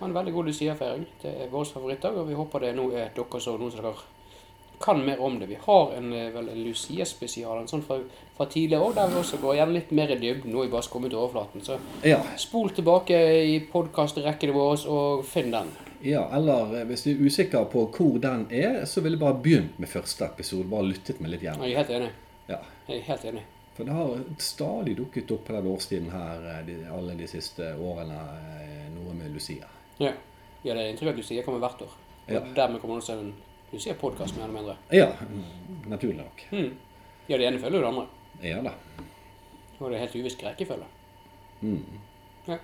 Ha 0.00 0.08
en 0.08 0.16
veldig 0.16 0.34
god 0.34 0.50
Lucia-feiring. 0.50 1.06
Det 1.22 1.36
er 1.44 1.52
vår 1.54 1.70
favorittdag, 1.70 2.18
og 2.18 2.26
vi 2.26 2.40
håper 2.40 2.66
det 2.66 2.74
nå 2.74 2.88
er 2.98 3.14
dere 3.14 3.42
som 3.44 3.62
noen 3.62 3.70
som 3.70 3.86
dere 3.86 3.94
kan 4.80 5.00
mer 5.06 5.20
om 5.20 5.38
det. 5.38 5.46
Vi 5.48 5.56
har 5.60 5.92
en, 5.96 6.12
eh, 6.12 6.30
vel, 6.34 6.48
en 6.48 6.62
Lucia-spesial 6.64 7.58
en 7.62 7.68
sånn 7.70 7.82
fra, 7.82 7.96
fra 8.36 8.46
tidligere 8.46 8.84
òg, 8.84 8.94
der 8.94 9.08
vi 9.08 9.14
også 9.20 9.38
går 9.40 9.56
gjerne 9.56 9.72
litt 9.78 9.90
mer 9.96 10.10
i 10.12 10.18
dybden. 10.20 10.52
Nå 10.52 10.58
har 10.58 10.66
vi 10.66 10.72
bare 10.72 10.90
kommet 10.92 11.10
til 11.10 11.18
overflaten. 11.18 11.62
Så 11.64 11.78
Ja, 12.04 12.20
spol 12.36 12.70
tilbake 12.70 13.16
i 13.46 13.58
podkastrekkene 13.72 14.52
våre 14.52 14.78
og 14.88 15.24
finn 15.24 15.50
den. 15.50 15.70
ja, 16.04 16.28
eller 16.36 16.74
eh, 16.80 16.84
hvis 16.86 17.02
du 17.04 17.10
er 17.10 17.24
usikker 17.26 17.64
på 17.72 17.86
hvor 17.90 18.18
den 18.20 18.46
er, 18.50 18.84
så 18.84 19.00
ville 19.00 19.16
jeg 19.16 19.20
bare 19.24 19.42
begynt 19.42 19.78
med 19.78 19.88
første 19.88 20.24
episode. 20.24 20.68
Bare 20.70 20.88
lyttet 20.92 21.20
meg 21.20 21.30
litt 21.30 21.42
gjennom. 21.42 21.64
Jeg 21.64 21.72
er 21.72 21.84
helt 21.84 21.90
enig. 21.90 22.10
Ja. 22.48 22.58
Jeg 22.88 22.98
er 22.98 23.02
helt 23.02 23.24
enig. 23.24 23.42
For 23.76 23.84
det 23.84 23.92
har 23.92 24.20
stadig 24.38 24.96
dukket 24.96 25.30
opp 25.32 25.44
på 25.44 25.52
den 25.52 25.66
årstiden 25.66 26.10
her 26.10 26.46
eh, 26.52 26.62
de, 26.66 26.76
alle 26.92 27.16
de 27.16 27.26
siste 27.26 27.74
årene 27.80 28.20
noe 28.94 29.14
med 29.14 29.32
Lucia. 29.32 29.66
Ja. 29.98 30.12
ja, 30.64 30.74
det 30.74 30.80
er 30.82 30.90
inntrykk 30.92 31.10
at 31.14 31.16
Lucia 31.16 31.42
kommer 31.42 31.60
hvert 31.64 31.82
år. 31.82 31.92
Ja. 32.28 32.40
Dermed 32.54 32.80
kommer 32.80 32.96
også 33.00 33.12
en 33.18 33.34
Lucia-podkast, 33.76 34.36
mer 34.38 34.46
eller 34.48 34.56
mindre. 34.56 34.76
Ja, 34.94 35.10
naturlig 35.90 36.18
nok. 36.22 36.42
Mm. 36.52 36.70
Ja, 37.28 37.36
det 37.38 37.46
ene 37.50 37.60
følger 37.62 37.78
jo 37.80 37.84
det 37.84 37.92
andre. 37.92 38.06
Ja 38.44 38.60
da. 38.64 38.72
Og 39.78 39.90
det 39.90 39.96
er 39.98 40.04
helt 40.06 40.16
uvisk 40.16 40.42
rekkefølge. 40.46 40.86
Mm. 41.60 41.82
Ja. 42.48 42.56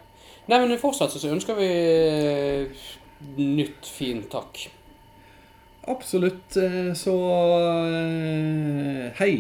Nei, 0.49 0.59
men 0.67 0.79
fortsatt 0.81 1.13
så 1.15 1.31
ønsker 1.33 1.57
vi 1.59 1.69
eh, 1.69 2.87
nytt, 3.37 3.87
fint 3.89 4.29
takk. 4.33 4.65
Absolutt. 5.93 6.57
eh, 6.57 6.93
Så 6.97 7.15
eh, 7.91 9.13
hei. 9.19 9.35